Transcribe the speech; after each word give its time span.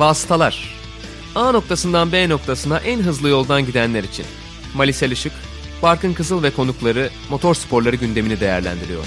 Vasıtalar 0.00 0.74
A 1.34 1.52
noktasından 1.52 2.12
B 2.12 2.28
noktasına 2.28 2.78
en 2.78 3.00
hızlı 3.00 3.28
yoldan 3.28 3.66
gidenler 3.66 4.04
için. 4.04 4.26
Malisel 4.74 5.10
Işık, 5.10 5.32
Barkın 5.82 6.14
Kızıl 6.14 6.42
ve 6.42 6.50
konukları 6.50 7.10
motor 7.30 7.54
sporları 7.54 7.96
gündemini 7.96 8.40
değerlendiriyor. 8.40 9.04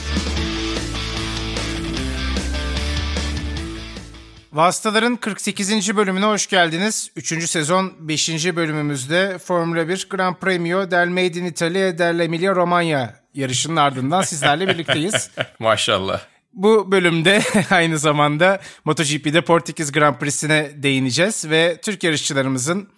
Vasıtaların 4.53 5.15
48. 5.15 5.97
bölümüne 5.97 6.25
hoş 6.25 6.47
geldiniz. 6.47 7.11
3. 7.15 7.49
sezon 7.49 7.93
5. 7.99 8.29
bölümümüzde 8.55 9.37
Formula 9.37 9.87
1 9.87 10.07
Gran 10.09 10.39
Premio 10.39 10.91
del 10.91 11.07
Made 11.07 11.39
in 11.39 11.45
Italia 11.45 11.97
del 11.97 12.19
Emilia 12.19 12.55
Romagna 12.55 13.13
yarışının 13.33 13.75
ardından 13.75 14.21
sizlerle 14.21 14.67
birlikteyiz. 14.67 15.29
Maşallah. 15.59 16.32
Bu 16.53 16.91
bölümde 16.91 17.41
aynı 17.69 17.97
zamanda 17.97 18.61
MotoGP'de 18.85 19.41
Portekiz 19.41 19.91
Grand 19.91 20.15
Prix'sine 20.15 20.71
değineceğiz 20.75 21.49
ve 21.49 21.79
Türk 21.81 22.03
yarışçılarımızın 22.03 22.89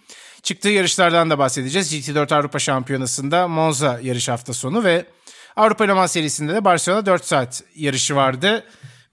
çıktığı 0.44 0.70
yarışlardan 0.70 1.30
da 1.30 1.40
bahsedeceğiz. 1.40 1.94
GT4 1.94 2.36
Avrupa 2.36 2.60
Şampiyonası'nda 2.60 3.48
Monza 3.48 3.99
yarış 4.04 4.30
hafta 4.30 4.54
sonu 4.54 4.84
ve 4.84 5.05
Avrupa 5.55 5.84
Le 5.84 5.94
Mans 5.94 6.12
serisinde 6.12 6.54
de 6.54 6.66
Barcelona 6.66 7.05
4 7.05 7.26
saat 7.26 7.63
yarışı 7.76 8.16
vardı. 8.16 8.63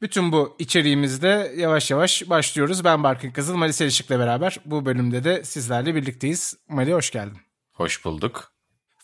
Bütün 0.02 0.32
bu 0.32 0.56
içeriğimizde 0.58 1.52
yavaş 1.56 1.90
yavaş 1.90 2.30
başlıyoruz. 2.30 2.84
Ben 2.84 3.02
Barkın 3.02 3.30
Kızıl, 3.30 3.56
Mali 3.56 3.72
Selişik'le 3.72 4.10
beraber 4.10 4.56
bu 4.64 4.84
bölümde 4.84 5.24
de 5.24 5.44
sizlerle 5.44 5.94
birlikteyiz. 5.94 6.54
Mali 6.68 6.92
hoş 6.94 7.10
geldin. 7.10 7.38
Hoş 7.72 8.04
bulduk. 8.04 8.52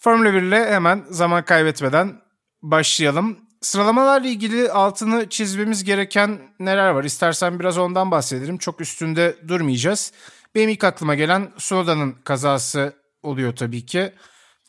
Formula 0.00 0.34
1 0.34 0.42
ile 0.42 0.70
hemen 0.70 1.04
zaman 1.10 1.44
kaybetmeden 1.44 2.20
başlayalım. 2.62 3.47
Sıralamalarla 3.60 4.28
ilgili 4.28 4.70
altını 4.70 5.28
çizmemiz 5.28 5.84
gereken 5.84 6.40
neler 6.60 6.88
var? 6.90 7.04
İstersen 7.04 7.60
biraz 7.60 7.78
ondan 7.78 8.10
bahsedelim. 8.10 8.58
Çok 8.58 8.80
üstünde 8.80 9.36
durmayacağız. 9.48 10.12
Benim 10.54 10.68
ilk 10.68 10.84
aklıma 10.84 11.14
gelen 11.14 11.52
Soda'nın 11.58 12.12
kazası 12.12 12.92
oluyor 13.22 13.56
tabii 13.56 13.86
ki. 13.86 14.12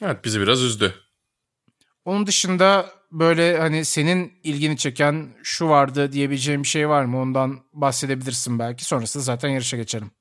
Evet 0.02 0.26
bizi 0.26 0.42
biraz 0.42 0.64
üzdü. 0.64 0.94
Onun 2.06 2.28
dışında 2.28 2.90
böyle 3.12 3.58
hani 3.60 3.86
senin 3.86 4.34
ilgini 4.44 4.78
çeken 4.78 5.30
şu 5.44 5.70
vardı 5.70 6.12
diyebileceğim 6.12 6.64
bir 6.64 6.68
şey 6.68 6.90
var 6.90 7.06
mı? 7.06 7.22
Ondan 7.22 7.60
bahsedebilirsin 7.74 8.60
belki. 8.60 8.86
Sonrasında 8.86 9.24
zaten 9.24 9.50
yarışa 9.50 9.78
geçelim. 9.78 10.12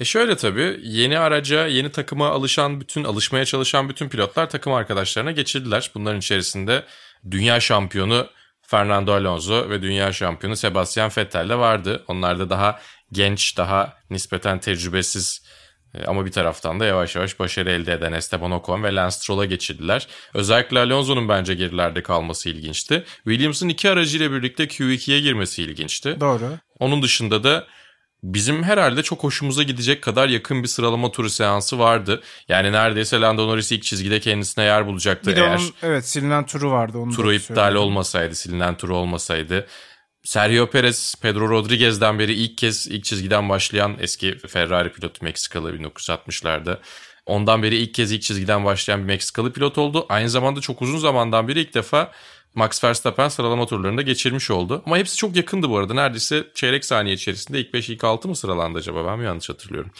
E 0.00 0.04
şöyle 0.04 0.36
tabii 0.36 0.80
yeni 0.82 1.18
araca, 1.18 1.66
yeni 1.66 1.92
takıma 1.92 2.28
alışan 2.28 2.80
bütün, 2.80 3.04
alışmaya 3.04 3.44
çalışan 3.44 3.88
bütün 3.88 4.08
pilotlar 4.08 4.50
takım 4.50 4.72
arkadaşlarına 4.72 5.32
geçirdiler. 5.32 5.90
Bunların 5.94 6.18
içerisinde 6.18 6.84
dünya 7.30 7.60
şampiyonu 7.60 8.26
Fernando 8.62 9.12
Alonso 9.12 9.70
ve 9.70 9.82
dünya 9.82 10.12
şampiyonu 10.12 10.56
Sebastian 10.56 11.10
Vettel 11.16 11.48
de 11.48 11.58
vardı. 11.58 12.04
Onlar 12.08 12.38
da 12.38 12.50
daha 12.50 12.80
genç, 13.12 13.56
daha 13.56 13.96
nispeten 14.10 14.60
tecrübesiz 14.60 15.42
e, 15.94 16.04
ama 16.04 16.26
bir 16.26 16.32
taraftan 16.32 16.80
da 16.80 16.84
yavaş 16.84 17.16
yavaş 17.16 17.40
başarı 17.40 17.70
elde 17.70 17.92
eden 17.92 18.12
Esteban 18.12 18.50
Ocon 18.50 18.82
ve 18.82 18.94
Lance 18.94 19.16
Stroll'a 19.16 19.44
geçirdiler. 19.44 20.08
Özellikle 20.34 20.78
Alonso'nun 20.78 21.28
bence 21.28 21.54
gerilerde 21.54 22.02
kalması 22.02 22.48
ilginçti. 22.48 23.04
Williams'ın 23.24 23.68
iki 23.68 23.90
aracıyla 23.90 24.32
birlikte 24.32 24.64
Q2'ye 24.64 25.20
girmesi 25.20 25.62
ilginçti. 25.62 26.20
Doğru. 26.20 26.58
Onun 26.78 27.02
dışında 27.02 27.44
da 27.44 27.66
bizim 28.22 28.62
herhalde 28.62 29.02
çok 29.02 29.24
hoşumuza 29.24 29.62
gidecek 29.62 30.02
kadar 30.02 30.28
yakın 30.28 30.62
bir 30.62 30.68
sıralama 30.68 31.10
turu 31.10 31.30
seansı 31.30 31.78
vardı. 31.78 32.22
Yani 32.48 32.72
neredeyse 32.72 33.20
Lando 33.20 33.48
Norris 33.48 33.72
ilk 33.72 33.82
çizgide 33.82 34.20
kendisine 34.20 34.64
yer 34.64 34.86
bulacaktı 34.86 35.30
Bir 35.30 35.36
eğer 35.36 35.56
onun 35.56 35.70
evet 35.82 36.08
silinen 36.08 36.46
turu 36.46 36.70
vardı. 36.70 36.98
Onu 36.98 37.12
turu 37.12 37.32
iptal 37.32 37.54
söyleyeyim. 37.54 37.78
olmasaydı, 37.78 38.34
silinen 38.34 38.76
turu 38.76 38.96
olmasaydı. 38.96 39.66
Sergio 40.24 40.70
Perez, 40.70 41.14
Pedro 41.22 41.48
Rodriguez'den 41.48 42.18
beri 42.18 42.32
ilk 42.34 42.58
kez 42.58 42.86
ilk 42.86 43.04
çizgiden 43.04 43.48
başlayan 43.48 43.96
eski 44.00 44.38
Ferrari 44.38 44.92
pilotu 44.92 45.24
Meksikalı 45.24 45.76
1960'larda. 45.76 46.78
Ondan 47.26 47.62
beri 47.62 47.76
ilk 47.76 47.94
kez 47.94 48.12
ilk 48.12 48.22
çizgiden 48.22 48.64
başlayan 48.64 49.00
bir 49.00 49.04
Meksikalı 49.04 49.52
pilot 49.52 49.78
oldu. 49.78 50.06
Aynı 50.08 50.30
zamanda 50.30 50.60
çok 50.60 50.82
uzun 50.82 50.98
zamandan 50.98 51.48
beri 51.48 51.60
ilk 51.60 51.74
defa 51.74 52.12
Max 52.54 52.84
Verstappen 52.84 53.28
sıralama 53.28 53.66
turlarında 53.66 54.02
geçirmiş 54.02 54.50
oldu. 54.50 54.82
Ama 54.86 54.98
hepsi 54.98 55.16
çok 55.16 55.36
yakındı 55.36 55.70
bu 55.70 55.78
arada. 55.78 55.94
Neredeyse 55.94 56.46
çeyrek 56.54 56.84
saniye 56.84 57.14
içerisinde 57.14 57.60
ilk 57.60 57.74
5 57.74 57.88
ilk 57.88 58.04
6 58.04 58.28
mı 58.28 58.36
sıralandı 58.36 58.78
acaba? 58.78 59.06
Ben 59.06 59.18
mi 59.18 59.24
yanlış 59.24 59.48
hatırlıyorum? 59.48 59.90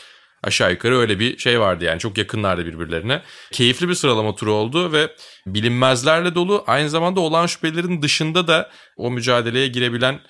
Aşağı 0.43 0.71
yukarı 0.71 0.99
öyle 0.99 1.19
bir 1.19 1.39
şey 1.39 1.61
vardı 1.61 1.85
yani 1.85 1.99
çok 1.99 2.19
yakınlardı 2.19 2.67
birbirlerine. 2.67 3.23
Keyifli 3.53 3.89
bir 3.89 3.95
sıralama 3.95 4.35
turu 4.35 4.53
oldu 4.53 4.93
ve 4.93 5.15
bilinmezlerle 5.47 6.35
dolu 6.35 6.65
aynı 6.67 6.91
zamanda 6.91 7.21
olan 7.21 7.47
şüphelerin 7.47 8.03
dışında 8.03 8.49
da 8.49 8.71
o 8.97 9.11
mücadeleye 9.11 9.69
girebilen, 9.69 10.21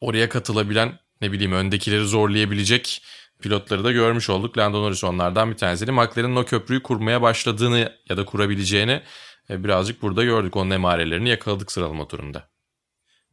oraya 0.00 0.28
katılabilen 0.28 0.98
ne 1.20 1.32
bileyim 1.32 1.52
öndekileri 1.52 2.04
zorlayabilecek 2.04 3.02
pilotları 3.42 3.84
da 3.84 3.92
görmüş 3.92 4.30
olduk. 4.30 4.58
Lando 4.58 4.82
Norris 4.82 5.04
onlardan 5.04 5.50
bir 5.50 5.56
tanesi. 5.56 5.92
McLaren'ın 5.92 6.36
o 6.36 6.44
köprüyü 6.44 6.82
kurmaya 6.82 7.22
başladığını 7.22 7.92
ya 8.08 8.16
da 8.16 8.24
kurabileceğini 8.24 9.02
birazcık 9.50 10.02
burada 10.02 10.24
gördük. 10.24 10.56
Onun 10.56 10.70
emarelerini 10.70 11.28
yakaladık 11.28 11.72
sıralama 11.72 12.08
turunda. 12.08 12.48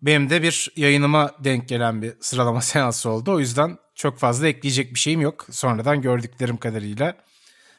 Benim 0.02 0.30
de 0.30 0.44
bir 0.44 0.72
yayınıma 0.76 1.32
denk 1.40 1.70
gelen 1.70 2.02
bir 2.02 2.14
sıralama 2.20 2.62
seansı 2.72 3.10
oldu. 3.10 3.32
O 3.34 3.40
yüzden 3.40 3.78
çok 3.96 4.20
fazla 4.20 4.48
ekleyecek 4.48 4.94
bir 4.94 5.00
şeyim 5.00 5.22
yok. 5.22 5.48
Sonradan 5.52 6.02
gördüklerim 6.02 6.58
kadarıyla. 6.58 7.18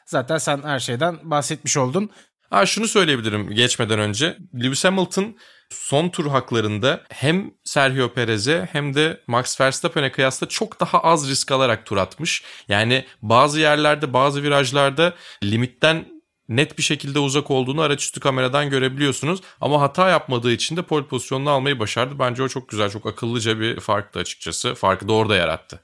Zaten 0.05 0.37
sen 0.37 0.61
her 0.63 0.79
şeyden 0.79 1.19
bahsetmiş 1.23 1.77
oldun. 1.77 2.09
Ha 2.49 2.65
şunu 2.65 2.87
söyleyebilirim 2.87 3.49
geçmeden 3.49 3.99
önce. 3.99 4.37
Lewis 4.55 4.85
Hamilton 4.85 5.37
son 5.69 6.09
tur 6.09 6.27
haklarında 6.27 7.03
hem 7.09 7.51
Sergio 7.63 8.13
Perez'e 8.13 8.69
hem 8.71 8.93
de 8.93 9.21
Max 9.27 9.61
Verstappen'e 9.61 10.11
kıyasla 10.11 10.47
çok 10.47 10.79
daha 10.79 10.99
az 10.99 11.29
risk 11.29 11.51
alarak 11.51 11.85
tur 11.85 11.97
atmış. 11.97 12.43
Yani 12.67 13.05
bazı 13.21 13.59
yerlerde 13.59 14.13
bazı 14.13 14.43
virajlarda 14.43 15.13
limitten 15.43 16.05
net 16.49 16.77
bir 16.77 16.83
şekilde 16.83 17.19
uzak 17.19 17.51
olduğunu 17.51 17.81
araç 17.81 18.03
üstü 18.03 18.19
kameradan 18.19 18.69
görebiliyorsunuz. 18.69 19.41
Ama 19.61 19.81
hata 19.81 20.09
yapmadığı 20.09 20.51
için 20.51 20.77
de 20.77 20.81
pole 20.81 21.05
pozisyonunu 21.05 21.49
almayı 21.49 21.79
başardı. 21.79 22.19
Bence 22.19 22.43
o 22.43 22.47
çok 22.47 22.69
güzel, 22.69 22.89
çok 22.89 23.05
akıllıca 23.05 23.59
bir 23.59 23.79
farktı 23.79 24.19
açıkçası. 24.19 24.75
Farkı 24.75 25.07
da 25.07 25.13
orada 25.13 25.35
yarattı. 25.35 25.83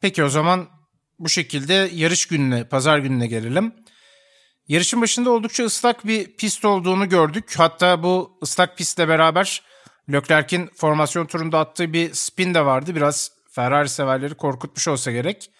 Peki 0.00 0.24
o 0.24 0.28
zaman 0.28 0.68
bu 1.18 1.28
şekilde 1.28 1.90
yarış 1.92 2.26
gününe, 2.26 2.68
pazar 2.68 2.98
gününe 2.98 3.26
gelelim. 3.26 3.74
Yarışın 4.68 5.02
başında 5.02 5.30
oldukça 5.30 5.64
ıslak 5.64 6.06
bir 6.06 6.36
pist 6.36 6.64
olduğunu 6.64 7.08
gördük. 7.08 7.54
Hatta 7.56 8.02
bu 8.02 8.38
ıslak 8.42 8.78
pistle 8.78 9.08
beraber 9.08 9.62
Leclerc'in 10.12 10.70
formasyon 10.76 11.26
turunda 11.26 11.58
attığı 11.58 11.92
bir 11.92 12.14
spin 12.14 12.54
de 12.54 12.64
vardı. 12.64 12.94
Biraz 12.94 13.30
Ferrari 13.50 13.88
severleri 13.88 14.34
korkutmuş 14.34 14.88
olsa 14.88 15.10
gerek. 15.12 15.50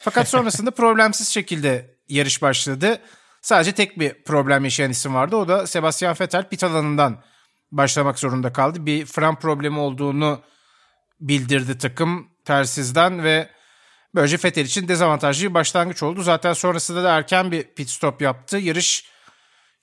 Fakat 0.00 0.28
sonrasında 0.28 0.70
problemsiz 0.70 1.28
şekilde 1.28 1.96
yarış 2.08 2.42
başladı. 2.42 3.00
Sadece 3.46 3.72
tek 3.72 3.98
bir 3.98 4.24
problem 4.24 4.64
yaşayan 4.64 4.90
isim 4.90 5.14
vardı. 5.14 5.36
O 5.36 5.48
da 5.48 5.66
Sebastian 5.66 6.16
Vettel 6.20 6.48
pit 6.48 6.64
alanından 6.64 7.22
başlamak 7.72 8.18
zorunda 8.18 8.52
kaldı. 8.52 8.86
Bir 8.86 9.06
fren 9.06 9.34
problemi 9.38 9.78
olduğunu 9.78 10.42
bildirdi 11.20 11.78
takım 11.78 12.28
telsizden 12.44 13.24
ve 13.24 13.48
böylece 14.14 14.36
Vettel 14.44 14.64
için 14.64 14.88
dezavantajlı 14.88 15.48
bir 15.48 15.54
başlangıç 15.54 16.02
oldu. 16.02 16.22
Zaten 16.22 16.52
sonrasında 16.52 17.04
da 17.04 17.16
erken 17.16 17.52
bir 17.52 17.74
pit 17.74 17.90
stop 17.90 18.22
yaptı. 18.22 18.58
Yarış 18.58 19.04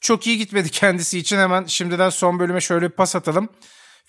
çok 0.01 0.27
iyi 0.27 0.37
gitmedi 0.37 0.69
kendisi 0.71 1.19
için. 1.19 1.37
Hemen 1.37 1.65
şimdiden 1.65 2.09
son 2.09 2.39
bölüme 2.39 2.61
şöyle 2.61 2.85
bir 2.85 2.95
pas 2.95 3.15
atalım. 3.15 3.49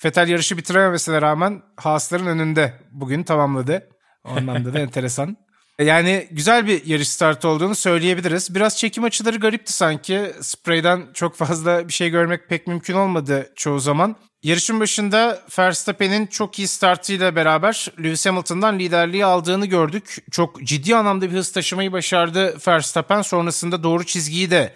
Vettel 0.04 0.28
yarışı 0.28 0.56
bitirememesine 0.56 1.22
rağmen 1.22 1.62
Haas'ların 1.76 2.26
önünde 2.26 2.82
bugün 2.90 3.22
tamamladı. 3.22 3.88
Ondan 4.24 4.74
da 4.74 4.78
enteresan. 4.80 5.43
Yani 5.80 6.28
güzel 6.30 6.66
bir 6.66 6.86
yarış 6.86 7.08
startı 7.08 7.48
olduğunu 7.48 7.74
söyleyebiliriz. 7.74 8.54
Biraz 8.54 8.78
çekim 8.78 9.04
açıları 9.04 9.36
garipti 9.36 9.72
sanki. 9.72 10.32
Spray'den 10.40 11.06
çok 11.14 11.36
fazla 11.36 11.88
bir 11.88 11.92
şey 11.92 12.10
görmek 12.10 12.48
pek 12.48 12.66
mümkün 12.66 12.94
olmadı 12.94 13.52
çoğu 13.56 13.80
zaman. 13.80 14.16
Yarışın 14.42 14.80
başında 14.80 15.42
Verstappen'in 15.58 16.26
çok 16.26 16.58
iyi 16.58 16.68
startıyla 16.68 17.36
beraber 17.36 17.88
Lewis 17.98 18.26
Hamilton'dan 18.26 18.78
liderliği 18.78 19.24
aldığını 19.24 19.66
gördük. 19.66 20.16
Çok 20.30 20.62
ciddi 20.62 20.96
anlamda 20.96 21.30
bir 21.30 21.36
hız 21.36 21.52
taşımayı 21.52 21.92
başardı 21.92 22.56
Verstappen. 22.68 23.22
Sonrasında 23.22 23.82
doğru 23.82 24.04
çizgiyi 24.06 24.50
de 24.50 24.74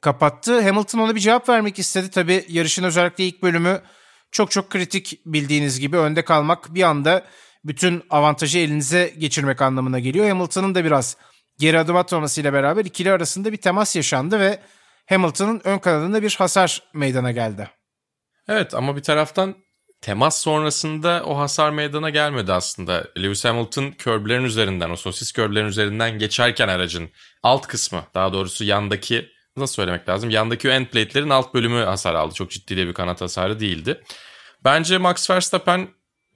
kapattı. 0.00 0.60
Hamilton 0.60 0.98
ona 0.98 1.14
bir 1.14 1.20
cevap 1.20 1.48
vermek 1.48 1.78
istedi. 1.78 2.10
Tabii 2.10 2.44
yarışın 2.48 2.84
özellikle 2.84 3.24
ilk 3.24 3.42
bölümü 3.42 3.82
çok 4.32 4.50
çok 4.50 4.70
kritik 4.70 5.20
bildiğiniz 5.26 5.80
gibi 5.80 5.96
önde 5.96 6.24
kalmak 6.24 6.74
bir 6.74 6.82
anda 6.82 7.24
bütün 7.64 8.02
avantajı 8.10 8.58
elinize 8.58 9.14
geçirmek 9.18 9.62
anlamına 9.62 9.98
geliyor. 9.98 10.28
Hamilton'ın 10.28 10.74
da 10.74 10.84
biraz 10.84 11.16
geri 11.58 11.78
adım 11.78 11.96
atmamasıyla 11.96 12.52
beraber 12.52 12.84
ikili 12.84 13.12
arasında 13.12 13.52
bir 13.52 13.56
temas 13.56 13.96
yaşandı 13.96 14.40
ve 14.40 14.60
Hamilton'ın 15.08 15.60
ön 15.64 15.78
kanadında 15.78 16.22
bir 16.22 16.34
hasar 16.38 16.82
meydana 16.94 17.32
geldi. 17.32 17.70
Evet 18.48 18.74
ama 18.74 18.96
bir 18.96 19.02
taraftan 19.02 19.54
temas 20.00 20.42
sonrasında 20.42 21.22
o 21.26 21.38
hasar 21.38 21.70
meydana 21.70 22.10
gelmedi 22.10 22.52
aslında. 22.52 23.06
Lewis 23.18 23.44
Hamilton 23.44 23.90
körblerin 23.90 24.44
üzerinden, 24.44 24.90
o 24.90 24.96
sosis 24.96 25.32
körblerin 25.32 25.66
üzerinden 25.66 26.18
geçerken 26.18 26.68
aracın 26.68 27.10
alt 27.42 27.66
kısmı, 27.66 28.02
daha 28.14 28.32
doğrusu 28.32 28.64
yandaki 28.64 29.28
nasıl 29.56 29.74
söylemek 29.74 30.08
lazım? 30.08 30.30
Yandaki 30.30 30.68
end 30.68 30.86
plate'lerin 30.86 31.30
alt 31.30 31.54
bölümü 31.54 31.84
hasar 31.84 32.14
aldı. 32.14 32.34
Çok 32.34 32.50
ciddi 32.50 32.76
de 32.76 32.86
bir 32.86 32.94
kanat 32.94 33.20
hasarı 33.20 33.60
değildi. 33.60 34.02
Bence 34.64 34.98
Max 34.98 35.30
Verstappen 35.30 35.88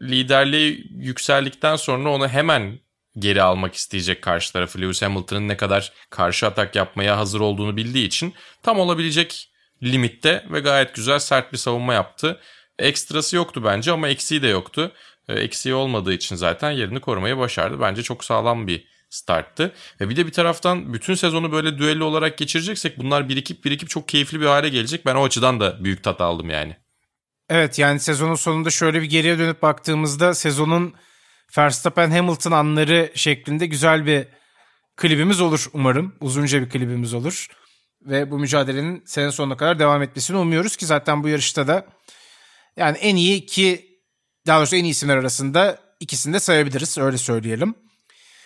liderliği 0.03 0.87
yükseldikten 0.91 1.77
sonra 1.77 2.11
onu 2.11 2.29
hemen 2.29 2.79
geri 3.19 3.43
almak 3.43 3.75
isteyecek 3.75 4.23
karşı 4.23 4.53
tarafı. 4.53 4.81
Lewis 4.81 5.03
Hamilton'ın 5.03 5.49
ne 5.49 5.57
kadar 5.57 5.93
karşı 6.11 6.47
atak 6.47 6.77
yapmaya 6.77 7.19
hazır 7.19 7.41
olduğunu 7.41 7.77
bildiği 7.77 8.07
için 8.07 8.35
tam 8.63 8.79
olabilecek 8.79 9.53
limitte 9.83 10.47
ve 10.51 10.61
gayet 10.61 10.95
güzel 10.95 11.19
sert 11.19 11.53
bir 11.53 11.59
savunma 11.59 11.95
yaptı. 11.95 12.41
Ekstrası 12.79 13.37
yoktu 13.37 13.63
bence 13.65 13.93
ama 13.93 14.09
eksiği 14.09 14.43
de 14.43 14.49
yoktu. 14.49 14.93
E, 15.29 15.35
eksiği 15.35 15.75
olmadığı 15.75 16.13
için 16.13 16.37
zaten 16.37 16.71
yerini 16.71 17.01
korumayı 17.01 17.39
başardı. 17.39 17.81
Bence 17.81 18.03
çok 18.03 18.25
sağlam 18.25 18.67
bir 18.67 18.87
starttı. 19.11 19.73
Ve 20.01 20.09
bir 20.09 20.17
de 20.17 20.27
bir 20.27 20.33
taraftan 20.33 20.95
bütün 20.95 21.15
sezonu 21.15 21.53
böyle 21.53 21.79
düello 21.79 22.05
olarak 22.05 22.39
geçireceksek 22.39 22.99
bunlar 22.99 23.29
birikip 23.29 23.65
birikip 23.65 23.89
çok 23.89 24.09
keyifli 24.09 24.41
bir 24.41 24.47
hale 24.47 24.69
gelecek. 24.69 25.07
Ben 25.07 25.15
o 25.15 25.25
açıdan 25.25 25.61
da 25.61 25.85
büyük 25.85 26.03
tat 26.03 26.21
aldım 26.21 26.51
yani. 26.51 26.77
Evet 27.55 27.79
yani 27.79 28.01
sezonun 28.01 28.35
sonunda 28.35 28.71
şöyle 28.71 29.03
bir 29.03 29.07
geriye 29.07 29.39
dönüp 29.39 29.63
baktığımızda 29.63 30.35
sezonun 30.35 30.95
Verstappen 31.59 32.11
Hamilton 32.11 32.53
anları 32.53 33.13
şeklinde 33.15 33.67
güzel 33.67 34.07
bir 34.07 34.27
klibimiz 34.97 35.41
olur 35.41 35.67
umarım. 35.73 36.15
Uzunca 36.21 36.63
bir 36.63 36.69
klibimiz 36.69 37.15
olur. 37.15 37.47
Ve 38.03 38.31
bu 38.31 38.39
mücadelenin 38.39 39.03
sene 39.07 39.33
sonuna 39.33 39.57
kadar 39.57 39.79
devam 39.79 40.03
etmesini 40.03 40.37
umuyoruz 40.37 40.77
ki 40.77 40.87
zaten 40.87 41.23
bu 41.23 41.29
yarışta 41.29 41.69
da 41.69 41.87
yani 42.77 42.99
en 42.99 43.17
iyi 43.17 43.37
iki 43.37 43.99
daha 44.47 44.59
doğrusu 44.59 44.77
en 44.77 44.85
iyi 44.85 44.91
isimler 44.91 45.17
arasında 45.17 45.79
ikisini 46.01 46.35
de 46.35 46.41
sayabiliriz 46.41 46.99
öyle 46.99 47.19
söyleyelim. 47.19 47.75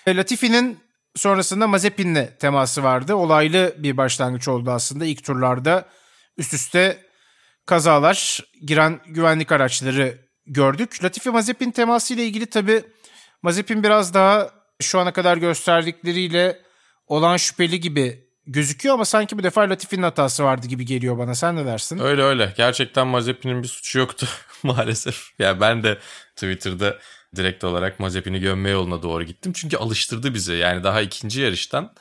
E, 0.06 0.17
Latifi'nin 0.17 0.79
sonrasında 1.17 1.67
Mazepin'le 1.67 2.38
teması 2.38 2.82
vardı. 2.82 3.14
Olaylı 3.14 3.75
bir 3.79 3.97
başlangıç 3.97 4.49
oldu 4.49 4.70
aslında 4.70 5.05
ilk 5.05 5.25
turlarda. 5.25 5.88
Üst 6.38 6.55
üste 6.55 7.06
kazalar, 7.66 8.40
giren 8.66 9.00
güvenlik 9.06 9.52
araçları 9.52 10.18
gördük. 10.46 11.04
Latifi 11.04 11.30
Mazepin 11.30 11.70
teması 11.70 12.14
ile 12.14 12.24
ilgili 12.24 12.46
tabi 12.46 12.84
Mazepin 13.42 13.82
biraz 13.82 14.14
daha 14.14 14.50
şu 14.80 14.98
ana 14.98 15.12
kadar 15.12 15.36
gösterdikleriyle 15.36 16.62
olan 17.06 17.36
şüpheli 17.36 17.80
gibi 17.80 18.26
gözüküyor 18.46 18.94
ama 18.94 19.04
sanki 19.04 19.38
bu 19.38 19.42
defa 19.42 19.60
Latifi'nin 19.60 20.02
hatası 20.02 20.44
vardı 20.44 20.66
gibi 20.66 20.86
geliyor 20.86 21.18
bana. 21.18 21.34
Sen 21.34 21.56
ne 21.56 21.66
dersin? 21.66 21.98
Öyle 21.98 22.22
öyle. 22.22 22.54
Gerçekten 22.56 23.06
Mazepin'in 23.06 23.62
bir 23.62 23.68
suçu 23.68 23.98
yoktu 23.98 24.26
maalesef. 24.62 25.30
Ya 25.38 25.46
yani 25.46 25.60
ben 25.60 25.82
de 25.82 25.98
Twitter'da 26.36 26.98
direkt 27.36 27.64
olarak 27.64 28.00
Mazepin'i 28.00 28.40
gömme 28.40 28.70
yoluna 28.70 29.02
doğru 29.02 29.24
gittim. 29.24 29.52
Çünkü 29.52 29.76
alıştırdı 29.76 30.34
bizi. 30.34 30.54
Yani 30.54 30.84
daha 30.84 31.00
ikinci 31.00 31.40
yarıştan 31.40 31.92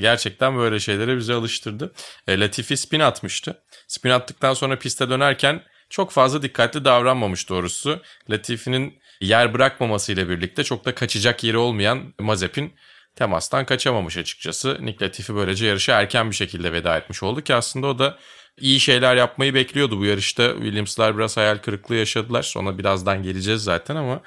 gerçekten 0.00 0.56
böyle 0.56 0.80
şeylere 0.80 1.16
bizi 1.16 1.32
alıştırdı. 1.32 1.92
E, 2.28 2.40
Latifi 2.40 2.76
spin 2.76 3.00
atmıştı. 3.00 3.62
Spin 3.88 4.10
attıktan 4.10 4.54
sonra 4.54 4.78
piste 4.78 5.10
dönerken 5.10 5.62
çok 5.90 6.10
fazla 6.10 6.42
dikkatli 6.42 6.84
davranmamış 6.84 7.48
doğrusu. 7.48 8.00
Latifi'nin 8.30 8.98
yer 9.20 9.54
bırakmamasıyla 9.54 10.28
birlikte 10.28 10.64
çok 10.64 10.84
da 10.84 10.94
kaçacak 10.94 11.44
yeri 11.44 11.56
olmayan 11.56 12.14
Mazepin 12.18 12.72
temastan 13.16 13.66
kaçamamış 13.66 14.16
açıkçası. 14.16 14.78
Nick 14.80 15.04
Latifi 15.04 15.34
böylece 15.34 15.66
yarışa 15.66 16.00
erken 16.00 16.30
bir 16.30 16.36
şekilde 16.36 16.72
veda 16.72 16.96
etmiş 16.96 17.22
oldu 17.22 17.40
ki 17.40 17.54
aslında 17.54 17.86
o 17.86 17.98
da 17.98 18.18
iyi 18.60 18.80
şeyler 18.80 19.16
yapmayı 19.16 19.54
bekliyordu 19.54 19.98
bu 19.98 20.04
yarışta. 20.04 20.54
Williams'lar 20.54 21.18
biraz 21.18 21.36
hayal 21.36 21.58
kırıklığı 21.58 21.94
yaşadılar. 21.94 22.54
Ona 22.56 22.78
birazdan 22.78 23.22
geleceğiz 23.22 23.62
zaten 23.64 23.96
ama 23.96 24.20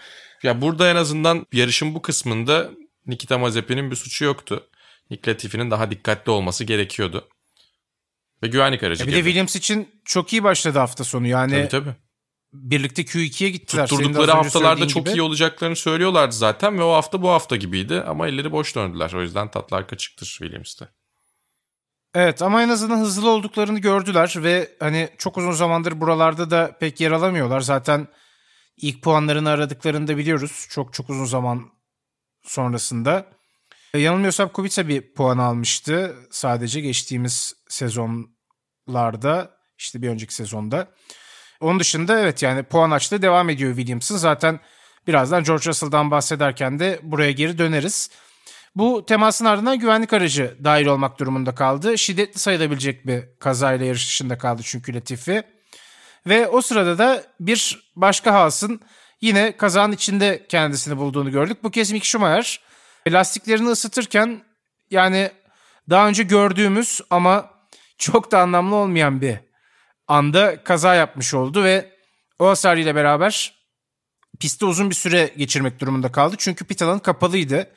ya 0.44 0.62
burada 0.62 0.90
en 0.90 0.96
azından 0.96 1.46
yarışın 1.54 1.96
bu 1.96 2.02
kısmında 2.02 2.70
Nikita 3.06 3.38
Mazepin'in 3.38 3.92
bir 3.92 3.96
suçu 3.96 4.26
yoktu. 4.26 4.68
Nick 5.10 5.32
Latifi'nin 5.32 5.72
daha 5.72 5.92
dikkatli 5.92 6.32
olması 6.32 6.64
gerekiyordu. 6.64 7.30
Ve 8.44 8.48
güvenlik 8.48 8.84
aracı 8.84 9.04
ya 9.04 9.08
Bir 9.08 9.14
de 9.14 9.24
Williams 9.24 9.56
için 9.56 10.02
çok 10.06 10.34
iyi 10.34 10.44
başladı 10.44 10.80
hafta 10.80 11.04
sonu. 11.04 11.28
Yani 11.28 11.52
tabii, 11.52 11.68
tabii. 11.68 11.96
birlikte 12.54 13.02
Q2'ye 13.02 13.50
gittiler. 13.50 13.88
Tutturdukları 13.88 14.32
haftalarda 14.32 14.88
çok 14.88 15.06
gibi. 15.06 15.18
iyi 15.18 15.22
olacaklarını 15.22 15.76
söylüyorlardı 15.76 16.36
zaten 16.36 16.80
ve 16.80 16.84
o 16.84 16.94
hafta 16.94 17.22
bu 17.22 17.30
hafta 17.30 17.56
gibiydi 17.56 18.02
ama 18.02 18.28
elleri 18.28 18.52
boş 18.52 18.76
döndüler. 18.76 19.14
O 19.14 19.22
yüzden 19.22 19.52
tatlar 19.52 19.88
kaçıktır 19.88 20.26
Williams'te. 20.26 20.90
Evet 22.16 22.42
ama 22.42 22.64
en 22.64 22.70
azından 22.70 23.00
hızlı 23.00 23.30
olduklarını 23.30 23.80
gördüler 23.80 24.34
ve 24.38 24.76
hani 24.80 25.10
çok 25.18 25.38
uzun 25.38 25.52
zamandır 25.52 26.02
buralarda 26.02 26.52
da 26.52 26.78
pek 26.80 27.02
yer 27.02 27.12
alamıyorlar. 27.12 27.62
Zaten 27.62 28.08
ilk 28.78 29.02
puanlarını 29.02 29.50
aradıklarını 29.50 30.08
da 30.08 30.18
biliyoruz. 30.18 30.68
Çok 30.70 30.94
çok 30.94 31.10
uzun 31.10 31.26
zaman 31.26 31.70
sonrasında. 32.44 33.35
E, 33.96 34.00
yanılmıyorsam 34.00 34.50
Kubica 34.50 34.88
bir 34.88 35.14
puan 35.14 35.38
almıştı 35.38 36.16
sadece 36.32 36.82
geçtiğimiz 36.82 37.54
sezonlarda 37.70 39.52
işte 39.78 40.02
bir 40.02 40.10
önceki 40.10 40.36
sezonda. 40.36 40.88
Onun 41.62 41.80
dışında 41.80 42.20
evet 42.20 42.44
yani 42.44 42.64
puan 42.64 42.92
açtığı 42.92 43.22
devam 43.22 43.50
ediyor 43.50 43.76
Williams'ın. 43.76 44.18
Zaten 44.18 44.60
birazdan 45.08 45.44
George 45.44 45.66
Russell'dan 45.66 46.12
bahsederken 46.12 46.80
de 46.80 47.00
buraya 47.04 47.32
geri 47.32 47.58
döneriz. 47.58 48.10
Bu 48.76 49.06
temasın 49.06 49.46
ardından 49.46 49.80
güvenlik 49.80 50.14
aracı 50.14 50.58
dahil 50.64 50.86
olmak 50.86 51.20
durumunda 51.20 51.56
kaldı. 51.56 51.98
Şiddetli 51.98 52.40
sayılabilecek 52.40 53.08
bir 53.08 53.24
kazayla 53.40 53.86
yarış 53.86 54.08
dışında 54.08 54.38
kaldı 54.38 54.62
çünkü 54.66 54.94
Latifi. 54.94 55.44
Ve 56.28 56.48
o 56.48 56.62
sırada 56.62 56.98
da 56.98 57.24
bir 57.40 57.92
başka 57.96 58.34
Haas'ın 58.34 58.82
yine 59.22 59.58
kazanın 59.58 59.94
içinde 59.94 60.46
kendisini 60.50 60.98
bulduğunu 60.98 61.32
gördük. 61.32 61.64
Bu 61.64 61.72
kez 61.72 61.92
Mick 61.92 62.06
Schumacher 62.06 62.60
lastiklerini 63.12 63.70
ısıtırken 63.70 64.44
yani 64.92 65.32
daha 65.90 66.08
önce 66.08 66.24
gördüğümüz 66.24 67.02
ama 67.10 67.52
çok 67.98 68.32
da 68.32 68.40
anlamlı 68.40 68.76
olmayan 68.76 69.22
bir 69.22 69.36
anda 70.08 70.64
kaza 70.64 70.96
yapmış 70.96 71.34
oldu 71.34 71.64
ve 71.64 71.92
o 72.40 72.48
hasar 72.48 72.78
ile 72.78 72.96
beraber 72.96 73.54
pistte 74.40 74.66
uzun 74.66 74.90
bir 74.90 74.96
süre 74.96 75.34
geçirmek 75.38 75.80
durumunda 75.80 76.12
kaldı. 76.12 76.36
Çünkü 76.38 76.66
pit 76.66 76.82
alanı 76.82 77.02
kapalıydı 77.02 77.72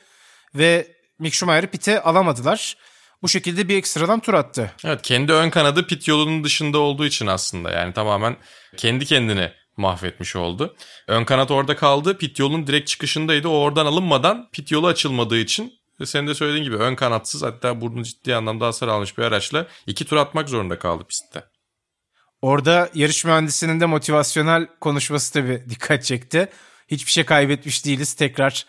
ve 0.55 0.87
Mick 1.19 1.35
Schumacher'ı 1.35 1.67
pite 1.67 2.01
alamadılar. 2.01 2.77
Bu 3.21 3.29
şekilde 3.29 3.67
bir 3.67 3.77
ekstradan 3.77 4.19
tur 4.19 4.33
attı. 4.33 4.71
Evet 4.85 5.01
kendi 5.01 5.33
ön 5.33 5.49
kanadı 5.49 5.87
pit 5.87 6.07
yolunun 6.07 6.43
dışında 6.43 6.77
olduğu 6.77 7.05
için 7.05 7.27
aslında 7.27 7.71
yani 7.71 7.93
tamamen 7.93 8.37
kendi 8.77 9.05
kendine 9.05 9.53
mahvetmiş 9.79 10.35
oldu. 10.35 10.75
Ön 11.07 11.25
kanat 11.25 11.51
orada 11.51 11.75
kaldı. 11.75 12.17
Pit 12.17 12.39
yolun 12.39 12.67
direkt 12.67 12.87
çıkışındaydı. 12.87 13.47
O 13.47 13.59
oradan 13.59 13.85
alınmadan 13.85 14.49
pit 14.51 14.71
yolu 14.71 14.87
açılmadığı 14.87 15.37
için 15.37 15.73
senin 16.05 16.27
de 16.27 16.35
söylediğin 16.35 16.63
gibi 16.63 16.75
ön 16.75 16.95
kanatsız 16.95 17.43
hatta 17.43 17.81
burnu 17.81 18.03
ciddi 18.03 18.35
anlamda 18.35 18.65
hasar 18.67 18.87
almış 18.87 19.17
bir 19.17 19.23
araçla 19.23 19.67
iki 19.87 20.05
tur 20.05 20.17
atmak 20.17 20.49
zorunda 20.49 20.79
kaldı 20.79 21.03
pistte. 21.03 21.43
Orada 22.41 22.89
yarış 22.93 23.25
mühendisinin 23.25 23.79
de 23.79 23.85
motivasyonel 23.85 24.67
konuşması 24.81 25.33
tabii 25.33 25.63
dikkat 25.69 26.03
çekti. 26.03 26.49
Hiçbir 26.87 27.11
şey 27.11 27.25
kaybetmiş 27.25 27.85
değiliz. 27.85 28.13
Tekrar 28.13 28.65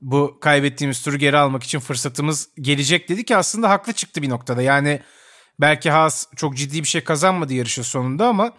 bu 0.00 0.38
kaybettiğimiz 0.40 1.02
turu 1.02 1.16
geri 1.16 1.38
almak 1.38 1.62
için 1.62 1.78
fırsatımız 1.78 2.48
gelecek 2.60 3.08
dedi 3.08 3.24
ki 3.24 3.36
aslında 3.36 3.70
haklı 3.70 3.92
çıktı 3.92 4.22
bir 4.22 4.28
noktada. 4.28 4.62
Yani 4.62 5.02
belki 5.60 5.90
Haas 5.90 6.26
çok 6.36 6.56
ciddi 6.56 6.82
bir 6.82 6.88
şey 6.88 7.04
kazanmadı 7.04 7.54
yarışın 7.54 7.82
sonunda 7.82 8.26
ama 8.26 8.52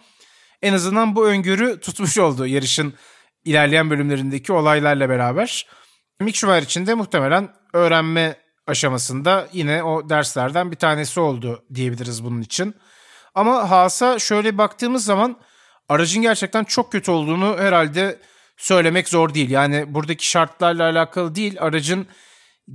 en 0.62 0.72
azından 0.72 1.16
bu 1.16 1.26
öngörü 1.26 1.80
tutmuş 1.80 2.18
oldu 2.18 2.46
yarışın 2.46 2.94
ilerleyen 3.44 3.90
bölümlerindeki 3.90 4.52
olaylarla 4.52 5.08
beraber. 5.08 5.66
Mick 6.20 6.36
Schumacher 6.36 6.62
için 6.62 6.86
de 6.86 6.94
muhtemelen 6.94 7.48
öğrenme 7.72 8.36
aşamasında 8.66 9.48
yine 9.52 9.82
o 9.82 10.08
derslerden 10.08 10.70
bir 10.70 10.76
tanesi 10.76 11.20
oldu 11.20 11.64
diyebiliriz 11.74 12.24
bunun 12.24 12.40
için. 12.40 12.74
Ama 13.34 13.70
Haas'a 13.70 14.18
şöyle 14.18 14.58
baktığımız 14.58 15.04
zaman 15.04 15.36
aracın 15.88 16.22
gerçekten 16.22 16.64
çok 16.64 16.92
kötü 16.92 17.10
olduğunu 17.10 17.56
herhalde 17.58 18.18
söylemek 18.56 19.08
zor 19.08 19.34
değil. 19.34 19.50
Yani 19.50 19.94
buradaki 19.94 20.28
şartlarla 20.28 20.84
alakalı 20.84 21.34
değil 21.34 21.56
aracın 21.60 22.06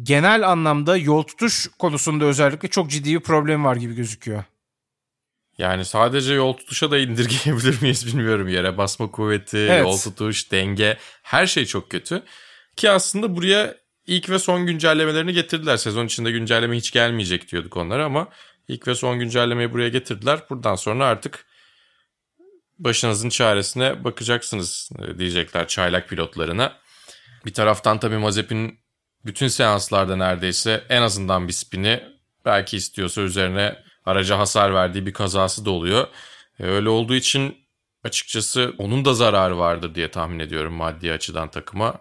genel 0.04 0.50
anlamda 0.50 0.98
yol 0.98 1.24
tutuş 1.24 1.68
konusunda 1.80 2.26
özellikle 2.26 2.68
çok 2.68 2.90
ciddi 2.90 3.14
bir 3.14 3.20
problem 3.20 3.66
var 3.66 3.76
gibi 3.76 3.96
gözüküyor. 3.96 4.44
Yani 5.62 5.86
sadece 5.86 6.34
yol 6.34 6.54
tutuşa 6.54 6.92
da 6.92 6.98
indirgeyebilir 6.98 7.82
miyiz 7.82 8.08
bilmiyorum. 8.08 8.48
Yere 8.48 8.78
basma 8.78 9.12
kuvveti, 9.12 9.58
evet. 9.58 9.82
yol 9.82 9.98
tutuş, 9.98 10.52
denge 10.52 10.98
her 11.24 11.46
şey 11.46 11.66
çok 11.66 11.90
kötü. 11.90 12.24
Ki 12.76 12.90
aslında 12.90 13.36
buraya 13.36 13.76
ilk 14.08 14.30
ve 14.30 14.40
son 14.40 14.66
güncellemelerini 14.66 15.34
getirdiler. 15.34 15.78
Sezon 15.78 16.06
içinde 16.06 16.32
güncelleme 16.32 16.78
hiç 16.78 16.92
gelmeyecek 16.92 17.52
diyorduk 17.52 17.78
onlara 17.78 18.06
ama 18.06 18.28
ilk 18.68 18.88
ve 18.88 18.96
son 18.96 19.20
güncellemeyi 19.20 19.74
buraya 19.74 19.90
getirdiler. 19.90 20.40
Buradan 20.50 20.76
sonra 20.76 21.06
artık 21.06 21.46
başınızın 22.80 23.30
çaresine 23.30 24.04
bakacaksınız 24.04 24.90
e, 25.00 25.20
diyecekler 25.20 25.68
çaylak 25.68 26.10
pilotlarına. 26.10 26.78
Bir 27.46 27.54
taraftan 27.54 28.00
tabii 28.00 28.18
Mazepin 28.18 28.80
bütün 29.26 29.48
seanslarda 29.48 30.16
neredeyse 30.16 30.84
en 30.90 31.02
azından 31.02 31.48
bir 31.48 31.54
spini 31.54 32.04
belki 32.46 32.78
istiyorsa 32.78 33.22
üzerine 33.22 33.91
araca 34.06 34.40
hasar 34.40 34.74
verdiği 34.74 35.06
bir 35.06 35.14
kazası 35.14 35.66
da 35.66 35.72
oluyor. 35.72 36.08
E, 36.60 36.66
öyle 36.66 36.90
olduğu 36.90 37.16
için 37.16 37.58
açıkçası 38.04 38.74
onun 38.78 39.06
da 39.06 39.14
zararı 39.14 39.58
vardır 39.58 39.96
diye 39.96 40.12
tahmin 40.12 40.40
ediyorum 40.40 40.74
maddi 40.74 41.14
açıdan 41.14 41.52
takıma. 41.52 42.00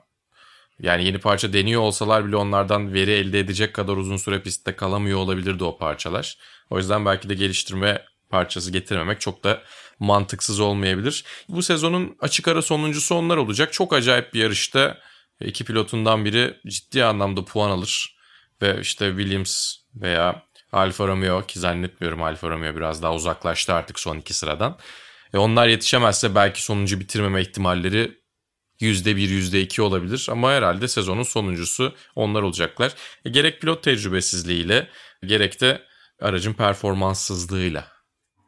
Yani 0.83 1.05
yeni 1.05 1.19
parça 1.19 1.53
deniyor 1.53 1.81
olsalar 1.81 2.27
bile 2.27 2.37
onlardan 2.37 2.95
veri 2.95 3.11
elde 3.11 3.41
edecek 3.41 3.75
kadar 3.75 3.97
uzun 3.97 4.17
süre 4.17 4.43
pistte 4.43 4.77
kalamıyor 4.77 5.19
olabilirdi 5.19 5.65
o 5.65 5.79
parçalar. 5.79 6.39
O 6.71 6.79
yüzden 6.79 7.07
belki 7.07 7.29
de 7.29 7.35
geliştirme 7.35 8.05
parçası 8.31 8.73
getirmemek 8.73 9.21
çok 9.21 9.45
da 9.45 9.63
mantıksız 9.99 10.61
olmayabilir. 10.61 11.25
Bu 11.49 11.63
sezonun 11.63 12.17
açık 12.21 12.49
ara 12.49 12.63
sonuncusu 12.63 13.15
onlar 13.15 13.37
olacak. 13.37 13.73
Çok 13.73 13.93
acayip 13.93 14.35
bir 14.35 14.41
yarışta 14.41 14.99
iki 15.41 15.65
pilotundan 15.65 16.25
biri 16.25 16.61
ciddi 16.67 17.05
anlamda 17.05 17.45
puan 17.45 17.71
alır 17.71 18.17
ve 18.63 18.81
işte 18.81 19.09
Williams 19.09 19.77
veya 19.95 20.43
Alfa 20.73 21.07
Romeo 21.07 21.47
ki 21.47 21.59
zannetmiyorum 21.59 22.23
Alfa 22.23 22.51
Romeo 22.51 22.77
biraz 22.77 23.03
daha 23.03 23.15
uzaklaştı 23.15 23.75
artık 23.75 24.01
son 24.01 24.17
iki 24.17 24.35
sıradan. 24.35 24.79
E 25.35 25.39
onlar 25.39 25.67
yetişemezse 25.67 26.35
belki 26.35 26.63
sonuncu 26.63 27.01
bitirmeme 27.01 27.43
ihtimalleri 27.43 28.21
%1, 28.81 29.17
%2 29.17 29.81
olabilir 29.81 30.29
ama 30.31 30.53
herhalde 30.53 30.89
sezonun 30.89 31.23
sonuncusu 31.23 31.95
onlar 32.15 32.43
olacaklar. 32.43 32.95
E 33.25 33.31
gerek 33.31 33.61
pilot 33.61 33.83
tecrübesizliğiyle 33.83 34.89
gerek 35.27 35.61
de 35.61 35.83
aracın 36.21 36.53
performanssızlığıyla. 36.53 37.89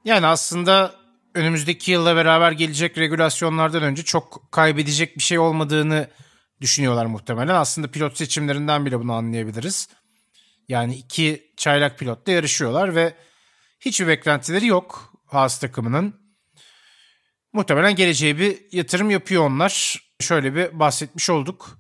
Yani 0.05 0.27
aslında 0.27 0.95
önümüzdeki 1.35 1.91
yılla 1.91 2.17
beraber 2.17 2.53
gelecek 2.53 2.99
regülasyonlardan 2.99 3.83
önce 3.83 4.03
çok 4.03 4.53
kaybedecek 4.53 5.19
bir 5.19 5.23
şey 5.23 5.39
olmadığını 5.39 6.09
düşünüyorlar 6.61 7.07
muhtemelen. 7.07 7.55
Aslında 7.55 7.89
pilot 7.89 8.17
seçimlerinden 8.17 8.87
bile 8.87 9.01
bunu 9.01 9.13
anlayabiliriz. 9.13 9.89
Yani 10.73 10.95
iki 10.95 11.53
çaylak 11.57 11.99
pilotla 11.99 12.33
yarışıyorlar 12.33 12.95
ve 12.95 13.15
hiçbir 13.81 14.07
beklentileri 14.07 14.67
yok 14.67 15.13
Haas 15.27 15.61
takımının. 15.61 16.15
Muhtemelen 17.53 17.95
geleceğe 17.95 18.39
bir 18.39 18.59
yatırım 18.73 19.11
yapıyor 19.11 19.47
onlar. 19.47 20.03
Şöyle 20.21 20.55
bir 20.55 20.79
bahsetmiş 20.79 21.31
olduk. 21.31 21.79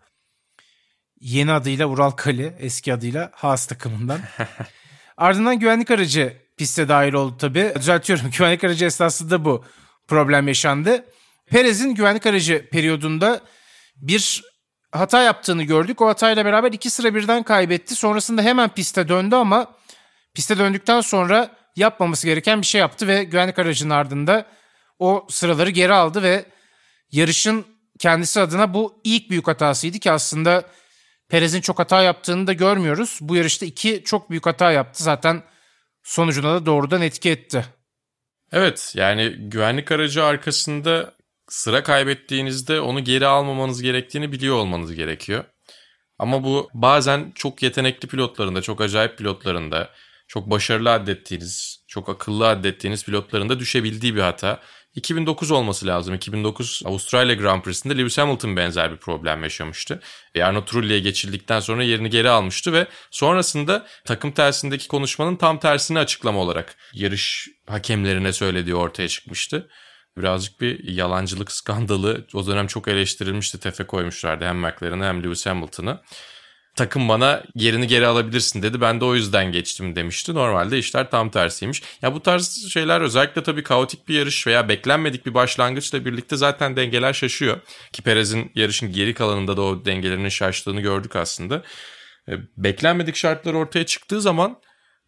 Yeni 1.20 1.52
adıyla 1.52 1.86
Ural 1.86 2.10
Kali, 2.10 2.54
eski 2.58 2.94
adıyla 2.94 3.30
Haas 3.34 3.66
takımından. 3.66 4.20
Ardından 5.16 5.58
güvenlik 5.58 5.90
aracı 5.90 6.36
piste 6.56 6.88
dahil 6.88 7.12
oldu 7.12 7.36
tabii. 7.36 7.72
Düzeltiyorum 7.78 8.30
güvenlik 8.38 8.64
aracı 8.64 8.84
esnasında 8.84 9.44
bu 9.44 9.64
problem 10.08 10.48
yaşandı. 10.48 11.04
Perez'in 11.46 11.94
güvenlik 11.94 12.26
aracı 12.26 12.68
periyodunda 12.70 13.40
bir 13.96 14.51
hata 14.92 15.22
yaptığını 15.22 15.62
gördük. 15.62 16.00
O 16.00 16.06
hatayla 16.08 16.44
beraber 16.44 16.72
iki 16.72 16.90
sıra 16.90 17.14
birden 17.14 17.42
kaybetti. 17.42 17.94
Sonrasında 17.94 18.42
hemen 18.42 18.68
piste 18.68 19.08
döndü 19.08 19.34
ama 19.34 19.74
piste 20.34 20.58
döndükten 20.58 21.00
sonra 21.00 21.50
yapmaması 21.76 22.26
gereken 22.26 22.60
bir 22.60 22.66
şey 22.66 22.78
yaptı 22.80 23.08
ve 23.08 23.24
güvenlik 23.24 23.58
aracının 23.58 23.90
ardında 23.90 24.46
o 24.98 25.26
sıraları 25.30 25.70
geri 25.70 25.92
aldı 25.92 26.22
ve 26.22 26.44
yarışın 27.12 27.66
kendisi 27.98 28.40
adına 28.40 28.74
bu 28.74 29.00
ilk 29.04 29.30
büyük 29.30 29.48
hatasıydı 29.48 29.98
ki 29.98 30.10
aslında 30.10 30.64
Perez'in 31.28 31.60
çok 31.60 31.78
hata 31.78 32.02
yaptığını 32.02 32.46
da 32.46 32.52
görmüyoruz. 32.52 33.18
Bu 33.20 33.36
yarışta 33.36 33.66
iki 33.66 34.02
çok 34.04 34.30
büyük 34.30 34.46
hata 34.46 34.72
yaptı. 34.72 35.02
Zaten 35.04 35.42
sonucuna 36.02 36.54
da 36.54 36.66
doğrudan 36.66 37.02
etki 37.02 37.30
etti. 37.30 37.64
Evet 38.52 38.92
yani 38.96 39.30
güvenlik 39.38 39.92
aracı 39.92 40.24
arkasında 40.24 41.14
sıra 41.52 41.82
kaybettiğinizde 41.82 42.80
onu 42.80 43.04
geri 43.04 43.26
almamanız 43.26 43.82
gerektiğini 43.82 44.32
biliyor 44.32 44.56
olmanız 44.56 44.94
gerekiyor. 44.94 45.44
Ama 46.18 46.44
bu 46.44 46.68
bazen 46.74 47.32
çok 47.34 47.62
yetenekli 47.62 48.08
pilotlarında, 48.08 48.62
çok 48.62 48.80
acayip 48.80 49.18
pilotlarında, 49.18 49.90
çok 50.28 50.50
başarılı 50.50 50.90
adettiğiniz, 50.92 51.84
çok 51.88 52.08
akıllı 52.08 52.48
adettiğiniz 52.48 53.04
pilotlarında 53.04 53.60
düşebildiği 53.60 54.14
bir 54.14 54.20
hata. 54.20 54.60
2009 54.94 55.50
olması 55.50 55.86
lazım. 55.86 56.14
2009 56.14 56.82
Avustralya 56.84 57.34
Grand 57.34 57.62
Prix'sinde 57.62 57.98
Lewis 57.98 58.18
Hamilton 58.18 58.56
benzer 58.56 58.92
bir 58.92 58.96
problem 58.96 59.42
yaşamıştı. 59.42 60.00
Arno 60.42 60.64
Trulli'ye 60.64 61.00
geçildikten 61.00 61.60
sonra 61.60 61.82
yerini 61.82 62.10
geri 62.10 62.30
almıştı 62.30 62.72
ve 62.72 62.86
sonrasında 63.10 63.86
takım 64.04 64.32
tersindeki 64.32 64.88
konuşmanın 64.88 65.36
tam 65.36 65.58
tersini 65.58 65.98
açıklama 65.98 66.38
olarak 66.38 66.76
yarış 66.92 67.48
hakemlerine 67.68 68.32
söylediği 68.32 68.74
ortaya 68.74 69.08
çıkmıştı. 69.08 69.68
Birazcık 70.16 70.60
bir 70.60 70.88
yalancılık 70.88 71.52
skandalı. 71.52 72.26
O 72.34 72.46
dönem 72.46 72.66
çok 72.66 72.88
eleştirilmişti. 72.88 73.60
Tefe 73.60 73.84
koymuşlardı 73.84 74.44
hem 74.44 74.58
McLaren'ı 74.58 75.04
hem 75.04 75.22
Lewis 75.22 75.46
Hamilton'ı 75.46 76.00
takım 76.76 77.08
bana 77.08 77.42
yerini 77.54 77.86
geri 77.86 78.06
alabilirsin 78.06 78.62
dedi. 78.62 78.80
Ben 78.80 79.00
de 79.00 79.04
o 79.04 79.14
yüzden 79.14 79.52
geçtim 79.52 79.96
demişti. 79.96 80.34
Normalde 80.34 80.78
işler 80.78 81.10
tam 81.10 81.30
tersiymiş. 81.30 81.82
Ya 82.02 82.14
bu 82.14 82.20
tarz 82.20 82.68
şeyler 82.72 83.00
özellikle 83.00 83.42
tabii 83.42 83.62
kaotik 83.62 84.08
bir 84.08 84.14
yarış 84.14 84.46
veya 84.46 84.68
beklenmedik 84.68 85.26
bir 85.26 85.34
başlangıçla 85.34 86.04
birlikte 86.04 86.36
zaten 86.36 86.76
dengeler 86.76 87.12
şaşıyor. 87.12 87.60
Ki 87.92 88.02
Perez'in 88.02 88.52
yarışın 88.54 88.92
geri 88.92 89.14
kalanında 89.14 89.56
da 89.56 89.62
o 89.62 89.84
dengelerinin 89.84 90.28
şaştığını 90.28 90.80
gördük 90.80 91.16
aslında. 91.16 91.62
E, 92.28 92.32
beklenmedik 92.56 93.16
şartlar 93.16 93.54
ortaya 93.54 93.86
çıktığı 93.86 94.20
zaman 94.20 94.60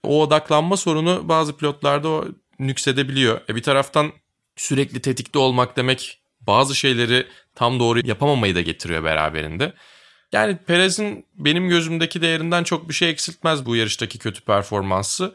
o 0.02 0.22
odaklanma 0.22 0.76
sorunu 0.76 1.28
bazı 1.28 1.56
pilotlarda 1.56 2.08
o 2.08 2.24
nüksedebiliyor. 2.58 3.40
E 3.48 3.54
bir 3.54 3.62
taraftan 3.62 4.12
sürekli 4.56 5.00
tetikte 5.00 5.38
olmak 5.38 5.76
demek 5.76 6.20
bazı 6.40 6.74
şeyleri 6.74 7.26
tam 7.54 7.80
doğru 7.80 8.06
yapamamayı 8.06 8.54
da 8.54 8.60
getiriyor 8.60 9.04
beraberinde. 9.04 9.72
Yani 10.32 10.56
Perez'in 10.66 11.26
benim 11.34 11.68
gözümdeki 11.68 12.22
değerinden 12.22 12.64
çok 12.64 12.88
bir 12.88 12.94
şey 12.94 13.10
eksiltmez 13.10 13.66
bu 13.66 13.76
yarıştaki 13.76 14.18
kötü 14.18 14.40
performansı. 14.40 15.34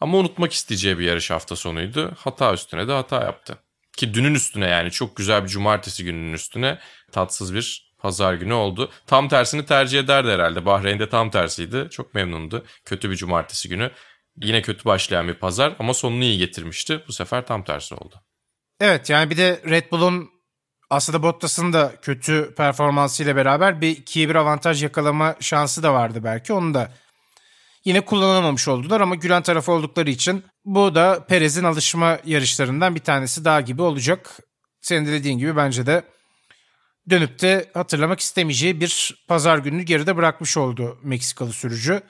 Ama 0.00 0.18
unutmak 0.18 0.52
isteyeceği 0.52 0.98
bir 0.98 1.04
yarış 1.04 1.30
hafta 1.30 1.56
sonuydu. 1.56 2.12
Hata 2.18 2.54
üstüne 2.54 2.88
de 2.88 2.92
hata 2.92 3.24
yaptı. 3.24 3.58
Ki 3.96 4.14
dünün 4.14 4.34
üstüne 4.34 4.68
yani 4.68 4.90
çok 4.90 5.16
güzel 5.16 5.44
bir 5.44 5.48
cumartesi 5.48 6.04
gününün 6.04 6.32
üstüne 6.32 6.78
tatsız 7.12 7.54
bir 7.54 7.92
pazar 7.98 8.34
günü 8.34 8.52
oldu. 8.52 8.90
Tam 9.06 9.28
tersini 9.28 9.66
tercih 9.66 10.00
ederdi 10.00 10.28
herhalde. 10.28 10.66
Bahreyn'de 10.66 11.08
tam 11.08 11.30
tersiydi. 11.30 11.88
Çok 11.90 12.14
memnundu. 12.14 12.64
Kötü 12.84 13.10
bir 13.10 13.16
cumartesi 13.16 13.68
günü. 13.68 13.90
Yine 14.42 14.62
kötü 14.62 14.84
başlayan 14.84 15.28
bir 15.28 15.34
pazar 15.34 15.76
ama 15.78 15.94
sonunu 15.94 16.24
iyi 16.24 16.38
getirmişti. 16.38 17.04
Bu 17.08 17.12
sefer 17.12 17.46
tam 17.46 17.64
tersi 17.64 17.94
oldu. 17.94 18.14
Evet 18.80 19.10
yani 19.10 19.30
bir 19.30 19.36
de 19.36 19.62
Red 19.68 19.92
Bull'un 19.92 20.30
aslında 20.90 21.22
Bottas'ın 21.22 21.72
da 21.72 21.92
kötü 22.02 22.54
performansıyla 22.56 23.36
beraber 23.36 23.80
bir 23.80 23.96
2'ye 23.96 24.28
1 24.28 24.34
avantaj 24.34 24.82
yakalama 24.82 25.36
şansı 25.40 25.82
da 25.82 25.94
vardı 25.94 26.20
belki. 26.24 26.52
Onu 26.52 26.74
da 26.74 26.92
yine 27.84 28.00
kullanamamış 28.00 28.68
oldular 28.68 29.00
ama 29.00 29.14
gülen 29.14 29.42
tarafı 29.42 29.72
oldukları 29.72 30.10
için 30.10 30.44
bu 30.64 30.94
da 30.94 31.26
Perez'in 31.28 31.64
alışma 31.64 32.18
yarışlarından 32.24 32.94
bir 32.94 33.00
tanesi 33.00 33.44
daha 33.44 33.60
gibi 33.60 33.82
olacak. 33.82 34.38
Senin 34.80 35.06
de 35.06 35.12
dediğin 35.12 35.38
gibi 35.38 35.56
bence 35.56 35.86
de 35.86 36.02
dönüp 37.10 37.42
de 37.42 37.70
hatırlamak 37.74 38.20
istemeyeceği 38.20 38.80
bir 38.80 39.24
pazar 39.28 39.58
gününü 39.58 39.82
geride 39.82 40.16
bırakmış 40.16 40.56
oldu 40.56 40.98
Meksikalı 41.02 41.52
sürücü. 41.52 42.00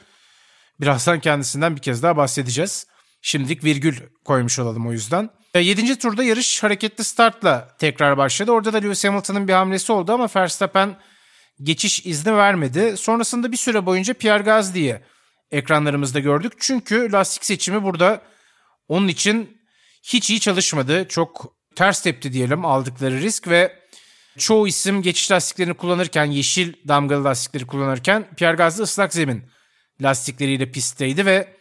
Birazdan 0.80 1.20
kendisinden 1.20 1.76
bir 1.76 1.82
kez 1.82 2.02
daha 2.02 2.16
bahsedeceğiz. 2.16 2.86
Şimdilik 3.22 3.64
virgül 3.64 3.96
koymuş 4.24 4.58
olalım 4.58 4.86
o 4.86 4.92
yüzden. 4.92 5.30
7. 5.54 5.92
E, 5.92 5.98
turda 5.98 6.24
yarış 6.24 6.62
hareketli 6.62 7.04
startla 7.04 7.76
tekrar 7.78 8.16
başladı. 8.16 8.52
Orada 8.52 8.72
da 8.72 8.78
Lewis 8.78 9.04
Hamilton'ın 9.04 9.48
bir 9.48 9.52
hamlesi 9.52 9.92
oldu 9.92 10.12
ama 10.12 10.28
Verstappen 10.36 10.96
geçiş 11.62 12.06
izni 12.06 12.36
vermedi. 12.36 12.96
Sonrasında 12.96 13.52
bir 13.52 13.56
süre 13.56 13.86
boyunca 13.86 14.14
Pierre 14.14 14.42
Gasly'yi 14.42 14.98
ekranlarımızda 15.50 16.20
gördük. 16.20 16.52
Çünkü 16.58 17.12
lastik 17.12 17.44
seçimi 17.44 17.82
burada 17.82 18.22
onun 18.88 19.08
için 19.08 19.58
hiç 20.02 20.30
iyi 20.30 20.40
çalışmadı. 20.40 21.08
Çok 21.08 21.54
ters 21.76 22.02
tepti 22.02 22.32
diyelim 22.32 22.64
aldıkları 22.64 23.20
risk 23.20 23.48
ve 23.48 23.76
çoğu 24.38 24.68
isim 24.68 25.02
geçiş 25.02 25.30
lastiklerini 25.30 25.74
kullanırken, 25.74 26.24
yeşil 26.24 26.72
damgalı 26.88 27.24
lastikleri 27.24 27.66
kullanırken 27.66 28.26
Pierre 28.36 28.56
Gasly 28.56 28.82
ıslak 28.82 29.14
zemin 29.14 29.44
lastikleriyle 30.02 30.70
pistteydi 30.70 31.26
ve 31.26 31.55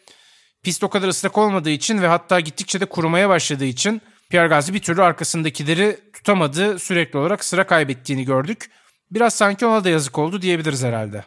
Pist 0.66 0.84
o 0.84 0.90
kadar 0.90 1.08
ıslak 1.08 1.38
olmadığı 1.38 1.70
için 1.70 2.02
ve 2.02 2.08
hatta 2.08 2.40
gittikçe 2.40 2.80
de 2.80 2.86
kurumaya 2.86 3.30
başladığı 3.30 3.66
için 3.66 4.02
Pierre 4.30 4.48
Gasly 4.48 4.74
bir 4.74 4.80
türlü 4.80 5.04
arkasındakileri 5.04 6.00
tutamadı. 6.14 6.80
Sürekli 6.80 7.20
olarak 7.20 7.46
sıra 7.46 7.68
kaybettiğini 7.68 8.26
gördük. 8.26 8.72
Biraz 9.12 9.34
sanki 9.34 9.66
ona 9.66 9.84
da 9.84 9.90
yazık 9.90 10.18
oldu 10.18 10.42
diyebiliriz 10.42 10.84
herhalde. 10.84 11.26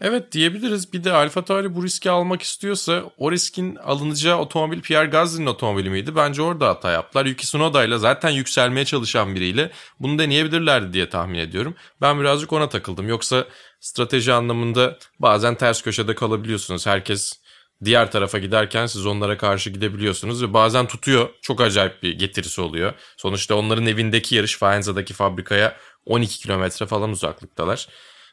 Evet 0.00 0.32
diyebiliriz. 0.32 0.92
Bir 0.92 1.04
de 1.04 1.12
Alfa 1.12 1.44
Tauri 1.44 1.74
bu 1.74 1.84
riski 1.84 2.10
almak 2.10 2.42
istiyorsa 2.42 3.02
o 3.18 3.32
riskin 3.32 3.76
alınacağı 3.76 4.38
otomobil 4.38 4.80
Pierre 4.80 5.06
Gasly'nin 5.06 5.46
otomobili 5.46 5.90
miydi? 5.90 6.16
Bence 6.16 6.42
orada 6.42 6.68
hata 6.68 6.90
yaptılar. 6.90 7.26
Yuki 7.26 7.46
Tsunoda 7.46 7.84
ile 7.84 7.98
zaten 7.98 8.30
yükselmeye 8.30 8.84
çalışan 8.84 9.34
biriyle 9.34 9.70
bunu 10.00 10.18
deneyebilirlerdi 10.18 10.92
diye 10.92 11.08
tahmin 11.08 11.38
ediyorum. 11.38 11.74
Ben 12.00 12.20
birazcık 12.20 12.52
ona 12.52 12.68
takıldım. 12.68 13.08
Yoksa 13.08 13.44
strateji 13.80 14.32
anlamında 14.32 14.98
bazen 15.18 15.54
ters 15.54 15.82
köşede 15.82 16.14
kalabiliyorsunuz. 16.14 16.86
Herkes 16.86 17.41
diğer 17.84 18.10
tarafa 18.10 18.38
giderken 18.38 18.86
siz 18.86 19.06
onlara 19.06 19.36
karşı 19.36 19.70
gidebiliyorsunuz 19.70 20.42
ve 20.42 20.54
bazen 20.54 20.86
tutuyor. 20.86 21.28
Çok 21.42 21.60
acayip 21.60 22.02
bir 22.02 22.18
getirisi 22.18 22.60
oluyor. 22.60 22.92
Sonuçta 23.16 23.54
onların 23.54 23.86
evindeki 23.86 24.34
yarış 24.34 24.56
Faenza'daki 24.56 25.14
fabrikaya 25.14 25.76
12 26.06 26.38
kilometre 26.38 26.86
falan 26.86 27.10
uzaklıktalar. 27.10 27.88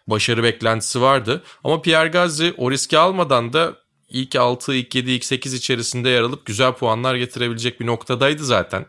Başarı 0.08 0.44
beklentisi 0.44 1.02
vardı 1.02 1.44
ama 1.64 1.82
Pierre 1.82 2.10
Gasly 2.10 2.54
o 2.58 2.72
riski 2.72 2.98
almadan 2.98 3.54
da 3.54 3.76
ilk 4.10 4.36
6, 4.36 4.74
ilk 4.74 4.96
7, 4.96 5.12
ilk 5.12 5.26
8 5.26 5.54
içerisinde 5.54 6.10
yer 6.10 6.22
alıp 6.22 6.46
güzel 6.46 6.74
puanlar 6.74 7.16
getirebilecek 7.16 7.80
bir 7.80 7.86
noktadaydı 7.86 8.46
zaten. 8.46 8.86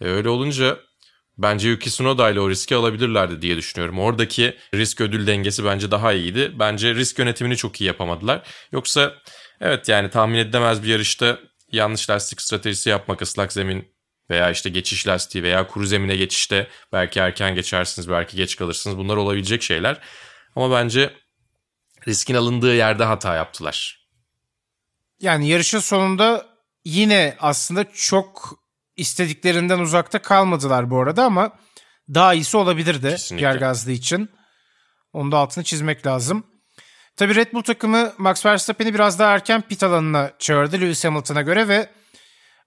E 0.00 0.04
öyle 0.04 0.28
olunca 0.28 0.78
bence 1.38 1.68
Yuki 1.68 1.90
Tsunoda 1.90 2.30
ile 2.30 2.40
o 2.40 2.50
riski 2.50 2.76
alabilirlerdi 2.76 3.42
diye 3.42 3.56
düşünüyorum. 3.56 3.98
Oradaki 3.98 4.56
risk 4.74 5.00
ödül 5.00 5.26
dengesi 5.26 5.64
bence 5.64 5.90
daha 5.90 6.12
iyiydi. 6.12 6.52
Bence 6.58 6.94
risk 6.94 7.18
yönetimini 7.18 7.56
çok 7.56 7.80
iyi 7.80 7.84
yapamadılar. 7.84 8.42
Yoksa 8.72 9.14
Evet 9.64 9.88
yani 9.88 10.10
tahmin 10.10 10.38
edilemez 10.38 10.82
bir 10.82 10.88
yarışta 10.88 11.38
yanlış 11.72 12.10
lastik 12.10 12.42
stratejisi 12.42 12.90
yapmak 12.90 13.22
ıslak 13.22 13.52
zemin 13.52 13.88
veya 14.30 14.50
işte 14.50 14.70
geçiş 14.70 15.06
lastiği 15.06 15.44
veya 15.44 15.66
kuru 15.66 15.86
zemine 15.86 16.16
geçişte 16.16 16.68
belki 16.92 17.20
erken 17.20 17.54
geçersiniz 17.54 18.08
belki 18.10 18.36
geç 18.36 18.56
kalırsınız 18.56 18.98
bunlar 18.98 19.16
olabilecek 19.16 19.62
şeyler. 19.62 20.00
Ama 20.56 20.70
bence 20.70 21.14
riskin 22.08 22.34
alındığı 22.34 22.74
yerde 22.74 23.04
hata 23.04 23.34
yaptılar. 23.34 24.06
Yani 25.20 25.48
yarışın 25.48 25.78
sonunda 25.78 26.46
yine 26.84 27.36
aslında 27.40 27.84
çok 27.92 28.58
istediklerinden 28.96 29.78
uzakta 29.78 30.22
kalmadılar 30.22 30.90
bu 30.90 31.00
arada 31.00 31.24
ama 31.24 31.58
daha 32.14 32.34
iyisi 32.34 32.56
olabilirdi 32.56 33.10
Kesinlikle. 33.10 33.46
Gergazlı 33.46 33.92
için. 33.92 34.30
Onu 35.12 35.32
da 35.32 35.36
altını 35.38 35.64
çizmek 35.64 36.06
lazım. 36.06 36.53
Tabii 37.16 37.34
Red 37.34 37.52
Bull 37.52 37.62
takımı 37.62 38.12
Max 38.18 38.46
Verstappen'i 38.46 38.94
biraz 38.94 39.18
daha 39.18 39.34
erken 39.34 39.62
pit 39.62 39.82
alanına 39.82 40.32
çağırdı 40.38 40.76
Lewis 40.76 41.04
Hamilton'a 41.04 41.42
göre 41.42 41.68
ve 41.68 41.90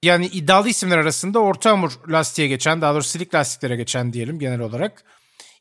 yani 0.04 0.26
iddialı 0.26 0.70
isimler 0.70 0.98
arasında 0.98 1.40
orta 1.40 1.72
hamur 1.72 1.92
lastiğe 2.10 2.48
geçen, 2.48 2.82
daha 2.82 2.94
doğrusu 2.94 3.10
silik 3.10 3.36
lastiklere 3.36 3.76
geçen 3.76 4.14
diyelim 4.14 4.40
genel 4.40 4.60
olarak. 4.60 5.04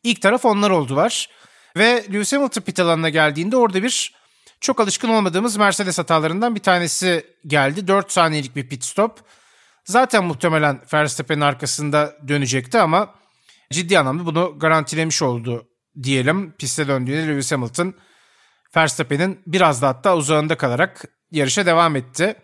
İlk 0.03 0.23
taraf 0.23 0.45
onlar 0.45 0.71
oldular. 0.71 1.31
Ve 1.77 2.05
Lewis 2.13 2.33
Hamilton 2.33 2.63
pit 2.63 2.81
alanına 2.81 3.09
geldiğinde 3.09 3.57
orada 3.57 3.83
bir 3.83 4.15
çok 4.61 4.81
alışkın 4.81 5.09
olmadığımız 5.09 5.57
Mercedes 5.57 5.99
hatalarından 5.99 6.55
bir 6.55 6.61
tanesi 6.61 7.27
geldi. 7.47 7.89
4 7.89 8.13
saniyelik 8.13 8.57
bir 8.57 8.69
pit 8.69 8.85
stop. 8.85 9.21
Zaten 9.85 10.25
muhtemelen 10.25 10.81
Verstappen'in 10.93 11.41
arkasında 11.41 12.17
dönecekti 12.29 12.79
ama 12.79 13.15
ciddi 13.73 13.99
anlamda 13.99 14.27
bunu 14.27 14.59
garantilemiş 14.59 15.23
oldu 15.23 15.69
diyelim. 16.03 16.53
Piste 16.59 16.89
döndüğünde 16.89 17.29
Lewis 17.29 17.53
Hamilton 17.53 17.95
Verstappen'in 18.77 19.43
biraz 19.47 19.83
da 19.83 19.89
hatta 19.89 20.17
uzağında 20.17 20.57
kalarak 20.57 21.05
yarışa 21.31 21.67
devam 21.67 21.97
etti. 21.97 22.37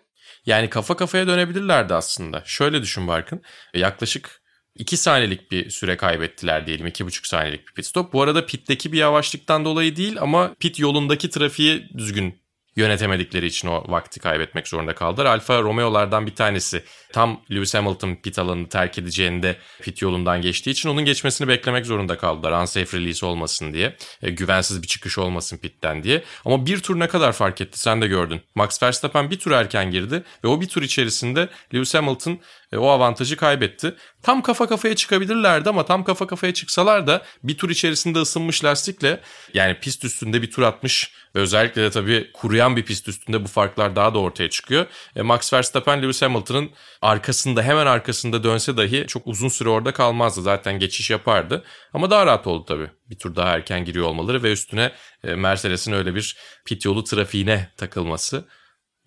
Yani 0.47 0.71
kafa 0.71 0.97
kafaya 0.97 1.27
dönebilirlerdi 1.27 1.95
aslında. 1.95 2.43
Şöyle 2.45 2.83
düşün 2.83 3.09
Barkın. 3.09 3.43
Yaklaşık 3.75 4.43
2 4.75 4.97
saniyelik 4.97 5.51
bir 5.51 5.71
süre 5.71 5.97
kaybettiler 5.97 6.67
diyelim. 6.67 6.87
2,5 6.87 7.29
saniyelik 7.29 7.69
bir 7.69 7.75
pit 7.75 7.87
stop. 7.87 8.13
Bu 8.13 8.23
arada 8.23 8.47
pitteki 8.47 8.93
bir 8.93 8.99
yavaşlıktan 8.99 9.65
dolayı 9.65 9.97
değil 9.97 10.17
ama 10.21 10.55
pit 10.61 10.79
yolundaki 10.79 11.31
trafiği 11.31 11.89
düzgün 11.99 12.42
yönetemedikleri 12.77 13.47
için 13.47 13.69
o 13.69 13.85
vakti 13.89 14.21
kaybetmek 14.21 14.69
zorunda 14.69 14.95
kaldılar. 14.95 15.27
Alfa 15.27 15.63
Romeo'lardan 15.63 16.27
bir 16.27 16.35
tanesi 16.35 16.85
tam 17.13 17.41
Lewis 17.51 17.75
Hamilton 17.75 18.15
pit 18.15 18.39
alanını 18.39 18.69
terk 18.69 18.99
edeceğinde 18.99 19.57
pit 19.83 20.03
yolundan 20.03 20.43
geçtiği 20.43 20.71
için 20.71 20.89
onun 20.89 21.05
geçmesini 21.05 21.49
beklemek 21.49 21.87
zorunda 21.87 22.19
kaldılar. 22.19 22.63
Unsafe 22.63 22.99
release 22.99 23.27
olmasın 23.27 23.73
diye. 23.73 23.97
E, 24.23 24.31
güvensiz 24.31 24.83
bir 24.83 24.87
çıkış 24.87 25.19
olmasın 25.19 25.57
pitten 25.57 26.03
diye. 26.03 26.23
Ama 26.45 26.67
bir 26.67 26.81
tur 26.81 26.99
ne 26.99 27.09
kadar 27.09 27.33
fark 27.33 27.61
etti 27.61 27.79
sen 27.79 28.03
de 28.03 28.07
gördün. 28.07 28.41
Max 28.55 28.83
Verstappen 28.83 29.31
bir 29.31 29.39
tur 29.39 29.51
erken 29.51 29.91
girdi 29.91 30.23
ve 30.45 30.49
o 30.49 30.61
bir 30.61 30.69
tur 30.69 30.83
içerisinde 30.83 31.49
Lewis 31.75 31.95
Hamilton 31.95 32.39
e, 32.73 32.77
o 32.77 32.89
avantajı 32.89 33.37
kaybetti. 33.37 33.95
Tam 34.23 34.43
kafa 34.43 34.67
kafaya 34.67 34.97
çıkabilirlerdi 34.97 35.69
ama 35.69 35.85
tam 35.85 36.05
kafa 36.05 36.27
kafaya 36.27 36.55
çıksalar 36.55 37.07
da 37.07 37.23
bir 37.43 37.59
tur 37.59 37.71
içerisinde 37.71 38.19
ısınmış 38.19 38.65
lastikle 38.65 39.21
yani 39.55 39.81
pist 39.81 40.05
üstünde 40.05 40.43
bir 40.43 40.51
tur 40.51 40.63
atmış 40.63 41.13
ve 41.37 41.41
özellikle 41.41 41.83
de 41.83 41.91
tabii 41.91 42.31
kuruyan 42.33 42.77
bir 42.77 42.85
pist 42.85 43.09
üstünde 43.09 43.45
bu 43.45 43.49
farklar 43.49 43.97
daha 43.97 44.15
da 44.15 44.19
ortaya 44.19 44.51
çıkıyor. 44.51 44.87
E, 45.17 45.23
Max 45.23 45.53
Verstappen 45.53 46.03
Lewis 46.03 46.23
Hamilton'ın 46.23 46.71
arkasında 47.03 47.63
hemen 47.63 47.87
arkasında 47.87 48.45
dönse 48.45 48.77
dahi 48.77 49.05
çok 49.07 49.27
uzun 49.27 49.49
süre 49.49 49.69
orada 49.69 49.93
kalmazdı. 49.93 50.43
Zaten 50.43 50.79
geçiş 50.79 51.11
yapardı. 51.11 51.65
Ama 51.95 52.11
daha 52.11 52.27
rahat 52.27 52.47
oldu 52.47 52.65
tabii. 52.65 52.91
Bir 53.11 53.19
tur 53.19 53.37
daha 53.37 53.49
erken 53.49 53.85
giriyor 53.85 54.07
olmaları 54.07 54.43
ve 54.43 54.53
üstüne 54.53 54.93
e, 55.25 55.35
Mercedes'in 55.35 55.93
öyle 55.93 56.15
bir 56.15 56.37
pit 56.65 56.85
yolu 56.85 57.05
trafiğine 57.05 57.71
takılması 57.77 58.45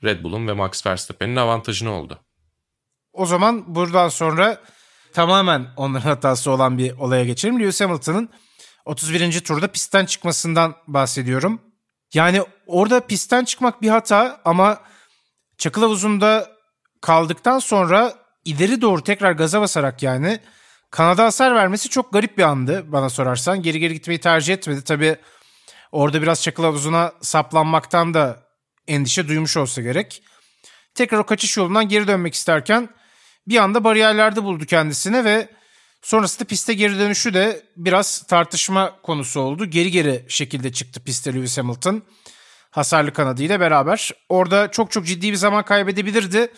Red 0.03 0.24
Bull'un 0.24 0.48
ve 0.48 0.53
Max 0.53 0.86
Verstappen'in 0.86 1.36
avantajını 1.36 1.91
oldu. 1.91 2.25
O 3.15 3.25
zaman 3.25 3.75
buradan 3.75 4.10
sonra 4.10 4.62
tamamen 5.13 5.67
onların 5.77 6.10
hatası 6.10 6.51
olan 6.51 6.77
bir 6.77 6.98
olaya 6.98 7.25
geçelim. 7.25 7.60
Lewis 7.60 7.81
Hamilton'ın 7.81 8.29
31. 8.86 9.39
turda 9.39 9.67
pistten 9.67 10.05
çıkmasından 10.05 10.75
bahsediyorum. 10.88 11.62
Yani 12.13 12.41
orada 12.67 13.00
pistten 13.00 13.45
çıkmak 13.45 13.81
bir 13.81 13.89
hata 13.89 14.41
ama 14.45 14.82
çakıl 15.58 15.82
havuzunda 15.82 16.49
kaldıktan 17.01 17.60
sonra 17.60 18.13
ileri 18.45 18.82
doğru 18.82 19.04
tekrar 19.04 19.32
gaza 19.32 19.62
basarak 19.62 20.04
yani 20.04 20.39
kanada 20.91 21.23
hasar 21.23 21.56
vermesi 21.56 21.89
çok 21.89 22.13
garip 22.13 22.38
bir 22.38 22.43
andı 22.43 22.91
bana 22.91 23.10
sorarsan. 23.10 23.62
Geri 23.62 23.80
geri 23.80 23.93
gitmeyi 23.93 24.19
tercih 24.19 24.54
etmedi. 24.54 24.84
Tabi 24.84 25.15
orada 25.91 26.21
biraz 26.21 26.43
çakıl 26.43 26.63
havuzuna 26.63 27.12
saplanmaktan 27.21 28.13
da 28.13 28.39
endişe 28.88 29.28
duymuş 29.28 29.58
olsa 29.58 29.82
gerek. 29.82 30.23
Tekrar 30.95 31.17
o 31.17 31.25
kaçış 31.25 31.58
yolundan 31.58 31.89
geri 31.89 32.08
dönmek 32.08 32.34
isterken 32.34 32.89
bir 33.47 33.58
anda 33.58 33.84
bariyerlerde 33.84 34.43
buldu 34.43 34.65
kendisine 34.65 35.23
ve 35.25 35.47
sonrasında 36.01 36.47
piste 36.47 36.73
geri 36.73 36.99
dönüşü 36.99 37.34
de 37.34 37.62
biraz 37.77 38.23
tartışma 38.27 39.01
konusu 39.03 39.39
oldu. 39.39 39.65
Geri 39.65 39.91
geri 39.91 40.25
şekilde 40.27 40.71
çıktı 40.71 41.03
piste 41.03 41.34
Lewis 41.34 41.58
Hamilton 41.58 42.03
hasarlı 42.71 43.13
kanadıyla 43.13 43.60
beraber. 43.60 44.12
Orada 44.29 44.71
çok 44.71 44.91
çok 44.91 45.05
ciddi 45.05 45.31
bir 45.31 45.38
zaman 45.38 45.63
kaybedebilirdi. 45.63 46.51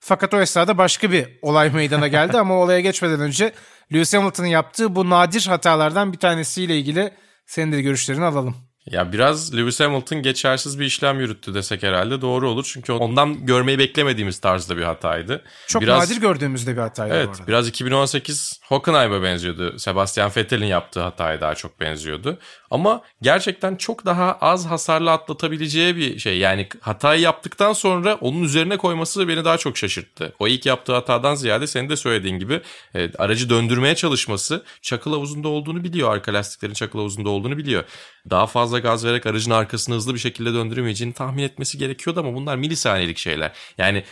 Fakat 0.00 0.34
o 0.34 0.40
esnada 0.40 0.78
başka 0.78 1.12
bir 1.12 1.38
olay 1.42 1.70
meydana 1.70 2.08
geldi 2.08 2.38
ama 2.38 2.54
olaya 2.54 2.80
geçmeden 2.80 3.20
önce 3.20 3.52
Lewis 3.92 4.14
Hamilton'ın 4.14 4.46
yaptığı 4.46 4.94
bu 4.96 5.10
nadir 5.10 5.46
hatalardan 5.46 6.12
bir 6.12 6.18
tanesiyle 6.18 6.78
ilgili 6.78 7.14
senin 7.46 7.72
de 7.72 7.82
görüşlerini 7.82 8.24
alalım. 8.24 8.71
Ya 8.90 9.12
biraz 9.12 9.56
Lewis 9.56 9.80
Hamilton 9.80 10.22
geçersiz 10.22 10.80
bir 10.80 10.84
işlem 10.84 11.20
yürüttü 11.20 11.54
desek 11.54 11.82
herhalde 11.82 12.20
doğru 12.20 12.50
olur. 12.50 12.70
Çünkü 12.72 12.92
ondan 12.92 13.46
görmeyi 13.46 13.78
beklemediğimiz 13.78 14.38
tarzda 14.38 14.76
bir 14.76 14.82
hataydı. 14.82 15.42
Çok 15.66 15.82
biraz, 15.82 16.10
nadir 16.10 16.20
gördüğümüzde 16.20 16.76
bir 16.76 16.80
hataydı 16.80 17.14
Evet 17.14 17.28
bu 17.42 17.46
biraz 17.46 17.68
2018 17.68 18.60
Hockenheim'a 18.64 19.22
benziyordu. 19.22 19.78
Sebastian 19.78 20.30
Vettel'in 20.36 20.66
yaptığı 20.66 21.00
hataya 21.00 21.40
daha 21.40 21.54
çok 21.54 21.80
benziyordu. 21.80 22.38
Ama 22.70 23.02
gerçekten 23.22 23.76
çok 23.76 24.06
daha 24.06 24.32
az 24.40 24.66
hasarlı 24.66 25.12
atlatabileceği 25.12 25.96
bir 25.96 26.18
şey. 26.18 26.38
Yani 26.38 26.68
hatayı 26.80 27.20
yaptıktan 27.20 27.72
sonra 27.72 28.14
onun 28.14 28.42
üzerine 28.42 28.76
koyması 28.76 29.28
beni 29.28 29.44
daha 29.44 29.58
çok 29.58 29.78
şaşırttı. 29.78 30.34
O 30.38 30.48
ilk 30.48 30.66
yaptığı 30.66 30.92
hatadan 30.92 31.34
ziyade 31.34 31.66
senin 31.66 31.88
de 31.88 31.96
söylediğin 31.96 32.38
gibi 32.38 32.60
evet, 32.94 33.20
aracı 33.20 33.50
döndürmeye 33.50 33.94
çalışması 33.94 34.64
çakıl 34.82 35.12
havuzunda 35.12 35.48
olduğunu 35.48 35.84
biliyor. 35.84 36.12
Arka 36.12 36.34
lastiklerin 36.34 36.74
çakıl 36.74 36.98
havuzunda 36.98 37.28
olduğunu 37.28 37.58
biliyor. 37.58 37.84
Daha 38.30 38.46
fazla 38.46 38.78
gaz 38.78 39.04
vererek 39.04 39.26
aracın 39.26 39.50
arkasını 39.50 39.94
hızlı 39.94 40.14
bir 40.14 40.18
şekilde 40.18 40.54
döndüremeyeceğini 40.54 41.14
tahmin 41.14 41.42
etmesi 41.42 41.78
gerekiyordu 41.78 42.20
ama 42.20 42.34
bunlar 42.34 42.56
milisaniyelik 42.56 43.18
şeyler. 43.18 43.52
Yani 43.78 44.04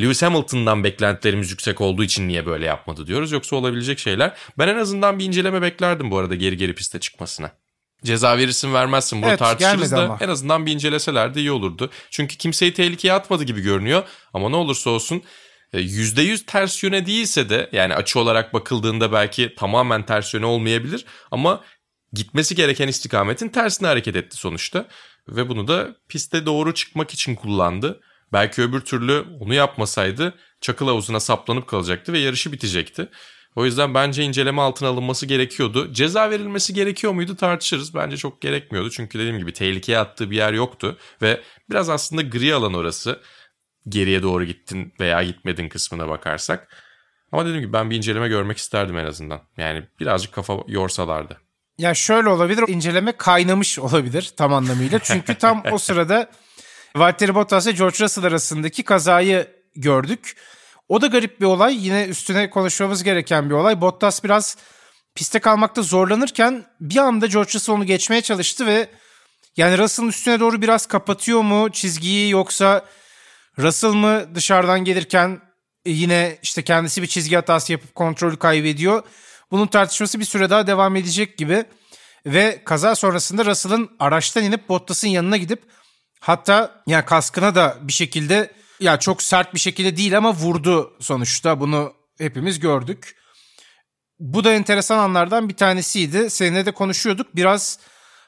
Lewis 0.00 0.22
Hamilton'dan 0.22 0.84
beklentilerimiz 0.84 1.50
yüksek 1.50 1.80
olduğu 1.80 2.04
için 2.04 2.28
niye 2.28 2.46
böyle 2.46 2.66
yapmadı 2.66 3.06
diyoruz. 3.06 3.32
Yoksa 3.32 3.56
olabilecek 3.56 3.98
şeyler. 3.98 4.34
Ben 4.58 4.68
en 4.68 4.76
azından 4.76 5.18
bir 5.18 5.24
inceleme 5.24 5.62
beklerdim 5.62 6.10
bu 6.10 6.18
arada 6.18 6.34
geri 6.34 6.56
geri 6.56 6.74
piste 6.74 7.00
çıkmasına. 7.00 7.50
Ceza 8.04 8.38
verirsin 8.38 8.74
vermezsin 8.74 9.22
bunu 9.22 9.28
Evet, 9.30 9.38
tartışırız 9.38 9.92
da 9.92 10.04
ama. 10.04 10.18
en 10.20 10.28
azından 10.28 10.66
bir 10.66 10.72
inceleseler 10.72 11.34
de 11.34 11.40
iyi 11.40 11.50
olurdu. 11.50 11.90
Çünkü 12.10 12.36
kimseyi 12.36 12.74
tehlikeye 12.74 13.14
atmadı 13.14 13.44
gibi 13.44 13.60
görünüyor 13.60 14.02
ama 14.34 14.48
ne 14.48 14.56
olursa 14.56 14.90
olsun 14.90 15.22
e, 15.72 15.80
%100 15.80 16.46
ters 16.46 16.82
yöne 16.82 17.06
değilse 17.06 17.48
de 17.48 17.68
yani 17.72 17.94
açı 17.94 18.20
olarak 18.20 18.54
bakıldığında 18.54 19.12
belki 19.12 19.54
tamamen 19.54 20.02
ters 20.06 20.34
yöne 20.34 20.46
olmayabilir 20.46 21.04
ama 21.30 21.60
gitmesi 22.12 22.54
gereken 22.54 22.88
istikametin 22.88 23.48
tersine 23.48 23.88
hareket 23.88 24.16
etti 24.16 24.36
sonuçta. 24.36 24.88
Ve 25.28 25.48
bunu 25.48 25.68
da 25.68 25.96
piste 26.08 26.46
doğru 26.46 26.74
çıkmak 26.74 27.14
için 27.14 27.34
kullandı. 27.34 28.00
Belki 28.32 28.62
öbür 28.62 28.80
türlü 28.80 29.24
onu 29.40 29.54
yapmasaydı 29.54 30.34
çakıl 30.60 30.86
havuzuna 30.86 31.20
saplanıp 31.20 31.66
kalacaktı 31.66 32.12
ve 32.12 32.18
yarışı 32.18 32.52
bitecekti. 32.52 33.08
O 33.56 33.64
yüzden 33.64 33.94
bence 33.94 34.22
inceleme 34.22 34.62
altına 34.62 34.88
alınması 34.88 35.26
gerekiyordu. 35.26 35.92
Ceza 35.92 36.30
verilmesi 36.30 36.74
gerekiyor 36.74 37.12
muydu 37.12 37.36
tartışırız. 37.36 37.94
Bence 37.94 38.16
çok 38.16 38.40
gerekmiyordu. 38.40 38.90
Çünkü 38.90 39.18
dediğim 39.18 39.38
gibi 39.38 39.52
tehlikeye 39.52 39.98
attığı 39.98 40.30
bir 40.30 40.36
yer 40.36 40.52
yoktu. 40.52 40.96
Ve 41.22 41.40
biraz 41.70 41.88
aslında 41.88 42.22
gri 42.22 42.54
alan 42.54 42.74
orası. 42.74 43.20
Geriye 43.88 44.22
doğru 44.22 44.44
gittin 44.44 44.92
veya 45.00 45.22
gitmedin 45.22 45.68
kısmına 45.68 46.08
bakarsak. 46.08 46.76
Ama 47.32 47.44
dediğim 47.44 47.60
gibi 47.60 47.72
ben 47.72 47.90
bir 47.90 47.96
inceleme 47.96 48.28
görmek 48.28 48.58
isterdim 48.58 48.98
en 48.98 49.06
azından. 49.06 49.40
Yani 49.56 49.84
birazcık 50.00 50.32
kafa 50.32 50.58
yorsalardı. 50.66 51.47
Ya 51.78 51.94
şöyle 51.94 52.28
olabilir, 52.28 52.64
inceleme 52.68 53.12
kaynamış 53.12 53.78
olabilir 53.78 54.32
tam 54.36 54.54
anlamıyla. 54.54 54.98
Çünkü 54.98 55.34
tam 55.34 55.62
o 55.72 55.78
sırada 55.78 56.30
Valtteri 56.96 57.34
Bottas 57.34 57.66
ve 57.66 57.72
George 57.72 57.98
Russell 58.04 58.24
arasındaki 58.24 58.82
kazayı 58.82 59.46
gördük. 59.76 60.36
O 60.88 61.00
da 61.00 61.06
garip 61.06 61.40
bir 61.40 61.46
olay. 61.46 61.86
Yine 61.86 62.04
üstüne 62.04 62.50
konuşmamız 62.50 63.02
gereken 63.02 63.50
bir 63.50 63.54
olay. 63.54 63.80
Bottas 63.80 64.24
biraz 64.24 64.56
piste 65.14 65.38
kalmakta 65.38 65.82
zorlanırken 65.82 66.64
bir 66.80 66.96
anda 66.96 67.26
George 67.26 67.52
Russell 67.54 67.74
onu 67.74 67.84
geçmeye 67.84 68.22
çalıştı 68.22 68.66
ve 68.66 68.88
yani 69.56 69.78
Russell'ın 69.78 70.08
üstüne 70.08 70.40
doğru 70.40 70.62
biraz 70.62 70.86
kapatıyor 70.86 71.40
mu 71.40 71.68
çizgiyi 71.72 72.30
yoksa 72.30 72.84
Russell 73.58 73.92
mı 73.92 74.34
dışarıdan 74.34 74.84
gelirken 74.84 75.40
yine 75.86 76.38
işte 76.42 76.62
kendisi 76.62 77.02
bir 77.02 77.06
çizgi 77.06 77.36
hatası 77.36 77.72
yapıp 77.72 77.94
kontrolü 77.94 78.36
kaybediyor. 78.36 79.02
Bunun 79.50 79.66
tartışması 79.66 80.20
bir 80.20 80.24
süre 80.24 80.50
daha 80.50 80.66
devam 80.66 80.96
edecek 80.96 81.38
gibi. 81.38 81.64
Ve 82.26 82.62
kaza 82.64 82.94
sonrasında 82.94 83.44
Russell'ın 83.44 83.90
araçtan 83.98 84.44
inip 84.44 84.68
Bottas'ın 84.68 85.08
yanına 85.08 85.36
gidip 85.36 85.62
hatta 86.20 86.82
ya 86.86 87.04
kaskına 87.04 87.54
da 87.54 87.78
bir 87.82 87.92
şekilde 87.92 88.52
ya 88.80 88.98
çok 88.98 89.22
sert 89.22 89.54
bir 89.54 89.60
şekilde 89.60 89.96
değil 89.96 90.16
ama 90.16 90.34
vurdu 90.34 90.96
sonuçta. 91.00 91.60
Bunu 91.60 91.92
hepimiz 92.18 92.60
gördük. 92.60 93.16
Bu 94.18 94.44
da 94.44 94.52
enteresan 94.52 94.98
anlardan 94.98 95.48
bir 95.48 95.56
tanesiydi. 95.56 96.30
Seninle 96.30 96.66
de 96.66 96.72
konuşuyorduk. 96.72 97.36
Biraz 97.36 97.78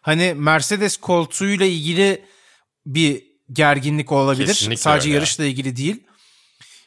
hani 0.02 0.35
Mercedes 0.35 0.96
koltuğuyla 0.96 1.66
ilgili 1.66 2.24
bir 2.87 3.24
gerginlik 3.52 4.12
olabilir. 4.12 4.46
Kesinlikle 4.46 4.76
Sadece 4.76 5.09
öyle. 5.09 5.14
yarışla 5.16 5.44
ilgili 5.44 5.76
değil. 5.76 6.04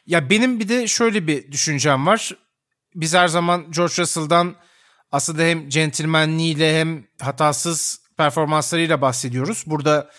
Ya 0.06 0.30
benim 0.30 0.60
bir 0.60 0.68
de 0.68 0.88
şöyle 0.88 1.26
bir 1.26 1.52
düşüncem 1.52 2.06
var. 2.06 2.30
Biz 2.94 3.14
her 3.14 3.28
zaman 3.28 3.70
George 3.70 3.94
Russell'dan 3.98 4.54
aslında 5.12 5.42
hem 5.42 5.68
centilmenliğiyle 5.68 6.80
hem 6.80 7.04
hatasız 7.20 8.00
performanslarıyla 8.16 9.00
bahsediyoruz. 9.00 9.64
Burada 9.66 10.10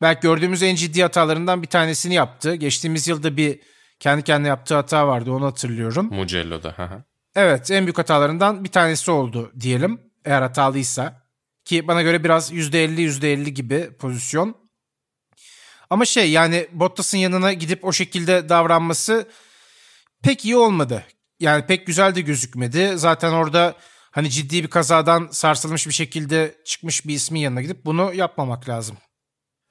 belki 0.00 0.20
gördüğümüz 0.20 0.62
en 0.62 0.74
ciddi 0.74 1.02
hatalarından 1.02 1.62
bir 1.62 1.66
tanesini 1.66 2.14
yaptı. 2.14 2.54
Geçtiğimiz 2.54 3.08
yılda 3.08 3.36
bir 3.36 3.60
kendi 4.00 4.22
kendine 4.22 4.48
yaptığı 4.48 4.74
hata 4.74 5.08
vardı 5.08 5.32
onu 5.32 5.46
hatırlıyorum. 5.46 6.08
Mugello'da. 6.14 7.04
Evet 7.36 7.70
en 7.70 7.86
büyük 7.86 7.98
hatalarından 7.98 8.64
bir 8.64 8.68
tanesi 8.68 9.10
oldu 9.10 9.52
diyelim 9.60 10.00
eğer 10.24 10.42
hatalıysa. 10.42 11.28
Ki 11.64 11.88
bana 11.88 12.02
göre 12.02 12.24
biraz 12.24 12.52
%50 12.52 13.00
%50 13.00 13.48
gibi 13.48 13.96
pozisyon. 13.98 14.56
Ama 15.90 16.04
şey 16.04 16.30
yani 16.30 16.68
Bottas'ın 16.72 17.18
yanına 17.18 17.52
gidip 17.52 17.84
o 17.84 17.92
şekilde 17.92 18.48
davranması 18.48 19.28
pek 20.22 20.44
iyi 20.44 20.56
olmadı. 20.56 21.04
Yani 21.40 21.66
pek 21.66 21.86
güzel 21.86 22.14
de 22.14 22.20
gözükmedi. 22.20 22.92
Zaten 22.98 23.32
orada 23.32 23.74
hani 24.10 24.30
ciddi 24.30 24.62
bir 24.62 24.68
kazadan 24.68 25.28
sarsılmış 25.30 25.86
bir 25.86 25.92
şekilde 25.92 26.54
çıkmış 26.64 27.06
bir 27.06 27.14
ismin 27.14 27.40
yanına 27.40 27.62
gidip 27.62 27.84
bunu 27.84 28.14
yapmamak 28.14 28.68
lazım. 28.68 28.96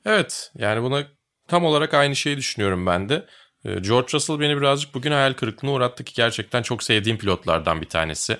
Evet 0.05 0.51
yani 0.55 0.83
buna 0.83 1.07
tam 1.47 1.65
olarak 1.65 1.93
aynı 1.93 2.15
şeyi 2.15 2.37
düşünüyorum 2.37 2.85
ben 2.85 3.09
de. 3.09 3.25
Ee, 3.65 3.79
George 3.79 4.07
Russell 4.13 4.39
beni 4.39 4.57
birazcık 4.57 4.93
bugün 4.93 5.11
hayal 5.11 5.33
kırıklığına 5.33 5.71
uğrattı 5.71 6.03
ki 6.03 6.13
gerçekten 6.15 6.61
çok 6.61 6.83
sevdiğim 6.83 7.17
pilotlardan 7.17 7.81
bir 7.81 7.89
tanesi. 7.89 8.37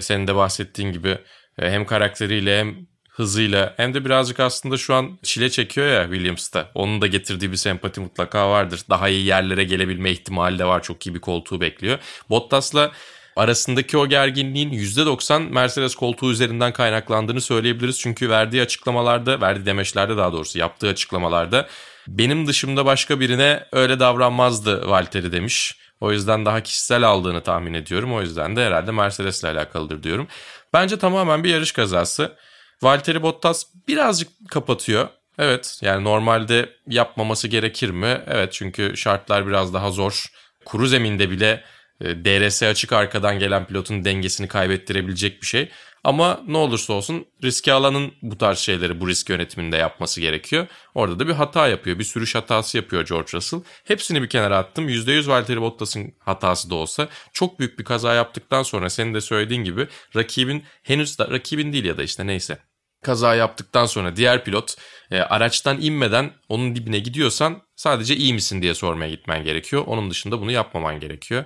Senin 0.00 0.26
de 0.26 0.34
bahsettiğin 0.34 0.92
gibi 0.92 1.18
e, 1.58 1.70
hem 1.70 1.86
karakteriyle 1.86 2.58
hem 2.58 2.76
hızıyla 3.18 3.74
hem 3.76 3.94
de 3.94 4.04
birazcık 4.04 4.40
aslında 4.40 4.76
şu 4.76 4.94
an 4.94 5.18
çile 5.22 5.50
çekiyor 5.50 5.86
ya 5.86 6.02
Williams'ta. 6.02 6.70
Onun 6.74 7.00
da 7.02 7.06
getirdiği 7.06 7.52
bir 7.52 7.56
sempati 7.56 8.00
mutlaka 8.00 8.50
vardır. 8.50 8.80
Daha 8.90 9.08
iyi 9.08 9.26
yerlere 9.26 9.64
gelebilme 9.64 10.10
ihtimali 10.10 10.58
de 10.58 10.64
var. 10.64 10.82
Çok 10.82 11.06
iyi 11.06 11.14
bir 11.14 11.20
koltuğu 11.20 11.60
bekliyor. 11.60 11.98
Bottas'la 12.30 12.92
arasındaki 13.36 13.98
o 13.98 14.06
gerginliğin 14.06 14.70
%90 14.70 15.50
Mercedes 15.50 15.94
koltuğu 15.94 16.30
üzerinden 16.30 16.72
kaynaklandığını 16.72 17.40
söyleyebiliriz. 17.40 18.00
Çünkü 18.00 18.30
verdiği 18.30 18.62
açıklamalarda, 18.62 19.40
verdiği 19.40 19.66
demeçlerde 19.66 20.16
daha 20.16 20.32
doğrusu 20.32 20.58
yaptığı 20.58 20.88
açıklamalarda 20.88 21.68
benim 22.08 22.46
dışımda 22.46 22.86
başka 22.86 23.20
birine 23.20 23.64
öyle 23.72 24.00
davranmazdı 24.00 24.88
Valtteri 24.88 25.32
demiş. 25.32 25.78
O 26.00 26.12
yüzden 26.12 26.46
daha 26.46 26.60
kişisel 26.60 27.02
aldığını 27.02 27.40
tahmin 27.40 27.74
ediyorum. 27.74 28.14
O 28.14 28.20
yüzden 28.20 28.56
de 28.56 28.66
herhalde 28.66 28.90
Mercedes'le 28.90 29.44
alakalıdır 29.44 30.02
diyorum. 30.02 30.28
Bence 30.72 30.98
tamamen 30.98 31.44
bir 31.44 31.50
yarış 31.50 31.72
kazası. 31.72 32.36
Valtteri 32.82 33.22
Bottas 33.22 33.66
birazcık 33.88 34.28
kapatıyor. 34.50 35.08
Evet 35.38 35.78
yani 35.82 36.04
normalde 36.04 36.68
yapmaması 36.86 37.48
gerekir 37.48 37.90
mi? 37.90 38.22
Evet 38.26 38.52
çünkü 38.52 38.96
şartlar 38.96 39.46
biraz 39.46 39.74
daha 39.74 39.90
zor. 39.90 40.26
Kuru 40.64 40.86
zeminde 40.86 41.30
bile 41.30 41.64
e, 42.00 42.24
DRS 42.24 42.62
açık 42.62 42.92
arkadan 42.92 43.38
gelen 43.38 43.66
pilotun 43.66 44.04
dengesini 44.04 44.48
kaybettirebilecek 44.48 45.42
bir 45.42 45.46
şey. 45.46 45.68
Ama 46.04 46.40
ne 46.46 46.56
olursa 46.56 46.92
olsun 46.92 47.26
riske 47.44 47.72
alanın 47.72 48.12
bu 48.22 48.38
tarz 48.38 48.58
şeyleri 48.58 49.00
bu 49.00 49.08
risk 49.08 49.30
yönetiminde 49.30 49.76
yapması 49.76 50.20
gerekiyor. 50.20 50.66
Orada 50.94 51.18
da 51.18 51.28
bir 51.28 51.32
hata 51.32 51.68
yapıyor. 51.68 51.98
Bir 51.98 52.04
sürüş 52.04 52.34
hatası 52.34 52.76
yapıyor 52.76 53.06
George 53.06 53.32
Russell. 53.34 53.60
Hepsini 53.84 54.22
bir 54.22 54.28
kenara 54.28 54.58
attım. 54.58 54.88
%100 54.88 55.28
Valtteri 55.28 55.60
Bottas'ın 55.60 56.14
hatası 56.18 56.70
da 56.70 56.74
olsa 56.74 57.08
çok 57.32 57.58
büyük 57.58 57.78
bir 57.78 57.84
kaza 57.84 58.14
yaptıktan 58.14 58.62
sonra 58.62 58.90
senin 58.90 59.14
de 59.14 59.20
söylediğin 59.20 59.64
gibi 59.64 59.88
rakibin 60.16 60.64
henüz 60.82 61.18
da 61.18 61.30
rakibin 61.30 61.72
değil 61.72 61.84
ya 61.84 61.96
da 61.96 62.02
işte 62.02 62.26
neyse 62.26 62.58
kaza 63.02 63.34
yaptıktan 63.34 63.86
sonra 63.86 64.16
diğer 64.16 64.44
pilot 64.44 64.74
e, 65.10 65.18
araçtan 65.20 65.80
inmeden 65.80 66.30
onun 66.48 66.76
dibine 66.76 66.98
gidiyorsan 66.98 67.62
sadece 67.76 68.16
iyi 68.16 68.34
misin 68.34 68.62
diye 68.62 68.74
sormaya 68.74 69.10
gitmen 69.10 69.44
gerekiyor. 69.44 69.84
Onun 69.86 70.10
dışında 70.10 70.40
bunu 70.40 70.52
yapmaman 70.52 71.00
gerekiyor. 71.00 71.44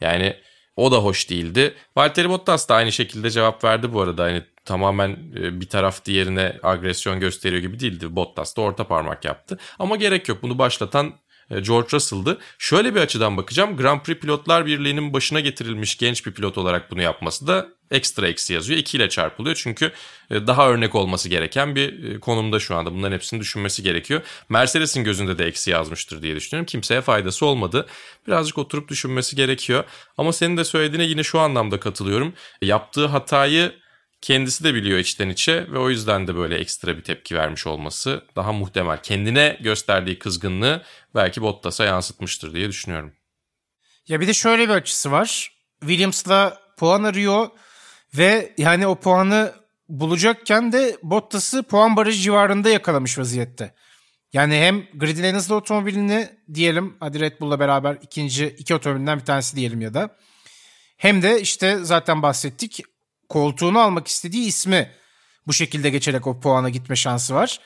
Yani 0.00 0.36
o 0.76 0.92
da 0.92 0.96
hoş 0.96 1.30
değildi. 1.30 1.74
Valtteri 1.96 2.28
Bottas 2.28 2.68
da 2.68 2.74
aynı 2.74 2.92
şekilde 2.92 3.30
cevap 3.30 3.64
verdi 3.64 3.92
bu 3.92 4.00
arada. 4.00 4.22
Hani 4.22 4.42
tamamen 4.64 5.10
e, 5.36 5.60
bir 5.60 5.68
taraf 5.68 6.04
diğerine 6.04 6.58
agresyon 6.62 7.20
gösteriyor 7.20 7.62
gibi 7.62 7.80
değildi. 7.80 8.16
Bottas 8.16 8.56
da 8.56 8.60
orta 8.60 8.88
parmak 8.88 9.24
yaptı. 9.24 9.58
Ama 9.78 9.96
gerek 9.96 10.28
yok. 10.28 10.42
Bunu 10.42 10.58
başlatan 10.58 11.14
e, 11.50 11.60
George 11.60 11.88
Russell'dı. 11.92 12.38
Şöyle 12.58 12.94
bir 12.94 13.00
açıdan 13.00 13.36
bakacağım. 13.36 13.76
Grand 13.76 14.00
Prix 14.00 14.18
Pilotlar 14.18 14.66
Birliği'nin 14.66 15.12
başına 15.12 15.40
getirilmiş 15.40 15.96
genç 15.96 16.26
bir 16.26 16.32
pilot 16.32 16.58
olarak 16.58 16.90
bunu 16.90 17.02
yapması 17.02 17.46
da 17.46 17.68
ekstra 17.90 18.28
eksi 18.28 18.54
yazıyor. 18.54 18.78
2 18.78 18.96
ile 18.96 19.08
çarpılıyor 19.08 19.56
çünkü 19.56 19.92
e, 20.30 20.46
daha 20.46 20.68
örnek 20.70 20.94
olması 20.94 21.28
gereken 21.28 21.74
bir 21.74 22.04
e, 22.04 22.20
konumda 22.20 22.60
şu 22.60 22.76
anda. 22.76 22.92
Bunların 22.92 23.14
hepsini 23.14 23.40
düşünmesi 23.40 23.82
gerekiyor. 23.82 24.22
Mercedes'in 24.48 25.04
gözünde 25.04 25.38
de 25.38 25.46
eksi 25.46 25.70
yazmıştır 25.70 26.22
diye 26.22 26.36
düşünüyorum. 26.36 26.66
Kimseye 26.66 27.00
faydası 27.00 27.46
olmadı. 27.46 27.86
Birazcık 28.26 28.58
oturup 28.58 28.88
düşünmesi 28.88 29.36
gerekiyor. 29.36 29.84
Ama 30.18 30.32
senin 30.32 30.56
de 30.56 30.64
söylediğine 30.64 31.04
yine 31.04 31.22
şu 31.22 31.40
anlamda 31.40 31.80
katılıyorum. 31.80 32.34
Yaptığı 32.62 33.06
hatayı 33.06 33.72
kendisi 34.20 34.64
de 34.64 34.74
biliyor 34.74 34.98
içten 34.98 35.28
içe 35.28 35.72
ve 35.72 35.78
o 35.78 35.90
yüzden 35.90 36.26
de 36.26 36.36
böyle 36.36 36.54
ekstra 36.54 36.96
bir 36.96 37.02
tepki 37.02 37.34
vermiş 37.34 37.66
olması 37.66 38.24
daha 38.36 38.52
muhtemel. 38.52 39.02
Kendine 39.02 39.58
gösterdiği 39.60 40.18
kızgınlığı 40.18 40.82
belki 41.14 41.42
Bottas'a 41.42 41.84
yansıtmıştır 41.84 42.54
diye 42.54 42.68
düşünüyorum. 42.68 43.12
Ya 44.08 44.20
bir 44.20 44.26
de 44.26 44.34
şöyle 44.34 44.68
bir 44.68 44.74
açısı 44.74 45.10
var. 45.10 45.52
Williams'la 45.80 46.58
puan 46.76 47.02
arıyor 47.02 47.48
ve 48.18 48.54
yani 48.58 48.86
o 48.86 48.94
puanı 48.94 49.52
bulacakken 49.88 50.72
de 50.72 50.98
Bottas'ı 51.02 51.62
puan 51.62 51.96
barajı 51.96 52.20
civarında 52.22 52.70
yakalamış 52.70 53.18
vaziyette. 53.18 53.74
Yani 54.32 54.54
hem 54.54 54.84
gridin 54.94 55.22
en 55.22 55.34
hızlı 55.34 55.54
otomobilini 55.54 56.28
diyelim 56.54 56.96
hadi 57.00 57.20
Red 57.20 57.40
Bull'la 57.40 57.60
beraber 57.60 57.98
ikinci 58.02 58.46
iki 58.46 58.74
otomobilinden 58.74 59.18
bir 59.18 59.24
tanesi 59.24 59.56
diyelim 59.56 59.80
ya 59.80 59.94
da 59.94 60.16
hem 60.96 61.22
de 61.22 61.40
işte 61.40 61.78
zaten 61.82 62.22
bahsettik 62.22 62.80
koltuğunu 63.28 63.78
almak 63.78 64.08
istediği 64.08 64.46
ismi 64.46 64.90
bu 65.46 65.52
şekilde 65.52 65.90
geçerek 65.90 66.26
o 66.26 66.40
puana 66.40 66.68
gitme 66.68 66.96
şansı 66.96 67.34
var. 67.34 67.60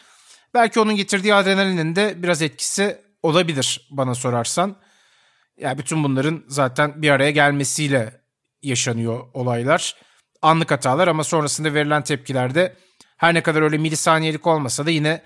Belki 0.55 0.81
onun 0.81 0.97
getirdiği 0.97 1.35
adrenalinin 1.35 1.97
de 1.97 2.23
biraz 2.23 2.43
etkisi 2.43 2.99
olabilir 3.23 3.89
bana 3.91 4.15
sorarsan. 4.15 4.69
Ya 4.69 5.69
yani 5.69 5.79
bütün 5.79 6.05
bunların 6.05 6.45
zaten 6.49 7.03
bir 7.03 7.11
araya 7.11 7.31
gelmesiyle 7.31 8.21
yaşanıyor 8.63 9.27
olaylar. 9.35 9.95
Anlık 10.43 10.71
hatalar 10.71 11.09
ama 11.09 11.25
sonrasında 11.25 11.75
verilen 11.75 12.03
tepkilerde 12.03 12.77
her 13.17 13.35
ne 13.35 13.43
kadar 13.43 13.63
öyle 13.63 13.79
milisaniyelik 13.79 14.47
olmasa 14.47 14.87
da 14.87 14.91
yine 14.91 15.23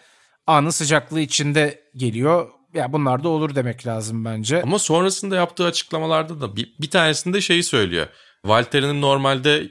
anın 0.46 0.70
sıcaklığı 0.70 1.20
içinde 1.20 1.83
geliyor. 1.96 2.48
Ya 2.75 2.92
bunlar 2.92 3.25
da 3.25 3.29
olur 3.29 3.55
demek 3.55 3.87
lazım 3.87 4.25
bence. 4.25 4.62
Ama 4.62 4.79
sonrasında 4.79 5.37
yaptığı 5.37 5.64
açıklamalarda 5.64 6.40
da 6.40 6.57
bir, 6.57 6.75
bir 6.81 6.90
tanesinde 6.90 7.40
şeyi 7.40 7.62
söylüyor. 7.62 8.07
Valtteri'nin 8.44 9.03
normalde 9.03 9.68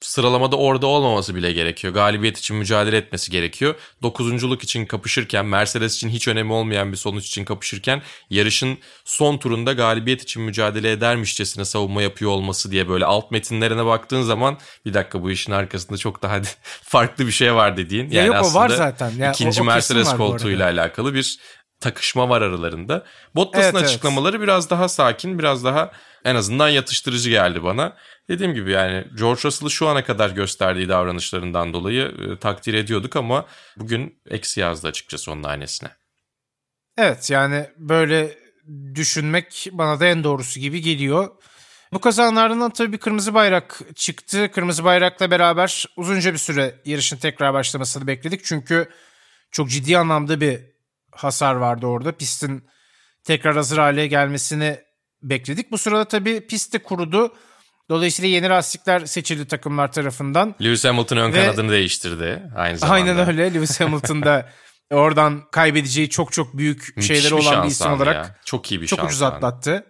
sıralamada 0.00 0.56
orada 0.56 0.86
olmaması 0.86 1.34
bile 1.34 1.52
gerekiyor. 1.52 1.94
Galibiyet 1.94 2.38
için 2.38 2.56
mücadele 2.56 2.96
etmesi 2.96 3.30
gerekiyor. 3.30 3.74
Dokuzunculuk 4.02 4.62
için 4.62 4.86
kapışırken, 4.86 5.46
Mercedes 5.46 5.96
için 5.96 6.08
hiç 6.08 6.28
önemi 6.28 6.52
olmayan 6.52 6.92
bir 6.92 6.96
sonuç 6.96 7.26
için 7.26 7.44
kapışırken 7.44 8.02
yarışın 8.30 8.78
son 9.04 9.38
turunda 9.38 9.72
galibiyet 9.72 10.22
için 10.22 10.42
mücadele 10.42 10.92
edermişçesine 10.92 11.64
savunma 11.64 12.02
yapıyor 12.02 12.30
olması 12.30 12.70
diye 12.70 12.88
böyle 12.88 13.04
alt 13.04 13.30
metinlerine 13.30 13.86
baktığın 13.86 14.22
zaman 14.22 14.58
bir 14.86 14.94
dakika 14.94 15.22
bu 15.22 15.30
işin 15.30 15.52
arkasında 15.52 15.98
çok 15.98 16.22
daha 16.22 16.40
farklı 16.82 17.26
bir 17.26 17.32
şey 17.32 17.54
var 17.54 17.76
dediğin. 17.76 18.04
Yani 18.04 18.14
ya 18.14 18.24
yok 18.24 18.46
o 18.50 18.54
var 18.54 18.68
zaten. 18.68 19.10
Ya, 19.10 19.32
ikinci 19.32 19.60
o, 19.60 19.64
o 19.64 19.66
Mercedes 19.66 20.16
koltuğuyla 20.16 20.66
alakalı 20.66 21.14
bir 21.14 21.38
takışma 21.80 22.28
var 22.28 22.42
aralarında. 22.42 23.04
Bottas'ın 23.34 23.64
Evet, 23.64 23.74
evet. 23.74 23.84
açıklamaları 23.88 24.40
biraz 24.40 24.70
daha 24.70 24.88
sakin, 24.88 25.38
biraz 25.38 25.64
daha 25.64 25.90
en 26.24 26.34
azından 26.34 26.68
yatıştırıcı 26.68 27.30
geldi 27.30 27.62
bana. 27.62 27.96
Dediğim 28.28 28.54
gibi 28.54 28.70
yani 28.70 29.04
George 29.18 29.40
Russell'ı 29.44 29.70
şu 29.70 29.88
ana 29.88 30.04
kadar 30.04 30.30
gösterdiği 30.30 30.88
davranışlarından 30.88 31.72
dolayı 31.72 32.02
e, 32.02 32.38
takdir 32.38 32.74
ediyorduk 32.74 33.16
ama 33.16 33.46
bugün 33.76 34.20
eksi 34.30 34.60
yazdı 34.60 34.88
açıkçası 34.88 35.32
onun 35.32 35.42
hanesine. 35.42 35.88
Evet 36.96 37.30
yani 37.30 37.66
böyle 37.76 38.38
düşünmek 38.94 39.68
bana 39.72 40.00
da 40.00 40.06
en 40.06 40.24
doğrusu 40.24 40.60
gibi 40.60 40.80
geliyor. 40.80 41.28
Bu 41.92 42.00
kazanlardan 42.00 42.70
tabii 42.70 42.92
bir 42.92 42.98
kırmızı 42.98 43.34
bayrak 43.34 43.80
çıktı. 43.94 44.50
Kırmızı 44.52 44.84
bayrakla 44.84 45.30
beraber 45.30 45.86
uzunca 45.96 46.32
bir 46.32 46.38
süre 46.38 46.74
yarışın 46.84 47.16
tekrar 47.16 47.54
başlamasını 47.54 48.06
bekledik. 48.06 48.44
Çünkü 48.44 48.88
çok 49.50 49.70
ciddi 49.70 49.98
anlamda 49.98 50.40
bir 50.40 50.60
hasar 51.12 51.54
vardı 51.54 51.86
orada. 51.86 52.12
Pistin 52.12 52.68
tekrar 53.24 53.56
hazır 53.56 53.78
hale 53.78 54.06
gelmesini 54.06 54.78
bekledik. 55.22 55.70
Bu 55.70 55.78
sırada 55.78 56.04
tabii 56.04 56.46
pist 56.46 56.72
de 56.72 56.78
kurudu. 56.78 57.34
Dolayısıyla 57.90 58.28
yeni 58.30 58.48
lastikler 58.48 59.06
seçildi 59.06 59.46
takımlar 59.46 59.92
tarafından. 59.92 60.54
Lewis 60.62 60.84
Hamilton 60.84 61.16
ön 61.16 61.32
Ve- 61.32 61.44
kanadını 61.44 61.72
değiştirdi 61.72 62.42
aynı 62.56 62.78
zamanda. 62.78 62.94
Aynen 62.94 63.18
öyle. 63.28 63.54
Lewis 63.54 63.80
Hamilton 63.80 64.22
da 64.22 64.48
oradan 64.90 65.42
kaybedeceği 65.52 66.08
çok 66.10 66.32
çok 66.32 66.56
büyük 66.58 66.96
Müthiş 66.96 67.06
şeyleri 67.06 67.36
bir 67.36 67.46
olan 67.46 67.64
bir 67.64 67.68
isim 67.68 67.92
olarak 67.92 68.14
ya. 68.14 68.36
Çok 68.44 68.72
iyi 68.72 68.80
bir 68.80 68.86
çok 68.86 69.04
ucuz 69.04 69.22
atlattı. 69.22 69.86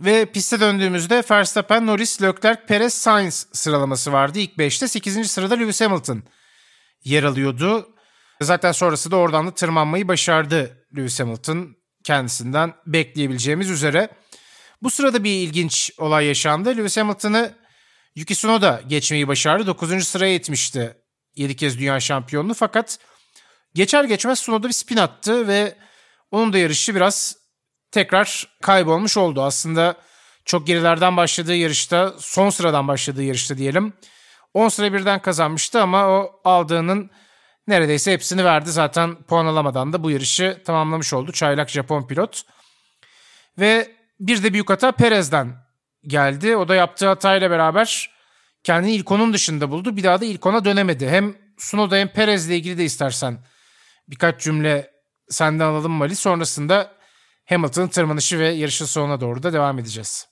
Ve 0.00 0.26
piste 0.26 0.60
döndüğümüzde 0.60 1.22
Verstappen, 1.30 1.86
Norris, 1.86 2.22
Leclerc, 2.22 2.66
Perez, 2.66 2.94
Sainz 2.94 3.46
sıralaması 3.52 4.12
vardı. 4.12 4.38
İlk 4.38 4.56
5'te 4.56 4.88
8. 4.88 5.30
sırada 5.30 5.54
Lewis 5.54 5.80
Hamilton 5.80 6.22
yer 7.04 7.22
alıyordu. 7.22 7.88
Zaten 8.42 8.72
sonrası 8.72 9.10
da 9.10 9.16
oradan 9.16 9.46
da 9.46 9.54
tırmanmayı 9.54 10.08
başardı 10.08 10.86
Lewis 10.96 11.20
Hamilton 11.20 11.76
kendisinden 12.04 12.74
bekleyebileceğimiz 12.86 13.70
üzere. 13.70 14.08
Bu 14.82 14.90
sırada 14.90 15.24
bir 15.24 15.30
ilginç 15.30 15.90
olay 15.98 16.26
yaşandı. 16.26 16.76
Lewis 16.76 16.96
Hamilton'ı 16.96 17.54
Yuki 18.16 18.34
Tsunoda 18.34 18.82
geçmeyi 18.86 19.28
başardı. 19.28 19.66
9. 19.66 20.08
sıraya 20.08 20.32
yetmişti 20.32 20.96
7 21.36 21.56
kez 21.56 21.78
dünya 21.78 22.00
şampiyonluğu 22.00 22.54
fakat 22.54 22.98
geçer 23.74 24.04
geçmez 24.04 24.40
Tsunoda 24.40 24.68
bir 24.68 24.72
spin 24.72 24.96
attı 24.96 25.48
ve 25.48 25.76
onun 26.30 26.52
da 26.52 26.58
yarışı 26.58 26.94
biraz 26.94 27.36
tekrar 27.90 28.48
kaybolmuş 28.62 29.16
oldu. 29.16 29.42
Aslında 29.42 29.96
çok 30.44 30.66
gerilerden 30.66 31.16
başladığı 31.16 31.54
yarışta, 31.54 32.14
son 32.18 32.50
sıradan 32.50 32.88
başladığı 32.88 33.22
yarışta 33.22 33.58
diyelim. 33.58 33.92
10 34.54 34.68
sıra 34.68 34.92
birden 34.92 35.22
kazanmıştı 35.22 35.82
ama 35.82 36.08
o 36.08 36.40
aldığının 36.44 37.10
neredeyse 37.66 38.12
hepsini 38.12 38.44
verdi. 38.44 38.70
Zaten 38.70 39.22
puan 39.22 39.46
alamadan 39.46 39.92
da 39.92 40.02
bu 40.02 40.10
yarışı 40.10 40.62
tamamlamış 40.64 41.12
oldu. 41.12 41.32
Çaylak 41.32 41.70
Japon 41.70 42.06
pilot. 42.06 42.42
Ve 43.58 43.96
bir 44.28 44.42
de 44.42 44.52
büyük 44.52 44.70
hata 44.70 44.92
Perez'den 44.92 45.56
geldi. 46.06 46.56
O 46.56 46.68
da 46.68 46.74
yaptığı 46.74 47.06
hatayla 47.06 47.50
beraber 47.50 48.10
kendini 48.62 48.94
ilk 48.94 49.12
onun 49.12 49.32
dışında 49.32 49.70
buldu. 49.70 49.96
Bir 49.96 50.02
daha 50.02 50.20
da 50.20 50.24
ilk 50.24 50.46
ona 50.46 50.64
dönemedi. 50.64 51.08
Hem 51.08 51.36
Sunoda 51.58 51.96
hem 51.96 52.08
Perez'le 52.08 52.50
ilgili 52.50 52.78
de 52.78 52.84
istersen 52.84 53.38
birkaç 54.08 54.42
cümle 54.42 54.90
senden 55.28 55.64
alalım 55.64 55.92
Mali. 55.92 56.16
Sonrasında 56.16 56.92
Hamilton'ın 57.48 57.88
tırmanışı 57.88 58.38
ve 58.38 58.48
yarışın 58.48 58.84
sonuna 58.84 59.20
doğru 59.20 59.42
da 59.42 59.52
devam 59.52 59.78
edeceğiz. 59.78 60.28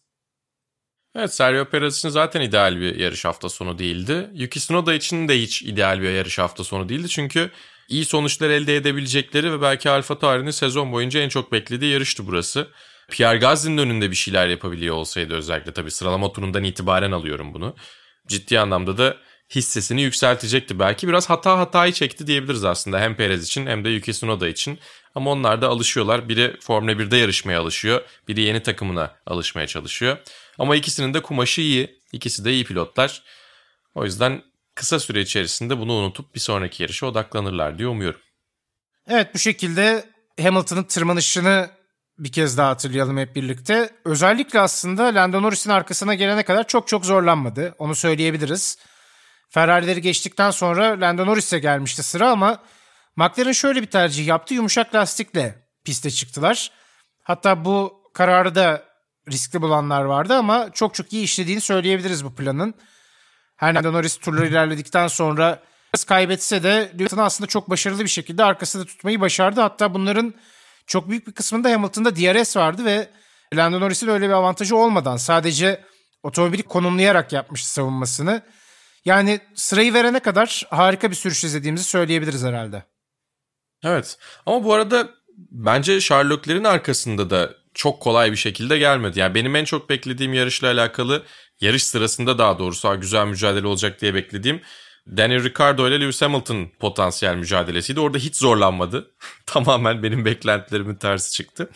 Evet 1.15 1.35
Sergio 1.35 1.65
Perez 1.65 1.99
için 1.99 2.09
zaten 2.09 2.41
ideal 2.41 2.81
bir 2.81 2.97
yarış 2.97 3.25
hafta 3.25 3.49
sonu 3.49 3.79
değildi. 3.79 4.31
Yuki 4.35 4.61
Tsunoda 4.61 4.95
için 4.95 5.29
de 5.29 5.43
hiç 5.43 5.63
ideal 5.63 6.01
bir 6.01 6.11
yarış 6.11 6.39
hafta 6.39 6.65
sonu 6.65 6.89
değildi. 6.89 7.09
Çünkü 7.09 7.51
iyi 7.89 8.05
sonuçlar 8.05 8.51
elde 8.51 8.77
edebilecekleri 8.77 9.53
ve 9.53 9.63
belki 9.63 9.91
Alfa 9.91 10.19
Tauri'nin 10.19 10.51
sezon 10.51 10.93
boyunca 10.93 11.21
en 11.21 11.29
çok 11.29 11.53
beklediği 11.53 11.93
yarıştı 11.93 12.27
burası. 12.27 12.69
Pierre 13.09 13.39
Gasly'nin 13.39 13.79
önünde 13.79 14.11
bir 14.11 14.17
şeyler 14.17 14.49
yapabiliyor 14.49 14.95
olsaydı 14.95 15.35
özellikle 15.35 15.73
tabii 15.73 15.91
sıralama 15.91 16.33
turundan 16.33 16.65
itibaren 16.65 17.13
alıyorum 17.13 17.55
bunu. 17.55 17.77
Ciddi 18.29 18.61
anlamda 18.61 18.99
da 18.99 19.17
hissesini 19.55 20.03
yükseltecekti. 20.03 20.79
Belki 20.79 21.09
biraz 21.09 21.31
hata 21.31 21.59
hatayı 21.59 21.93
çekti 21.93 22.27
diyebiliriz 22.27 22.65
aslında 22.65 23.01
hem 23.01 23.17
Perez 23.17 23.45
için 23.45 23.67
hem 23.67 23.85
de 23.85 23.89
Yuki 23.89 24.13
Tsunoda 24.13 24.49
için. 24.49 24.79
Ama 25.15 25.31
onlar 25.31 25.63
da 25.63 25.69
alışıyorlar. 25.69 26.29
Biri 26.29 26.57
Formula 26.61 26.93
1'de 26.93 27.17
yarışmaya 27.17 27.61
alışıyor. 27.61 28.03
Biri 28.29 28.41
yeni 28.41 28.63
takımına 28.63 29.17
alışmaya 29.27 29.67
çalışıyor. 29.67 30.17
Ama 30.59 30.77
ikisinin 30.77 31.15
de 31.15 31.23
kumaşı 31.23 31.61
iyi. 31.61 31.99
İkisi 32.13 32.45
de 32.45 32.53
iyi 32.53 32.65
pilotlar. 32.65 33.23
O 33.95 34.05
yüzden 34.05 34.43
kısa 34.75 35.01
süre 35.01 35.21
içerisinde 35.21 35.79
bunu 35.79 35.93
unutup 35.93 36.35
bir 36.35 36.41
sonraki 36.41 36.83
yarışa 36.83 37.07
odaklanırlar 37.07 37.79
diye 37.79 37.89
umuyorum. 37.89 38.21
Evet 39.09 39.35
bu 39.35 39.39
şekilde 39.39 40.05
Hamilton'ın 40.43 40.85
tırmanışını 40.85 41.71
bir 42.23 42.33
kez 42.33 42.59
daha 42.59 42.69
hatırlayalım 42.69 43.19
hep 43.19 43.37
birlikte. 43.37 43.91
Özellikle 44.05 44.61
aslında 44.61 45.05
Lando 45.05 45.43
Norris'in 45.43 45.71
arkasına 45.71 46.15
gelene 46.15 46.43
kadar 46.43 46.67
çok 46.67 46.89
çok 46.89 47.05
zorlanmadı. 47.07 47.75
Onu 47.79 47.95
söyleyebiliriz. 47.95 48.79
Ferrari'leri 49.51 50.01
geçtikten 50.01 50.51
sonra 50.51 51.01
Lando 51.01 51.27
Norris'e 51.27 51.59
gelmişti 51.59 52.03
sıra 52.03 52.31
ama 52.31 52.59
McLaren 53.17 53.53
şöyle 53.53 53.83
bir 53.83 53.87
tercih 53.87 54.27
yaptı. 54.27 54.55
Yumuşak 54.55 54.95
lastikle 54.95 55.69
piste 55.85 56.11
çıktılar. 56.11 56.71
Hatta 57.23 57.65
bu 57.65 58.03
kararı 58.15 58.55
da 58.55 58.83
riskli 59.31 59.63
bulanlar 59.63 60.03
vardı 60.03 60.35
ama 60.35 60.71
çok 60.73 60.95
çok 60.95 61.13
iyi 61.13 61.25
işlediğini 61.25 61.61
söyleyebiliriz 61.61 62.25
bu 62.25 62.35
planın. 62.35 62.75
Her 63.57 63.75
Lando 63.75 63.93
Norris 63.93 64.17
turları 64.17 64.47
ilerledikten 64.47 65.09
sonra 65.09 65.63
kaybetse 66.07 66.63
de 66.63 66.93
Lewis 66.99 67.19
aslında 67.19 67.49
çok 67.49 67.71
başarılı 67.71 68.05
bir 68.05 68.09
şekilde 68.09 68.45
arkasında 68.45 68.85
tutmayı 68.85 69.21
başardı. 69.21 69.61
Hatta 69.61 69.95
bunların 69.95 70.35
çok 70.87 71.11
büyük 71.11 71.27
bir 71.27 71.33
kısmında 71.33 71.71
Hamilton'da 71.71 72.17
DRS 72.17 72.57
vardı 72.57 72.85
ve 72.85 73.09
Lando 73.55 73.81
Norris'in 73.81 74.09
öyle 74.09 74.29
bir 74.29 74.33
avantajı 74.33 74.77
olmadan 74.77 75.17
sadece 75.17 75.85
otomobili 76.23 76.63
konumlayarak 76.63 77.33
yapmıştı 77.33 77.71
savunmasını. 77.71 78.43
Yani 79.05 79.41
sırayı 79.55 79.95
verene 79.95 80.21
kadar 80.21 80.63
harika 80.71 81.11
bir 81.11 81.17
sürüş 81.17 81.45
izlediğimizi 81.45 81.85
söyleyebiliriz 81.85 82.45
herhalde. 82.45 82.83
Evet 83.85 84.19
ama 84.47 84.65
bu 84.65 84.75
arada 84.75 85.09
bence 85.37 86.01
Sherlock'lerin 86.01 86.65
arkasında 86.65 87.31
da 87.31 87.55
çok 87.75 88.01
kolay 88.01 88.33
bir 88.33 88.37
şekilde 88.37 88.79
gelmedi. 88.79 89.21
Yani 89.21 89.35
benim 89.35 89.57
en 89.57 89.65
çok 89.65 89.89
beklediğim 89.89 90.35
yarışla 90.35 90.69
alakalı 90.69 91.23
yarış 91.61 91.85
sırasında 91.85 92.39
daha 92.39 92.59
doğrusu 92.59 93.01
güzel 93.01 93.27
mücadele 93.27 93.67
olacak 93.67 94.01
diye 94.01 94.15
beklediğim 94.15 94.61
Daniel 95.07 95.45
Ricciardo 95.45 95.89
ile 95.89 96.01
Lewis 96.01 96.23
Hamilton 96.23 96.69
potansiyel 96.81 97.37
mücadelesiydi. 97.37 98.01
Orada 98.01 98.19
hiç 98.19 98.37
zorlanmadı. 98.37 99.11
Tamamen 99.47 100.03
benim 100.03 100.25
beklentilerimin 100.25 100.95
tersi 100.95 101.33
çıktı. 101.33 101.71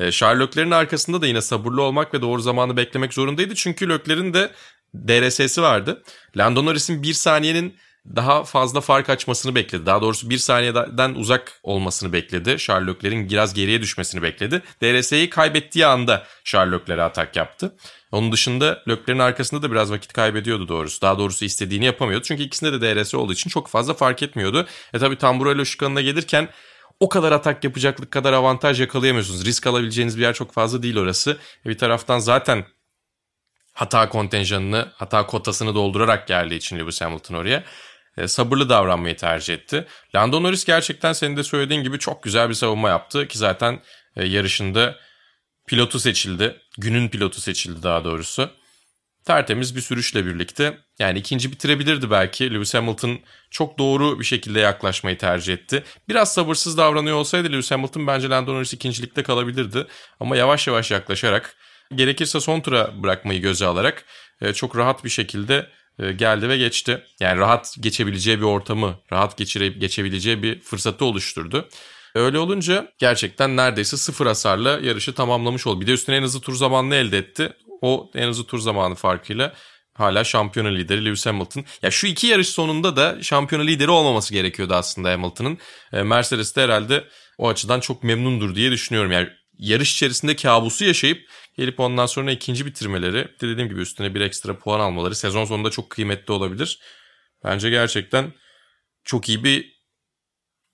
E, 0.00 0.12
Sherlock'lerin 0.12 0.70
arkasında 0.70 1.22
da 1.22 1.26
yine 1.26 1.40
sabırlı 1.40 1.82
olmak 1.82 2.14
ve 2.14 2.22
doğru 2.22 2.42
zamanı 2.42 2.76
beklemek 2.76 3.14
zorundaydı. 3.14 3.54
Çünkü 3.54 3.88
Lökler'in 3.88 4.34
de 4.34 4.50
DRS'si 4.94 5.62
vardı. 5.62 6.02
Lando 6.36 6.64
Norris'in 6.64 7.02
bir 7.02 7.12
saniyenin 7.12 7.76
daha 8.06 8.44
fazla 8.44 8.80
fark 8.80 9.10
açmasını 9.10 9.54
bekledi. 9.54 9.86
Daha 9.86 10.02
doğrusu 10.02 10.30
bir 10.30 10.38
saniyeden 10.38 11.14
uzak 11.14 11.60
olmasını 11.62 12.12
bekledi. 12.12 12.58
Sherlock'lerin 12.58 13.30
biraz 13.30 13.54
geriye 13.54 13.82
düşmesini 13.82 14.22
bekledi. 14.22 14.62
DRS'yi 14.82 15.30
kaybettiği 15.30 15.86
anda 15.86 16.26
Sherlock'lere 16.44 17.02
atak 17.02 17.36
yaptı. 17.36 17.76
Onun 18.12 18.32
dışında 18.32 18.82
Lökler'in 18.88 19.18
arkasında 19.18 19.62
da 19.62 19.70
biraz 19.70 19.92
vakit 19.92 20.12
kaybediyordu 20.12 20.68
doğrusu. 20.68 21.02
Daha 21.02 21.18
doğrusu 21.18 21.44
istediğini 21.44 21.84
yapamıyordu. 21.84 22.24
Çünkü 22.24 22.42
ikisinde 22.42 22.80
de 22.80 22.80
DRS 22.80 23.14
olduğu 23.14 23.32
için 23.32 23.50
çok 23.50 23.68
fazla 23.68 23.94
fark 23.94 24.22
etmiyordu. 24.22 24.66
E 24.94 24.98
tabi 24.98 25.16
Tamburello 25.16 25.64
şıkanına 25.64 26.00
gelirken 26.00 26.48
o 27.00 27.08
kadar 27.08 27.32
atak 27.32 27.64
yapacaklık 27.64 28.10
kadar 28.10 28.32
avantaj 28.32 28.80
yakalayamıyorsunuz. 28.80 29.44
Risk 29.44 29.66
alabileceğiniz 29.66 30.16
bir 30.16 30.22
yer 30.22 30.34
çok 30.34 30.52
fazla 30.52 30.82
değil 30.82 30.96
orası. 30.96 31.38
E 31.66 31.68
bir 31.68 31.78
taraftan 31.78 32.18
zaten 32.18 32.64
hata 33.72 34.08
kontenjanını, 34.08 34.92
hata 34.94 35.26
kotasını 35.26 35.74
doldurarak 35.74 36.28
geldiği 36.28 36.56
için 36.56 36.78
Lewis 36.78 37.00
Hamilton 37.00 37.34
oraya 37.34 37.64
e, 38.16 38.28
sabırlı 38.28 38.68
davranmayı 38.68 39.16
tercih 39.16 39.54
etti. 39.54 39.86
Lando 40.14 40.42
Norris 40.42 40.64
gerçekten 40.64 41.12
senin 41.12 41.36
de 41.36 41.42
söylediğin 41.42 41.82
gibi 41.82 41.98
çok 41.98 42.22
güzel 42.22 42.48
bir 42.48 42.54
savunma 42.54 42.88
yaptı 42.88 43.28
ki 43.28 43.38
zaten 43.38 43.80
e, 44.16 44.26
yarışında 44.26 44.96
pilotu 45.70 46.00
seçildi. 46.00 46.56
Günün 46.78 47.08
pilotu 47.08 47.40
seçildi 47.40 47.82
daha 47.82 48.04
doğrusu. 48.04 48.50
Tertemiz 49.24 49.76
bir 49.76 49.80
sürüşle 49.80 50.26
birlikte 50.26 50.78
yani 50.98 51.18
ikinci 51.18 51.52
bitirebilirdi 51.52 52.10
belki. 52.10 52.54
Lewis 52.54 52.74
Hamilton 52.74 53.18
çok 53.50 53.78
doğru 53.78 54.20
bir 54.20 54.24
şekilde 54.24 54.60
yaklaşmayı 54.60 55.18
tercih 55.18 55.54
etti. 55.54 55.84
Biraz 56.08 56.32
sabırsız 56.32 56.78
davranıyor 56.78 57.16
olsaydı 57.16 57.52
Lewis 57.52 57.70
Hamilton 57.70 58.06
bence 58.06 58.28
Lando 58.28 58.54
Norris 58.54 58.72
ikincilikte 58.72 59.22
kalabilirdi. 59.22 59.86
Ama 60.20 60.36
yavaş 60.36 60.66
yavaş 60.66 60.90
yaklaşarak 60.90 61.56
gerekirse 61.94 62.40
son 62.40 62.60
tura 62.60 63.02
bırakmayı 63.02 63.40
göze 63.40 63.66
alarak 63.66 64.04
e, 64.40 64.52
çok 64.52 64.76
rahat 64.76 65.04
bir 65.04 65.10
şekilde 65.10 65.70
e, 65.98 66.12
geldi 66.12 66.48
ve 66.48 66.56
geçti. 66.56 67.04
Yani 67.20 67.38
rahat 67.38 67.76
geçebileceği 67.80 68.38
bir 68.38 68.44
ortamı, 68.44 68.98
rahat 69.12 69.36
geçire, 69.36 69.68
geçebileceği 69.68 70.42
bir 70.42 70.60
fırsatı 70.60 71.04
oluşturdu. 71.04 71.68
Öyle 72.14 72.38
olunca 72.38 72.92
gerçekten 72.98 73.56
neredeyse 73.56 73.96
sıfır 73.96 74.26
hasarla 74.26 74.70
yarışı 74.70 75.14
tamamlamış 75.14 75.66
oldu. 75.66 75.80
Bir 75.80 75.86
de 75.86 75.92
üstüne 75.92 76.16
en 76.16 76.22
hızlı 76.22 76.40
tur 76.40 76.54
zamanını 76.54 76.94
elde 76.94 77.18
etti. 77.18 77.52
O 77.82 78.10
en 78.14 78.28
hızlı 78.28 78.44
tur 78.44 78.58
zamanı 78.58 78.94
farkıyla 78.94 79.54
hala 79.94 80.24
şampiyona 80.24 80.68
lideri 80.68 81.04
Lewis 81.04 81.26
Hamilton. 81.26 81.64
Ya 81.82 81.90
şu 81.90 82.06
iki 82.06 82.26
yarış 82.26 82.48
sonunda 82.48 82.96
da 82.96 83.22
şampiyona 83.22 83.64
lideri 83.64 83.90
olmaması 83.90 84.34
gerekiyordu 84.34 84.74
aslında 84.74 85.10
Hamilton'ın. 85.10 85.58
E, 85.92 86.02
Mercedes 86.02 86.56
de 86.56 86.62
herhalde 86.62 87.04
o 87.38 87.48
açıdan 87.48 87.80
çok 87.80 88.02
memnundur 88.02 88.54
diye 88.54 88.70
düşünüyorum. 88.70 89.12
Yani 89.12 89.28
yarış 89.58 89.94
içerisinde 89.94 90.36
kabusu 90.36 90.84
yaşayıp 90.84 91.28
gelip 91.56 91.80
ondan 91.80 92.06
sonra 92.06 92.32
ikinci 92.32 92.66
bitirmeleri, 92.66 93.14
de 93.14 93.48
dediğim 93.48 93.68
gibi 93.68 93.80
üstüne 93.80 94.14
bir 94.14 94.20
ekstra 94.20 94.58
puan 94.58 94.80
almaları 94.80 95.14
sezon 95.14 95.44
sonunda 95.44 95.70
çok 95.70 95.90
kıymetli 95.90 96.32
olabilir. 96.32 96.80
Bence 97.44 97.70
gerçekten 97.70 98.32
çok 99.04 99.28
iyi 99.28 99.44
bir 99.44 99.79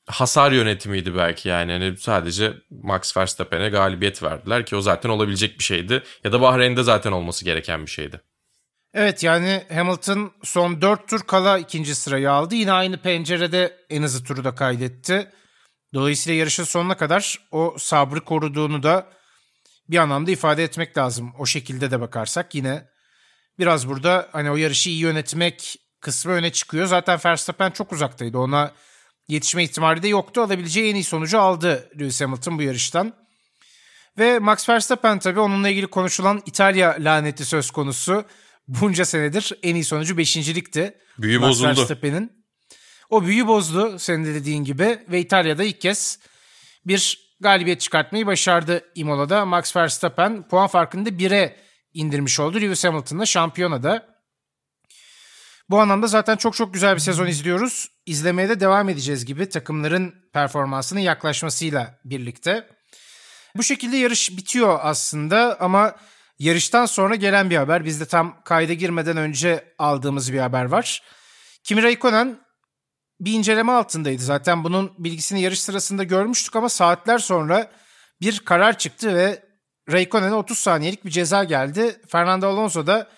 hasar 0.07 0.53
yönetimiydi 0.53 1.17
belki 1.17 1.49
yani. 1.49 1.73
yani 1.73 1.97
sadece 1.97 2.55
Max 2.71 3.17
Verstappen'e 3.17 3.69
galibiyet 3.69 4.23
verdiler 4.23 4.67
ki 4.67 4.77
o 4.77 4.81
zaten 4.81 5.09
olabilecek 5.11 5.59
bir 5.59 5.65
şeydi. 5.65 6.03
Ya 6.25 6.33
da 6.33 6.41
Bahreyn'de 6.41 6.83
zaten 6.83 7.13
olması 7.13 7.45
gereken 7.45 7.87
bir 7.87 7.91
şeydi. 7.91 8.21
Evet 8.95 9.23
yani 9.23 9.63
Hamilton 9.75 10.33
son 10.43 10.81
4 10.81 11.09
tur 11.09 11.21
kala 11.21 11.59
ikinci 11.59 11.95
sırayı 11.95 12.31
aldı. 12.31 12.55
Yine 12.55 12.73
aynı 12.73 12.97
pencerede 12.97 13.77
en 13.91 14.03
hızlı 14.03 14.25
turu 14.25 14.45
da 14.45 14.55
kaydetti. 14.55 15.31
Dolayısıyla 15.95 16.39
yarışın 16.39 16.65
sonuna 16.65 16.97
kadar 16.97 17.39
o 17.51 17.75
sabrı 17.79 18.21
koruduğunu 18.21 18.83
da 18.83 19.07
bir 19.89 19.97
anlamda 19.97 20.31
ifade 20.31 20.65
etmek 20.65 20.99
lazım. 20.99 21.33
O 21.39 21.47
şekilde 21.47 21.91
de 21.91 22.01
bakarsak 22.01 22.55
yine 22.55 22.89
biraz 23.59 23.89
burada 23.89 24.29
hani 24.33 24.51
o 24.51 24.57
yarışı 24.57 24.91
iyi 24.91 24.99
yönetmek 24.99 25.77
kısmı 26.01 26.33
öne 26.33 26.53
çıkıyor. 26.53 26.87
Zaten 26.87 27.21
Verstappen 27.25 27.71
çok 27.71 27.93
uzaktaydı. 27.93 28.39
Ona 28.39 28.73
yetişme 29.29 29.65
ihtimali 29.65 30.03
de 30.03 30.09
yoktu. 30.09 30.41
Alabileceği 30.41 30.91
en 30.91 30.95
iyi 30.95 31.05
sonucu 31.05 31.41
aldı 31.41 31.91
Lewis 32.01 32.21
Hamilton 32.21 32.59
bu 32.59 32.63
yarıştan. 32.63 33.15
Ve 34.19 34.39
Max 34.39 34.69
Verstappen 34.69 35.19
tabii 35.19 35.41
onunla 35.41 35.69
ilgili 35.69 35.87
konuşulan 35.87 36.43
İtalya 36.47 36.97
laneti 36.99 37.45
söz 37.45 37.71
konusu. 37.71 38.25
Bunca 38.69 39.05
senedir 39.05 39.53
en 39.63 39.75
iyi 39.75 39.85
sonucu 39.85 40.17
beşincilikti. 40.19 40.95
Büyü 41.19 41.39
Max 41.39 41.49
bozuldu. 41.51 41.69
Verstappen'in. 41.69 42.33
o 43.11 43.25
büyü 43.25 43.47
bozdu 43.47 43.99
senin 43.99 44.25
de 44.25 44.35
dediğin 44.35 44.65
gibi 44.65 44.99
ve 45.09 45.21
İtalya'da 45.21 45.65
ilk 45.65 45.81
kez 45.81 46.19
bir 46.87 47.27
galibiyet 47.41 47.81
çıkartmayı 47.81 48.27
başardı 48.27 48.85
Imola'da. 48.95 49.45
Max 49.47 49.77
Verstappen 49.77 50.49
puan 50.49 50.67
farkını 50.67 51.07
da 51.07 51.11
1'e 51.11 51.57
indirmiş 51.95 52.41
oldu. 52.41 52.61
Lewis 52.61 52.85
Hamilton'la 52.85 53.27
şampiyonada. 53.27 54.16
Bu 55.71 55.81
anlamda 55.81 56.07
zaten 56.07 56.37
çok 56.37 56.55
çok 56.55 56.75
güzel 56.75 56.95
bir 56.95 57.01
sezon 57.01 57.27
izliyoruz. 57.27 57.89
İzlemeye 58.07 58.49
de 58.49 58.61
devam 58.61 58.89
edeceğiz 58.89 59.25
gibi 59.25 59.49
takımların 59.49 60.15
performansının 60.33 61.01
yaklaşmasıyla 61.01 61.99
birlikte. 62.05 62.69
Bu 63.57 63.63
şekilde 63.63 63.97
yarış 63.97 64.31
bitiyor 64.37 64.79
aslında 64.83 65.57
ama 65.61 65.97
yarıştan 66.39 66.87
sonra 66.87 67.15
gelen 67.15 67.51
bir 67.51 67.57
haber. 67.57 67.85
Biz 67.85 68.01
de 68.01 68.07
tam 68.07 68.43
kayda 68.45 68.73
girmeden 68.73 69.17
önce 69.17 69.75
aldığımız 69.79 70.33
bir 70.33 70.39
haber 70.39 70.65
var. 70.65 71.03
Kimi 71.65 71.83
Raikkonen 71.83 72.39
bir 73.21 73.33
inceleme 73.33 73.73
altındaydı. 73.73 74.23
Zaten 74.23 74.65
bunun 74.65 74.93
bilgisini 74.99 75.41
yarış 75.41 75.61
sırasında 75.61 76.05
görmüştük 76.05 76.57
ama 76.57 76.69
saatler 76.69 77.19
sonra 77.19 77.71
bir 78.21 78.39
karar 78.39 78.79
çıktı 78.79 79.15
ve 79.15 79.43
Raikkonen'e 79.93 80.35
30 80.35 80.59
saniyelik 80.59 81.05
bir 81.05 81.11
ceza 81.11 81.45
geldi. 81.45 82.01
Fernando 82.09 82.49
Alonso 82.49 82.87
da 82.87 83.09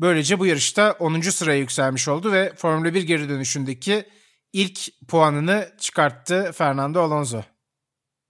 böylece 0.00 0.38
bu 0.38 0.46
yarışta 0.46 0.96
10. 0.98 1.20
sıraya 1.20 1.58
yükselmiş 1.58 2.08
oldu 2.08 2.32
ve 2.32 2.52
Formula 2.56 2.94
1 2.94 3.02
geri 3.02 3.28
dönüşündeki 3.28 4.04
ilk 4.52 5.06
puanını 5.08 5.72
çıkarttı 5.78 6.52
Fernando 6.52 7.02
Alonso. 7.02 7.42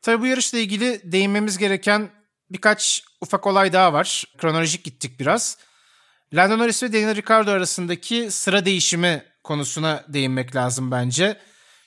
Tabii 0.03 0.23
bu 0.23 0.27
yarışla 0.27 0.59
ilgili 0.59 1.01
değinmemiz 1.13 1.59
gereken 1.59 2.11
birkaç 2.51 3.05
ufak 3.21 3.47
olay 3.47 3.73
daha 3.73 3.93
var. 3.93 4.25
Kronolojik 4.39 4.85
gittik 4.85 5.21
biraz. 5.21 5.59
Lando 6.35 6.59
Norris 6.59 6.83
ve 6.83 6.93
Daniel 6.93 7.17
Ricciardo 7.17 7.51
arasındaki 7.51 8.31
sıra 8.31 8.65
değişimi 8.65 9.23
konusuna 9.45 10.05
değinmek 10.09 10.57
lazım 10.57 10.91
bence. 10.91 11.41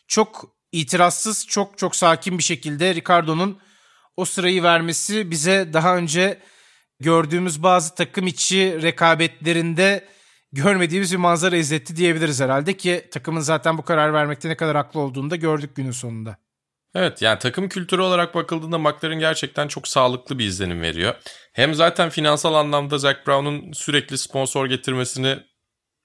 Çok 0.08 0.56
itirazsız, 0.72 1.48
çok 1.48 1.78
çok 1.78 1.96
sakin 1.96 2.38
bir 2.38 2.44
şekilde 2.44 2.96
Ricardo'nun 2.96 3.60
o 4.18 4.26
sırayı 4.26 4.64
vermesi 4.64 5.32
bize 5.32 5.74
daha 5.74 5.96
önce 5.98 6.40
gördüğümüz 7.02 7.64
bazı 7.64 7.96
takım 7.96 8.28
içi 8.28 8.80
rekabetlerinde 8.82 10.06
görmediğimiz 10.52 11.12
bir 11.12 11.18
manzara 11.18 11.56
izletti 11.56 11.96
diyebiliriz 11.96 12.42
herhalde 12.42 12.78
ki 12.78 13.08
takımın 13.12 13.42
zaten 13.42 13.78
bu 13.78 13.82
karar 13.82 14.14
vermekte 14.14 14.50
ne 14.50 14.58
kadar 14.58 14.76
haklı 14.76 15.00
olduğunu 15.00 15.30
da 15.30 15.36
gördük 15.36 15.76
günün 15.76 15.92
sonunda. 15.92 16.38
Evet 16.96 17.22
yani 17.22 17.40
takım 17.40 17.70
kültürü 17.70 18.02
olarak 18.02 18.36
bakıldığında 18.36 18.78
McLaren 18.78 19.20
gerçekten 19.20 19.68
çok 19.68 19.88
sağlıklı 19.88 20.40
bir 20.40 20.46
izlenim 20.46 20.82
veriyor. 20.82 21.16
Hem 21.54 21.74
zaten 21.74 22.10
finansal 22.10 22.54
anlamda 22.54 22.98
Zac 22.98 23.18
Brown'un 23.28 23.72
sürekli 23.72 24.18
sponsor 24.18 24.66
getirmesini 24.66 25.40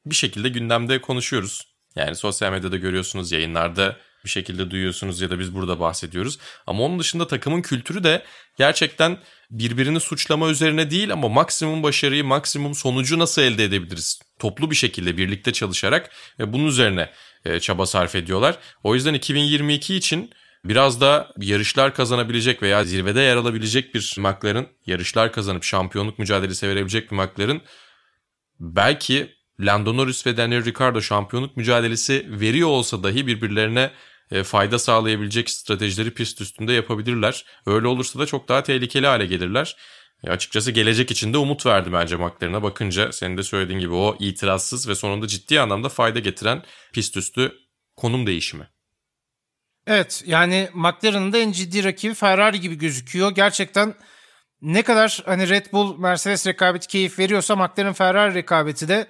bir 0.07 0.15
şekilde 0.15 0.49
gündemde 0.49 1.01
konuşuyoruz. 1.01 1.77
Yani 1.97 2.17
sosyal 2.17 2.53
medyada 2.53 2.77
görüyorsunuz, 2.77 3.33
yayınlarda 3.33 3.97
bir 4.27 4.31
şekilde 4.31 4.71
duyuyorsunuz 4.71 5.21
ya 5.21 5.31
da 5.31 5.39
biz 5.39 5.55
burada 5.55 5.81
bahsediyoruz. 5.81 6.39
Ama 6.67 6.83
onun 6.83 6.99
dışında 6.99 7.27
takımın 7.27 7.62
kültürü 7.62 8.05
de 8.05 8.23
gerçekten 8.59 9.19
birbirini 9.51 10.01
suçlama 10.01 10.49
üzerine 10.49 10.91
değil 10.91 11.12
ama 11.12 11.29
maksimum 11.29 11.83
başarıyı, 11.83 12.25
maksimum 12.25 12.75
sonucu 12.75 13.19
nasıl 13.19 13.43
elde 13.43 13.65
edebiliriz? 13.65 14.21
Toplu 14.39 14.71
bir 14.71 14.77
şekilde 14.77 15.17
birlikte 15.17 15.53
çalışarak 15.53 16.11
ve 16.39 16.53
bunun 16.53 16.67
üzerine 16.67 17.11
e, 17.45 17.61
çaba 17.61 17.87
sarf 17.87 18.15
ediyorlar. 18.15 18.59
O 18.83 18.95
yüzden 18.95 19.15
2022 19.15 19.95
için 19.95 20.31
biraz 20.65 21.01
da 21.01 21.33
yarışlar 21.41 21.95
kazanabilecek 21.95 22.62
veya 22.62 22.85
zirvede 22.85 23.21
yer 23.21 23.37
alabilecek 23.37 23.95
bir 23.95 24.15
McLaren, 24.19 24.67
yarışlar 24.87 25.33
kazanıp 25.33 25.65
şampiyonluk 25.65 26.19
mücadelesi 26.19 26.69
verebilecek 26.69 27.11
bir 27.11 27.17
McLaren 27.17 27.61
belki 28.61 29.37
Lando 29.61 29.97
Norris 29.97 30.27
ve 30.27 30.37
Daniel 30.37 30.65
Ricciardo 30.65 31.03
şampiyonluk 31.03 31.57
mücadelesi 31.57 32.27
veriyor 32.29 32.69
olsa 32.69 33.03
dahi 33.03 33.27
birbirlerine 33.27 33.91
e, 34.31 34.43
fayda 34.43 34.79
sağlayabilecek 34.79 35.51
stratejileri 35.51 36.15
pist 36.15 36.41
üstünde 36.41 36.73
yapabilirler. 36.73 37.45
Öyle 37.67 37.87
olursa 37.87 38.19
da 38.19 38.27
çok 38.27 38.49
daha 38.49 38.62
tehlikeli 38.62 39.07
hale 39.07 39.27
gelirler. 39.27 39.77
E 40.25 40.31
açıkçası 40.31 40.71
gelecek 40.71 41.11
için 41.11 41.33
de 41.33 41.39
umut 41.39 41.67
verdi 41.67 41.93
bence 41.93 42.17
McLaren'a 42.17 42.62
bakınca. 42.62 43.12
Senin 43.12 43.39
de 43.39 43.43
söylediğin 43.43 43.81
gibi 43.81 43.95
o 43.95 44.17
itirazsız 44.21 44.89
ve 44.89 44.95
sonunda 44.95 45.27
ciddi 45.27 45.61
anlamda 45.61 45.89
fayda 45.89 46.19
getiren 46.19 46.62
pist 46.93 47.17
üstü 47.17 47.53
konum 47.97 48.27
değişimi. 48.27 48.69
Evet 49.87 50.23
yani 50.27 50.69
McLaren'ın 50.75 51.33
da 51.33 51.39
en 51.39 51.53
ciddi 51.53 51.85
rakibi 51.85 52.15
Ferrari 52.15 52.61
gibi 52.61 52.75
gözüküyor. 52.79 53.31
Gerçekten 53.31 53.95
ne 54.62 54.83
kadar 54.83 55.23
hani 55.27 55.49
Red 55.49 55.67
Bull 55.73 55.99
Mercedes 55.99 56.47
rekabeti 56.47 56.87
keyif 56.87 57.19
veriyorsa 57.19 57.57
McLaren 57.57 57.93
Ferrari 57.93 58.35
rekabeti 58.35 58.89
de 58.89 59.07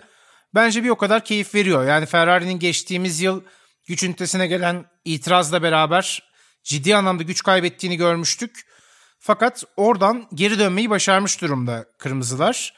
bence 0.55 0.85
bir 0.85 0.89
o 0.89 0.97
kadar 0.97 1.25
keyif 1.25 1.55
veriyor. 1.55 1.87
Yani 1.87 2.07
Ferrari'nin 2.07 2.59
geçtiğimiz 2.59 3.21
yıl 3.21 3.43
güç 3.87 4.03
ünitesine 4.03 4.47
gelen 4.47 4.85
itirazla 5.05 5.63
beraber 5.63 6.23
ciddi 6.65 6.97
anlamda 6.97 7.23
güç 7.23 7.43
kaybettiğini 7.43 7.97
görmüştük. 7.97 8.67
Fakat 9.19 9.65
oradan 9.77 10.29
geri 10.35 10.59
dönmeyi 10.59 10.91
başarmış 10.91 11.41
durumda 11.41 11.87
kırmızılar. 11.99 12.75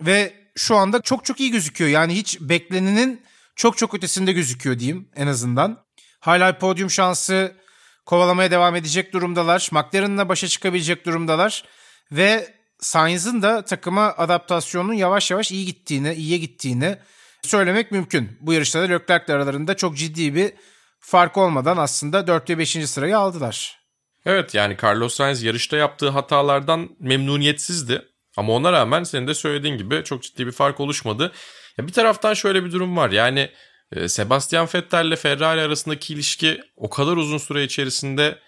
Ve 0.00 0.46
şu 0.56 0.76
anda 0.76 1.02
çok 1.02 1.24
çok 1.24 1.40
iyi 1.40 1.50
gözüküyor. 1.50 1.90
Yani 1.90 2.14
hiç 2.14 2.40
beklenenin 2.40 3.22
çok 3.56 3.78
çok 3.78 3.94
ötesinde 3.94 4.32
gözüküyor 4.32 4.78
diyeyim 4.78 5.08
en 5.16 5.26
azından. 5.26 5.84
Hala 6.20 6.58
podyum 6.58 6.90
şansı 6.90 7.56
kovalamaya 8.06 8.50
devam 8.50 8.76
edecek 8.76 9.12
durumdalar. 9.12 9.68
McLaren'la 9.72 10.28
başa 10.28 10.48
çıkabilecek 10.48 11.06
durumdalar. 11.06 11.64
Ve 12.12 12.54
Sainz'ın 12.80 13.42
da 13.42 13.64
takıma 13.64 14.14
adaptasyonunun 14.16 14.94
yavaş 14.94 15.30
yavaş 15.30 15.52
iyi 15.52 15.66
gittiğini, 15.66 16.14
iyiye 16.14 16.38
gittiğini 16.38 16.98
söylemek 17.46 17.90
mümkün. 17.92 18.38
Bu 18.40 18.52
yarışta 18.52 18.82
da 18.82 18.84
Leclerc'le 18.84 19.30
aralarında 19.30 19.76
çok 19.76 19.96
ciddi 19.96 20.34
bir 20.34 20.52
fark 21.00 21.36
olmadan 21.36 21.76
aslında 21.76 22.26
4 22.26 22.50
ve 22.50 22.58
5. 22.58 22.70
sırayı 22.70 23.18
aldılar. 23.18 23.78
Evet 24.24 24.54
yani 24.54 24.76
Carlos 24.82 25.14
Sainz 25.14 25.42
yarışta 25.42 25.76
yaptığı 25.76 26.08
hatalardan 26.08 26.88
memnuniyetsizdi. 27.00 28.02
Ama 28.36 28.52
ona 28.52 28.72
rağmen 28.72 29.02
senin 29.04 29.26
de 29.26 29.34
söylediğin 29.34 29.78
gibi 29.78 30.02
çok 30.04 30.22
ciddi 30.22 30.46
bir 30.46 30.52
fark 30.52 30.80
oluşmadı. 30.80 31.32
Ya 31.78 31.86
bir 31.86 31.92
taraftan 31.92 32.34
şöyle 32.34 32.64
bir 32.64 32.72
durum 32.72 32.96
var. 32.96 33.10
Yani 33.10 33.50
e, 33.92 34.08
Sebastian 34.08 34.68
Vettel 34.74 35.06
ile 35.06 35.16
Ferrari 35.16 35.60
arasındaki 35.60 36.14
ilişki 36.14 36.60
o 36.76 36.90
kadar 36.90 37.16
uzun 37.16 37.38
süre 37.38 37.64
içerisinde 37.64 38.38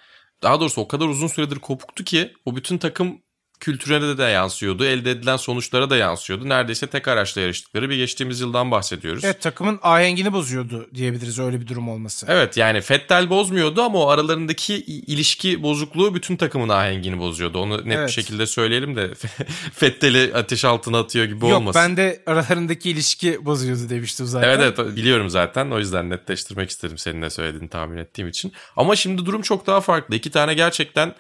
daha 0.43 0.61
doğrusu 0.61 0.81
o 0.81 0.89
kadar 0.89 1.07
uzun 1.07 1.27
süredir 1.27 1.59
kopuktu 1.59 2.05
ki 2.05 2.33
o 2.45 2.57
bütün 2.57 2.79
takım 2.79 3.23
kültürüne 3.61 4.19
de 4.19 4.23
yansıyordu. 4.23 4.85
Elde 4.85 5.11
edilen 5.11 5.37
sonuçlara 5.37 5.91
da 5.91 5.97
yansıyordu. 5.97 6.49
Neredeyse 6.49 6.87
tek 6.87 7.09
araçla 7.09 7.41
yarıştıkları 7.41 7.91
bir 7.91 7.97
geçtiğimiz 7.97 8.41
yıldan 8.41 8.71
bahsediyoruz. 8.71 9.25
Evet 9.25 9.43
takımın 9.43 9.79
ahengini 9.83 10.33
bozuyordu 10.33 10.89
diyebiliriz 10.95 11.39
öyle 11.39 11.61
bir 11.61 11.67
durum 11.67 11.89
olması. 11.89 12.27
Evet 12.29 12.57
yani 12.57 12.81
Fettel 12.81 13.31
bozmuyordu 13.31 13.83
ama 13.83 13.99
o 13.99 14.09
aralarındaki 14.09 14.75
ilişki 14.85 15.63
bozukluğu 15.63 16.15
bütün 16.15 16.37
takımın 16.37 16.69
ahengini 16.69 17.19
bozuyordu. 17.19 17.59
Onu 17.59 17.89
net 17.89 17.97
evet. 17.97 18.09
bir 18.09 18.13
şekilde 18.13 18.47
söyleyelim 18.47 18.97
de 18.97 19.11
Fettel'i 19.73 20.35
ateş 20.35 20.65
altına 20.65 20.99
atıyor 20.99 21.25
gibi 21.25 21.49
Yok, 21.49 21.59
olmasın. 21.59 21.81
Yok 21.81 21.89
ben 21.89 21.97
de 21.97 22.23
aralarındaki 22.27 22.91
ilişki 22.91 23.45
bozuyordu 23.47 23.91
demiştim 23.91 24.27
zaten. 24.27 24.49
Evet 24.49 24.79
evet 24.79 24.97
biliyorum 24.97 25.31
zaten 25.31 25.71
o 25.71 25.79
yüzden 25.79 26.11
netleştirmek 26.11 26.71
istedim 26.71 26.99
senin 26.99 27.21
ne 27.21 27.31
söylediğini 27.31 27.69
tahmin 27.69 27.97
ettiğim 27.97 28.29
için. 28.29 28.53
Ama 28.77 28.97
şimdi 28.97 29.27
durum 29.27 29.43
çok 29.43 29.67
daha 29.67 29.81
farklı. 29.81 30.15
İki 30.15 30.31
tane 30.31 30.55
gerçekten 30.55 31.15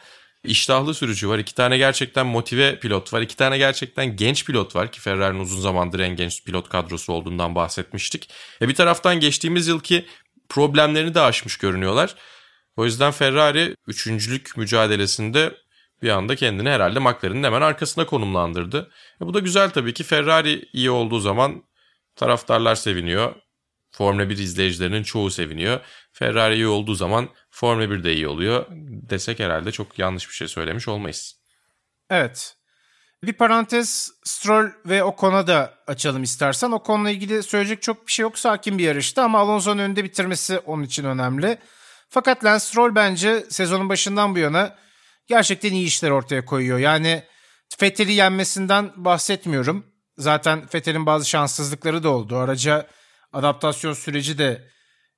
iştahlı 0.44 0.94
sürücü 0.94 1.28
var. 1.28 1.38
İki 1.38 1.54
tane 1.54 1.78
gerçekten 1.78 2.26
motive 2.26 2.80
pilot 2.80 3.12
var. 3.12 3.20
İki 3.20 3.36
tane 3.36 3.58
gerçekten 3.58 4.16
genç 4.16 4.44
pilot 4.46 4.76
var 4.76 4.92
ki 4.92 5.00
Ferrari'nin 5.00 5.40
uzun 5.40 5.60
zamandır 5.60 6.00
en 6.00 6.16
genç 6.16 6.44
pilot 6.44 6.68
kadrosu 6.68 7.12
olduğundan 7.12 7.54
bahsetmiştik. 7.54 8.30
E 8.62 8.68
bir 8.68 8.74
taraftan 8.74 9.20
geçtiğimiz 9.20 9.68
yılki 9.68 10.06
problemlerini 10.48 11.14
de 11.14 11.20
aşmış 11.20 11.56
görünüyorlar. 11.56 12.14
O 12.76 12.84
yüzden 12.84 13.10
Ferrari 13.10 13.76
üçüncülük 13.86 14.56
mücadelesinde 14.56 15.54
bir 16.02 16.08
anda 16.08 16.36
kendini 16.36 16.68
herhalde 16.68 16.98
McLaren'in 16.98 17.44
hemen 17.44 17.60
arkasına 17.60 18.06
konumlandırdı. 18.06 18.90
E 19.22 19.26
bu 19.26 19.34
da 19.34 19.38
güzel 19.38 19.70
tabii 19.70 19.94
ki 19.94 20.04
Ferrari 20.04 20.68
iyi 20.72 20.90
olduğu 20.90 21.20
zaman 21.20 21.62
taraftarlar 22.16 22.74
seviniyor. 22.74 23.34
Formula 23.98 24.30
1 24.30 24.38
izleyicilerinin 24.38 25.02
çoğu 25.02 25.30
seviniyor. 25.30 25.80
Ferrari 26.12 26.54
iyi 26.54 26.66
olduğu 26.66 26.94
zaman 26.94 27.28
Formula 27.50 27.90
1 27.90 28.04
de 28.04 28.14
iyi 28.14 28.28
oluyor 28.28 28.66
desek 29.10 29.38
herhalde 29.38 29.72
çok 29.72 29.98
yanlış 29.98 30.28
bir 30.28 30.34
şey 30.34 30.48
söylemiş 30.48 30.88
olmayız. 30.88 31.40
Evet. 32.10 32.56
Bir 33.24 33.32
parantez 33.32 34.10
Stroll 34.24 34.70
ve 34.86 35.04
Ocon'a 35.04 35.46
da 35.46 35.74
açalım 35.86 36.22
istersen. 36.22 36.70
Ocon'la 36.70 37.10
ilgili 37.10 37.42
söyleyecek 37.42 37.82
çok 37.82 38.06
bir 38.06 38.12
şey 38.12 38.22
yok. 38.22 38.38
Sakin 38.38 38.78
bir 38.78 38.84
yarıştı 38.84 39.22
ama 39.22 39.38
Alonso'nun 39.38 39.78
önünde 39.78 40.04
bitirmesi 40.04 40.58
onun 40.58 40.82
için 40.82 41.04
önemli. 41.04 41.58
Fakat 42.08 42.44
Lance 42.44 42.64
Stroll 42.64 42.94
bence 42.94 43.44
sezonun 43.48 43.88
başından 43.88 44.34
bu 44.34 44.38
yana 44.38 44.76
gerçekten 45.26 45.72
iyi 45.72 45.86
işler 45.86 46.10
ortaya 46.10 46.44
koyuyor. 46.44 46.78
Yani 46.78 47.22
Vettel'i 47.82 48.12
yenmesinden 48.12 48.92
bahsetmiyorum. 48.96 49.86
Zaten 50.18 50.62
Vettel'in 50.74 51.06
bazı 51.06 51.28
şanssızlıkları 51.28 52.02
da 52.02 52.08
oldu. 52.08 52.36
Araca 52.36 52.86
adaptasyon 53.32 53.92
süreci 53.92 54.38
de 54.38 54.68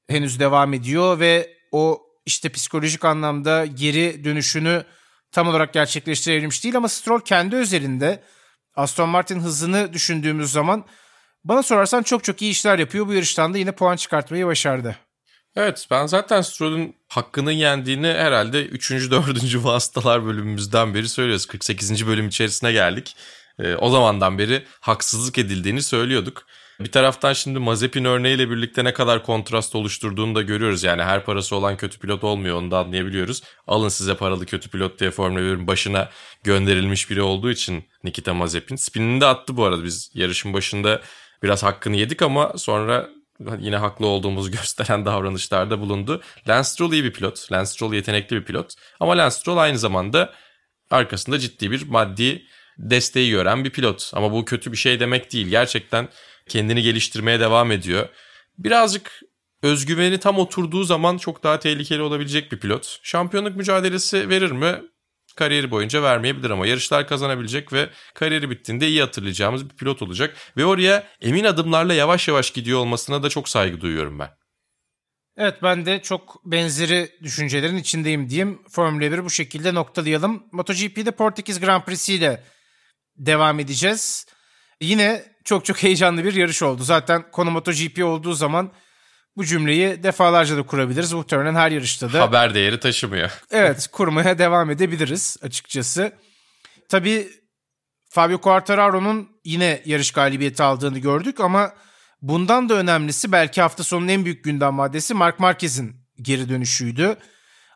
henüz 0.08 0.40
devam 0.40 0.74
ediyor 0.74 1.20
ve 1.20 1.56
o 1.72 2.02
işte 2.26 2.48
psikolojik 2.48 3.04
anlamda 3.04 3.66
geri 3.66 4.24
dönüşünü 4.24 4.84
tam 5.32 5.48
olarak 5.48 5.72
gerçekleştirebilmiş 5.72 6.64
değil 6.64 6.76
ama 6.76 6.88
Stroll 6.88 7.20
kendi 7.20 7.56
özelinde 7.56 8.22
Aston 8.74 9.08
Martin 9.08 9.40
hızını 9.40 9.92
düşündüğümüz 9.92 10.52
zaman 10.52 10.84
bana 11.44 11.62
sorarsan 11.62 12.02
çok 12.02 12.24
çok 12.24 12.42
iyi 12.42 12.50
işler 12.50 12.78
yapıyor. 12.78 13.06
Bu 13.06 13.14
yarıştan 13.14 13.54
da 13.54 13.58
yine 13.58 13.72
puan 13.72 13.96
çıkartmayı 13.96 14.46
başardı. 14.46 14.96
Evet 15.56 15.86
ben 15.90 16.06
zaten 16.06 16.40
Stroll'ün 16.40 16.96
hakkının 17.08 17.50
yendiğini 17.50 18.06
herhalde 18.06 18.66
3. 18.66 18.90
4. 18.90 19.64
vasıtalar 19.64 20.24
bölümümüzden 20.24 20.94
beri 20.94 21.08
söylüyoruz. 21.08 21.46
48. 21.46 22.06
bölüm 22.06 22.28
içerisine 22.28 22.72
geldik. 22.72 23.16
Ee, 23.58 23.74
o 23.74 23.90
zamandan 23.90 24.38
beri 24.38 24.66
haksızlık 24.80 25.38
edildiğini 25.38 25.82
söylüyorduk. 25.82 26.46
Bir 26.80 26.92
taraftan 26.92 27.32
şimdi 27.32 27.58
Mazepin 27.58 28.04
örneğiyle 28.04 28.50
birlikte 28.50 28.84
ne 28.84 28.92
kadar 28.92 29.22
kontrast 29.22 29.74
oluşturduğunu 29.74 30.34
da 30.34 30.42
görüyoruz. 30.42 30.82
Yani 30.82 31.02
her 31.02 31.24
parası 31.24 31.56
olan 31.56 31.76
kötü 31.76 31.98
pilot 31.98 32.24
olmuyor 32.24 32.56
onu 32.56 32.70
da 32.70 32.78
anlayabiliyoruz. 32.78 33.42
Alın 33.66 33.88
size 33.88 34.14
paralı 34.14 34.46
kötü 34.46 34.70
pilot 34.70 35.00
diye 35.00 35.10
Formula 35.10 35.40
1'in 35.40 35.66
başına 35.66 36.08
gönderilmiş 36.44 37.10
biri 37.10 37.22
olduğu 37.22 37.50
için 37.50 37.84
Nikita 38.04 38.34
Mazepin. 38.34 38.76
Spinini 38.76 39.20
de 39.20 39.26
attı 39.26 39.56
bu 39.56 39.64
arada 39.64 39.84
biz 39.84 40.10
yarışın 40.14 40.54
başında 40.54 41.00
biraz 41.42 41.62
hakkını 41.62 41.96
yedik 41.96 42.22
ama 42.22 42.52
sonra 42.56 43.08
yine 43.58 43.76
haklı 43.76 44.06
olduğumuzu 44.06 44.50
gösteren 44.60 45.06
davranışlarda 45.06 45.80
bulundu. 45.80 46.22
Lance 46.48 46.68
Stroll 46.68 46.92
iyi 46.92 47.04
bir 47.04 47.12
pilot. 47.12 47.52
Lance 47.52 47.70
Stroll 47.70 47.92
yetenekli 47.92 48.36
bir 48.36 48.44
pilot. 48.44 48.74
Ama 49.00 49.18
Lance 49.18 49.36
Stroll 49.36 49.56
aynı 49.56 49.78
zamanda 49.78 50.34
arkasında 50.90 51.38
ciddi 51.38 51.70
bir 51.70 51.88
maddi 51.88 52.42
desteği 52.78 53.30
gören 53.30 53.64
bir 53.64 53.70
pilot. 53.70 54.10
Ama 54.14 54.32
bu 54.32 54.44
kötü 54.44 54.72
bir 54.72 54.76
şey 54.76 55.00
demek 55.00 55.32
değil. 55.32 55.48
Gerçekten 55.48 56.08
kendini 56.50 56.82
geliştirmeye 56.82 57.40
devam 57.40 57.72
ediyor. 57.72 58.08
Birazcık 58.58 59.20
özgüveni 59.62 60.18
tam 60.18 60.38
oturduğu 60.38 60.84
zaman 60.84 61.18
çok 61.18 61.42
daha 61.42 61.58
tehlikeli 61.58 62.02
olabilecek 62.02 62.52
bir 62.52 62.60
pilot. 62.60 62.98
Şampiyonluk 63.02 63.56
mücadelesi 63.56 64.28
verir 64.28 64.50
mi? 64.50 64.82
Kariyeri 65.36 65.70
boyunca 65.70 66.02
vermeyebilir 66.02 66.50
ama 66.50 66.66
yarışlar 66.66 67.08
kazanabilecek 67.08 67.72
ve 67.72 67.90
kariyeri 68.14 68.50
bittiğinde 68.50 68.88
iyi 68.88 69.00
hatırlayacağımız 69.00 69.70
bir 69.70 69.76
pilot 69.76 70.02
olacak. 70.02 70.36
Ve 70.56 70.64
oraya 70.64 71.06
emin 71.20 71.44
adımlarla 71.44 71.94
yavaş 71.94 72.28
yavaş 72.28 72.50
gidiyor 72.50 72.78
olmasına 72.78 73.22
da 73.22 73.28
çok 73.28 73.48
saygı 73.48 73.80
duyuyorum 73.80 74.18
ben. 74.18 74.30
Evet 75.36 75.62
ben 75.62 75.86
de 75.86 76.02
çok 76.02 76.40
benzeri 76.44 77.10
düşüncelerin 77.22 77.76
içindeyim 77.76 78.30
diyeyim. 78.30 78.62
Formula 78.70 79.12
1 79.12 79.24
bu 79.24 79.30
şekilde 79.30 79.74
noktalayalım. 79.74 80.42
MotoGP'de 80.52 81.10
Portekiz 81.10 81.60
Grand 81.60 81.82
Prix'si 81.82 82.14
ile 82.14 82.44
devam 83.16 83.60
edeceğiz. 83.60 84.26
Yine 84.80 85.24
çok 85.44 85.64
çok 85.64 85.82
heyecanlı 85.82 86.24
bir 86.24 86.34
yarış 86.34 86.62
oldu. 86.62 86.82
Zaten 86.82 87.30
konu 87.32 87.50
MotoGP 87.50 88.04
olduğu 88.04 88.32
zaman 88.32 88.72
bu 89.36 89.44
cümleyi 89.44 90.02
defalarca 90.02 90.56
da 90.56 90.62
kurabiliriz. 90.62 91.12
Muhtemelen 91.12 91.54
her 91.54 91.70
yarışta 91.70 92.12
da. 92.12 92.20
Haber 92.20 92.54
değeri 92.54 92.80
taşımıyor. 92.80 93.30
evet 93.50 93.88
kurmaya 93.92 94.38
devam 94.38 94.70
edebiliriz 94.70 95.36
açıkçası. 95.42 96.12
Tabii 96.88 97.28
Fabio 98.08 98.38
Quartararo'nun 98.38 99.28
yine 99.44 99.82
yarış 99.84 100.10
galibiyeti 100.10 100.62
aldığını 100.62 100.98
gördük 100.98 101.40
ama 101.40 101.72
bundan 102.22 102.68
da 102.68 102.74
önemlisi 102.74 103.32
belki 103.32 103.62
hafta 103.62 103.84
sonunun 103.84 104.08
en 104.08 104.24
büyük 104.24 104.44
gündem 104.44 104.74
maddesi 104.74 105.14
Mark 105.14 105.40
Marquez'in 105.40 105.96
geri 106.22 106.48
dönüşüydü. 106.48 107.16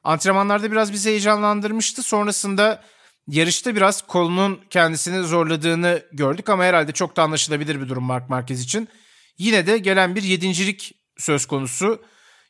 Antrenmanlarda 0.05 0.72
biraz 0.72 0.92
bizi 0.92 1.11
heyecanlandırmıştı. 1.11 2.02
Sonrasında 2.02 2.82
yarışta 3.27 3.77
biraz 3.77 4.07
kolunun 4.07 4.61
kendisini 4.70 5.22
zorladığını 5.22 6.03
gördük 6.12 6.49
ama 6.49 6.64
herhalde 6.64 6.93
çok 6.93 7.16
da 7.16 7.22
anlaşılabilir 7.22 7.81
bir 7.81 7.89
durum 7.89 8.05
Mark 8.05 8.31
Marquez 8.31 8.62
için. 8.62 8.89
Yine 9.39 9.66
de 9.66 9.79
gelen 9.79 10.14
bir 10.14 10.22
yedincilik 10.22 10.93
söz 11.18 11.47
konusu. 11.47 12.03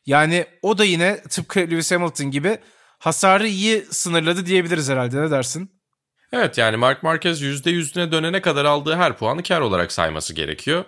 Yani 0.05 0.45
o 0.61 0.77
da 0.77 0.85
yine 0.85 1.21
tıpkı 1.29 1.59
Lewis 1.59 1.91
Hamilton 1.91 2.31
gibi 2.31 2.57
hasarı 2.99 3.47
iyi 3.47 3.85
sınırladı 3.91 4.45
diyebiliriz 4.45 4.89
herhalde 4.89 5.21
ne 5.21 5.31
dersin? 5.31 5.71
Evet 6.31 6.57
yani 6.57 6.77
Mark 6.77 7.03
Marquez 7.03 7.41
%100'üne 7.41 8.11
dönene 8.11 8.41
kadar 8.41 8.65
aldığı 8.65 8.95
her 8.95 9.17
puanı 9.17 9.43
kar 9.43 9.61
olarak 9.61 9.91
sayması 9.91 10.33
gerekiyor. 10.33 10.85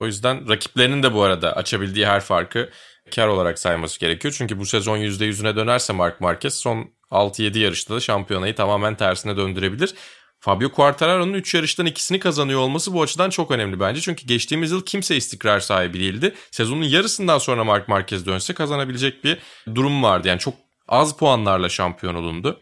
O 0.00 0.06
yüzden 0.06 0.48
rakiplerinin 0.48 1.02
de 1.02 1.14
bu 1.14 1.22
arada 1.22 1.56
açabildiği 1.56 2.06
her 2.06 2.20
farkı 2.20 2.70
kar 3.14 3.28
olarak 3.28 3.58
sayması 3.58 4.00
gerekiyor. 4.00 4.34
Çünkü 4.38 4.58
bu 4.58 4.66
sezon 4.66 4.98
%100'üne 4.98 5.56
dönerse 5.56 5.92
Mark 5.92 6.20
Marquez 6.20 6.54
son 6.54 6.90
6-7 7.12 7.58
yarışta 7.58 7.94
da 7.94 8.00
şampiyonayı 8.00 8.54
tamamen 8.54 8.94
tersine 8.94 9.36
döndürebilir. 9.36 9.94
Fabio 10.40 10.68
Quartararo'nun 10.68 11.32
3 11.32 11.54
yarıştan 11.54 11.86
ikisini 11.86 12.18
kazanıyor 12.18 12.60
olması 12.60 12.92
bu 12.92 13.02
açıdan 13.02 13.30
çok 13.30 13.50
önemli 13.50 13.80
bence. 13.80 14.00
Çünkü 14.00 14.26
geçtiğimiz 14.26 14.70
yıl 14.70 14.84
kimse 14.84 15.16
istikrar 15.16 15.60
sahibi 15.60 16.00
değildi. 16.00 16.34
Sezonun 16.50 16.82
yarısından 16.82 17.38
sonra 17.38 17.64
Mark 17.64 17.88
Marquez 17.88 18.26
dönse 18.26 18.54
kazanabilecek 18.54 19.24
bir 19.24 19.38
durum 19.74 20.02
vardı. 20.02 20.28
Yani 20.28 20.38
çok 20.38 20.54
az 20.88 21.16
puanlarla 21.16 21.68
şampiyon 21.68 22.14
olundu. 22.14 22.60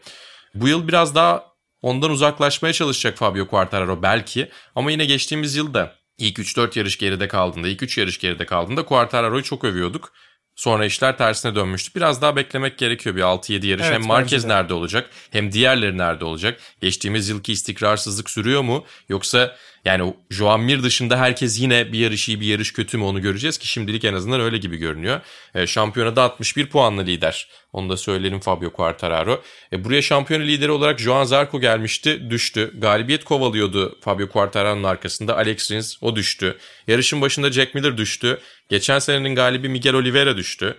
Bu 0.55 0.67
yıl 0.67 0.87
biraz 0.87 1.15
daha 1.15 1.45
ondan 1.81 2.11
uzaklaşmaya 2.11 2.73
çalışacak 2.73 3.17
Fabio 3.17 3.47
Quartararo 3.47 4.03
belki. 4.03 4.49
Ama 4.75 4.91
yine 4.91 5.05
geçtiğimiz 5.05 5.55
yılda 5.55 5.95
ilk 6.17 6.39
3-4 6.39 6.79
yarış 6.79 6.97
geride 6.97 7.27
kaldığında, 7.27 7.67
ilk 7.67 7.83
3 7.83 7.97
yarış 7.97 8.19
geride 8.19 8.45
kaldığında 8.45 8.85
Quartararo'yu 8.85 9.43
çok 9.43 9.63
övüyorduk. 9.63 10.13
Sonra 10.61 10.85
işler 10.85 11.17
tersine 11.17 11.55
dönmüştü. 11.55 11.95
Biraz 11.95 12.21
daha 12.21 12.35
beklemek 12.35 12.77
gerekiyor 12.77 13.15
bir 13.15 13.21
6-7 13.21 13.65
yarış. 13.65 13.85
Evet, 13.85 13.93
hem 13.93 14.05
Marquez 14.05 14.45
nerede 14.45 14.73
olacak 14.73 15.09
hem 15.31 15.51
diğerleri 15.51 15.97
nerede 15.97 16.25
olacak? 16.25 16.59
Geçtiğimiz 16.81 17.29
yılki 17.29 17.53
istikrarsızlık 17.53 18.29
sürüyor 18.29 18.61
mu? 18.61 18.85
Yoksa 19.09 19.55
yani 19.85 20.13
Joan 20.29 20.61
Mir 20.61 20.83
dışında 20.83 21.19
herkes 21.19 21.59
yine 21.59 21.91
bir 21.91 21.99
yarış 21.99 22.29
iyi 22.29 22.41
bir 22.41 22.45
yarış 22.45 22.73
kötü 22.73 22.97
mü 22.97 23.03
onu 23.03 23.21
göreceğiz 23.21 23.57
ki 23.57 23.67
şimdilik 23.67 24.05
en 24.05 24.13
azından 24.13 24.41
öyle 24.41 24.57
gibi 24.57 24.77
görünüyor. 24.77 25.21
E, 25.55 25.67
şampiyonada 25.67 26.23
61 26.23 26.69
puanlı 26.69 27.05
lider. 27.05 27.47
Onu 27.73 27.89
da 27.89 27.97
söyleyelim 27.97 28.39
Fabio 28.39 28.69
Quartararo. 28.69 29.43
E, 29.73 29.83
buraya 29.83 30.01
şampiyon 30.01 30.41
lideri 30.41 30.71
olarak 30.71 30.99
Joan 30.99 31.23
Zarco 31.23 31.59
gelmişti 31.59 32.29
düştü. 32.29 32.71
Galibiyet 32.77 33.23
kovalıyordu 33.23 33.99
Fabio 34.01 34.29
Quartararo'nun 34.29 34.83
arkasında. 34.83 35.37
Alex 35.37 35.71
Rins 35.71 35.95
o 36.01 36.15
düştü. 36.15 36.57
Yarışın 36.87 37.21
başında 37.21 37.51
Jack 37.51 37.75
Miller 37.75 37.97
düştü. 37.97 38.39
Geçen 38.71 38.99
senenin 38.99 39.35
galibi 39.35 39.69
Miguel 39.69 39.93
Oliveira 39.93 40.37
düştü. 40.37 40.77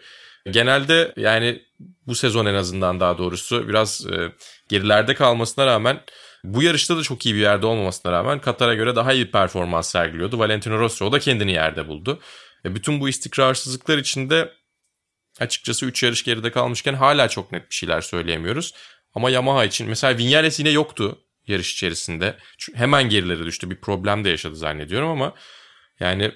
Genelde 0.51 1.13
yani 1.17 1.63
bu 2.07 2.15
sezon 2.15 2.47
en 2.47 2.55
azından 2.55 3.01
daha 3.01 3.19
doğrusu 3.19 3.69
biraz 3.69 4.07
e, 4.07 4.33
gerilerde 4.69 5.15
kalmasına 5.15 5.67
rağmen 5.67 6.01
bu 6.45 6.63
yarışta 6.63 6.97
da 6.97 7.03
çok 7.03 7.27
iyi 7.27 7.35
bir 7.35 7.41
yerde 7.41 7.67
olmamasına 7.67 8.13
rağmen 8.13 8.39
Katar'a 8.39 8.75
göre 8.75 8.97
daha 8.97 9.13
iyi 9.13 9.27
bir 9.27 9.33
performans 9.33 9.91
sergiliyordu. 9.91 10.39
Valentino 10.39 10.79
Rossi 10.79 11.05
o 11.05 11.13
da 11.13 11.19
kendini 11.19 11.53
yerde 11.53 11.89
buldu. 11.89 12.21
E 12.65 12.75
bütün 12.75 13.01
bu 13.01 13.09
istikrarsızlıklar 13.09 13.99
içinde 13.99 14.53
açıkçası 15.41 15.87
3 15.87 16.03
yarış 16.03 16.25
geride 16.25 16.51
kalmışken 16.51 16.95
hala 16.95 17.29
çok 17.29 17.53
net 17.53 17.71
bir 17.71 17.75
şeyler 17.75 18.01
söyleyemiyoruz. 18.01 18.75
Ama 19.15 19.31
Yamaha 19.31 19.65
için 19.65 19.89
mesela 19.89 20.19
Vinales 20.19 20.59
yine 20.59 20.71
yoktu 20.71 21.19
yarış 21.47 21.73
içerisinde. 21.73 22.37
Hemen 22.75 23.09
gerilere 23.09 23.45
düştü. 23.45 23.71
Bir 23.71 23.81
problem 23.81 24.25
de 24.25 24.29
yaşadı 24.29 24.57
zannediyorum 24.57 25.09
ama 25.09 25.35
yani 26.01 26.33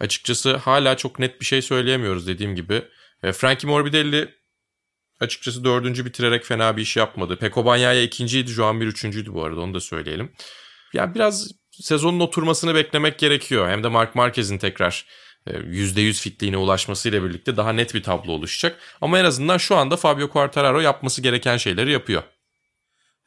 açıkçası 0.00 0.56
hala 0.56 0.96
çok 0.96 1.18
net 1.18 1.40
bir 1.40 1.46
şey 1.46 1.62
söyleyemiyoruz 1.62 2.26
dediğim 2.26 2.54
gibi. 2.54 2.82
E, 3.22 3.32
Frankie 3.32 3.70
Morbidelli 3.70 4.34
açıkçası 5.20 5.64
dördüncü 5.64 6.04
bitirerek 6.04 6.44
fena 6.44 6.76
bir 6.76 6.82
iş 6.82 6.96
yapmadı. 6.96 7.36
Peko 7.38 7.64
Banyaya 7.64 8.02
ikinciydi, 8.02 8.50
Joan 8.50 8.80
bir 8.80 8.86
üçüncüydü 8.86 9.34
bu 9.34 9.44
arada 9.44 9.60
onu 9.60 9.74
da 9.74 9.80
söyleyelim. 9.80 10.32
Yani 10.92 11.14
biraz 11.14 11.50
sezonun 11.70 12.20
oturmasını 12.20 12.74
beklemek 12.74 13.18
gerekiyor. 13.18 13.68
Hem 13.68 13.84
de 13.84 13.88
Mark 13.88 14.14
Marquez'in 14.14 14.58
tekrar 14.58 15.06
%100 15.46 16.10
e, 16.10 16.12
fitliğine 16.12 16.56
ulaşmasıyla 16.56 17.24
birlikte 17.24 17.56
daha 17.56 17.72
net 17.72 17.94
bir 17.94 18.02
tablo 18.02 18.32
oluşacak. 18.32 18.78
Ama 19.00 19.18
en 19.18 19.24
azından 19.24 19.58
şu 19.58 19.76
anda 19.76 19.96
Fabio 19.96 20.28
Quartararo 20.28 20.80
yapması 20.80 21.22
gereken 21.22 21.56
şeyleri 21.56 21.92
yapıyor. 21.92 22.22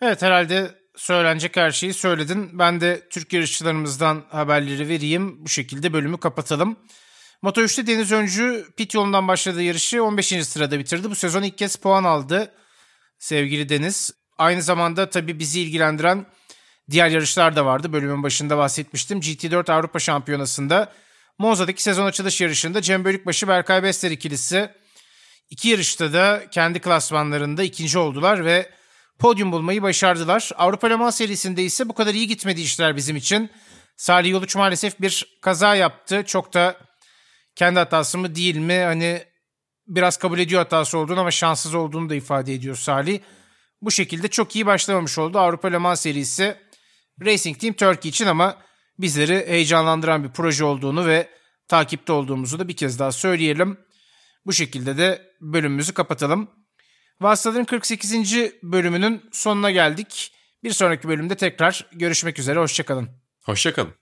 Evet 0.01 0.21
herhalde 0.21 0.78
söylenecek 0.99 1.57
her 1.57 1.71
şeyi 1.71 1.93
söyledin. 1.93 2.59
Ben 2.59 2.81
de 2.81 3.07
Türk 3.09 3.33
yarışçılarımızdan 3.33 4.23
haberleri 4.29 4.89
vereyim. 4.89 5.45
Bu 5.45 5.49
şekilde 5.49 5.93
bölümü 5.93 6.17
kapatalım. 6.17 6.77
Moto 7.41 7.61
3'te 7.61 7.87
Deniz 7.87 8.11
Öncü 8.11 8.65
pit 8.77 8.93
yolundan 8.93 9.27
başladığı 9.27 9.63
yarışı 9.63 10.03
15. 10.03 10.27
sırada 10.27 10.79
bitirdi. 10.79 11.09
Bu 11.09 11.15
sezon 11.15 11.43
ilk 11.43 11.57
kez 11.57 11.75
puan 11.75 12.03
aldı 12.03 12.51
sevgili 13.19 13.69
Deniz. 13.69 14.11
Aynı 14.37 14.61
zamanda 14.61 15.09
tabii 15.09 15.39
bizi 15.39 15.61
ilgilendiren 15.61 16.25
diğer 16.91 17.09
yarışlar 17.09 17.55
da 17.55 17.65
vardı. 17.65 17.93
Bölümün 17.93 18.23
başında 18.23 18.57
bahsetmiştim. 18.57 19.19
GT4 19.19 19.71
Avrupa 19.71 19.99
Şampiyonası'nda 19.99 20.93
Monza'daki 21.37 21.83
sezon 21.83 22.05
açılış 22.05 22.41
yarışında 22.41 22.81
Cem 22.81 23.05
Bölükbaşı 23.05 23.47
Berkay 23.47 23.83
Bester 23.83 24.11
ikilisi 24.11 24.69
iki 25.49 25.69
yarışta 25.69 26.13
da 26.13 26.43
kendi 26.51 26.79
klasmanlarında 26.79 27.63
ikinci 27.63 27.97
oldular 27.97 28.45
ve 28.45 28.78
podyum 29.19 29.51
bulmayı 29.51 29.81
başardılar. 29.81 30.51
Avrupa 30.57 30.87
Le 30.87 30.95
Mans 30.95 31.17
serisinde 31.17 31.63
ise 31.63 31.89
bu 31.89 31.93
kadar 31.93 32.13
iyi 32.13 32.27
gitmedi 32.27 32.61
işler 32.61 32.95
bizim 32.95 33.15
için. 33.15 33.49
Salih 33.97 34.31
Yoluç 34.31 34.55
maalesef 34.55 35.01
bir 35.01 35.39
kaza 35.41 35.75
yaptı. 35.75 36.23
Çok 36.25 36.53
da 36.53 36.77
kendi 37.55 37.79
hatası 37.79 38.17
mı 38.17 38.35
değil 38.35 38.57
mi? 38.57 38.77
Hani 38.77 39.23
biraz 39.87 40.17
kabul 40.17 40.39
ediyor 40.39 40.61
hatası 40.61 40.97
olduğunu 40.97 41.19
ama 41.19 41.31
şanssız 41.31 41.75
olduğunu 41.75 42.09
da 42.09 42.15
ifade 42.15 42.53
ediyor 42.53 42.75
Salih. 42.75 43.19
Bu 43.81 43.91
şekilde 43.91 44.27
çok 44.27 44.55
iyi 44.55 44.65
başlamamış 44.65 45.17
oldu 45.17 45.39
Avrupa 45.39 45.67
Le 45.67 45.77
Mans 45.77 46.01
serisi 46.01 46.57
Racing 47.25 47.59
Team 47.59 47.73
Turkey 47.73 48.09
için 48.09 48.25
ama 48.25 48.57
bizleri 48.99 49.47
heyecanlandıran 49.47 50.23
bir 50.23 50.29
proje 50.29 50.63
olduğunu 50.63 51.05
ve 51.05 51.29
takipte 51.67 52.11
olduğumuzu 52.13 52.59
da 52.59 52.67
bir 52.67 52.75
kez 52.75 52.99
daha 52.99 53.11
söyleyelim. 53.11 53.77
Bu 54.45 54.53
şekilde 54.53 54.97
de 54.97 55.21
bölümümüzü 55.41 55.93
kapatalım. 55.93 56.58
Vasıtaların 57.21 57.65
48. 57.65 58.13
bölümünün 58.63 59.21
sonuna 59.31 59.71
geldik. 59.71 60.33
Bir 60.63 60.71
sonraki 60.71 61.07
bölümde 61.07 61.35
tekrar 61.35 61.85
görüşmek 61.91 62.39
üzere. 62.39 62.59
Hoşçakalın. 62.59 63.09
Hoşçakalın. 63.43 63.93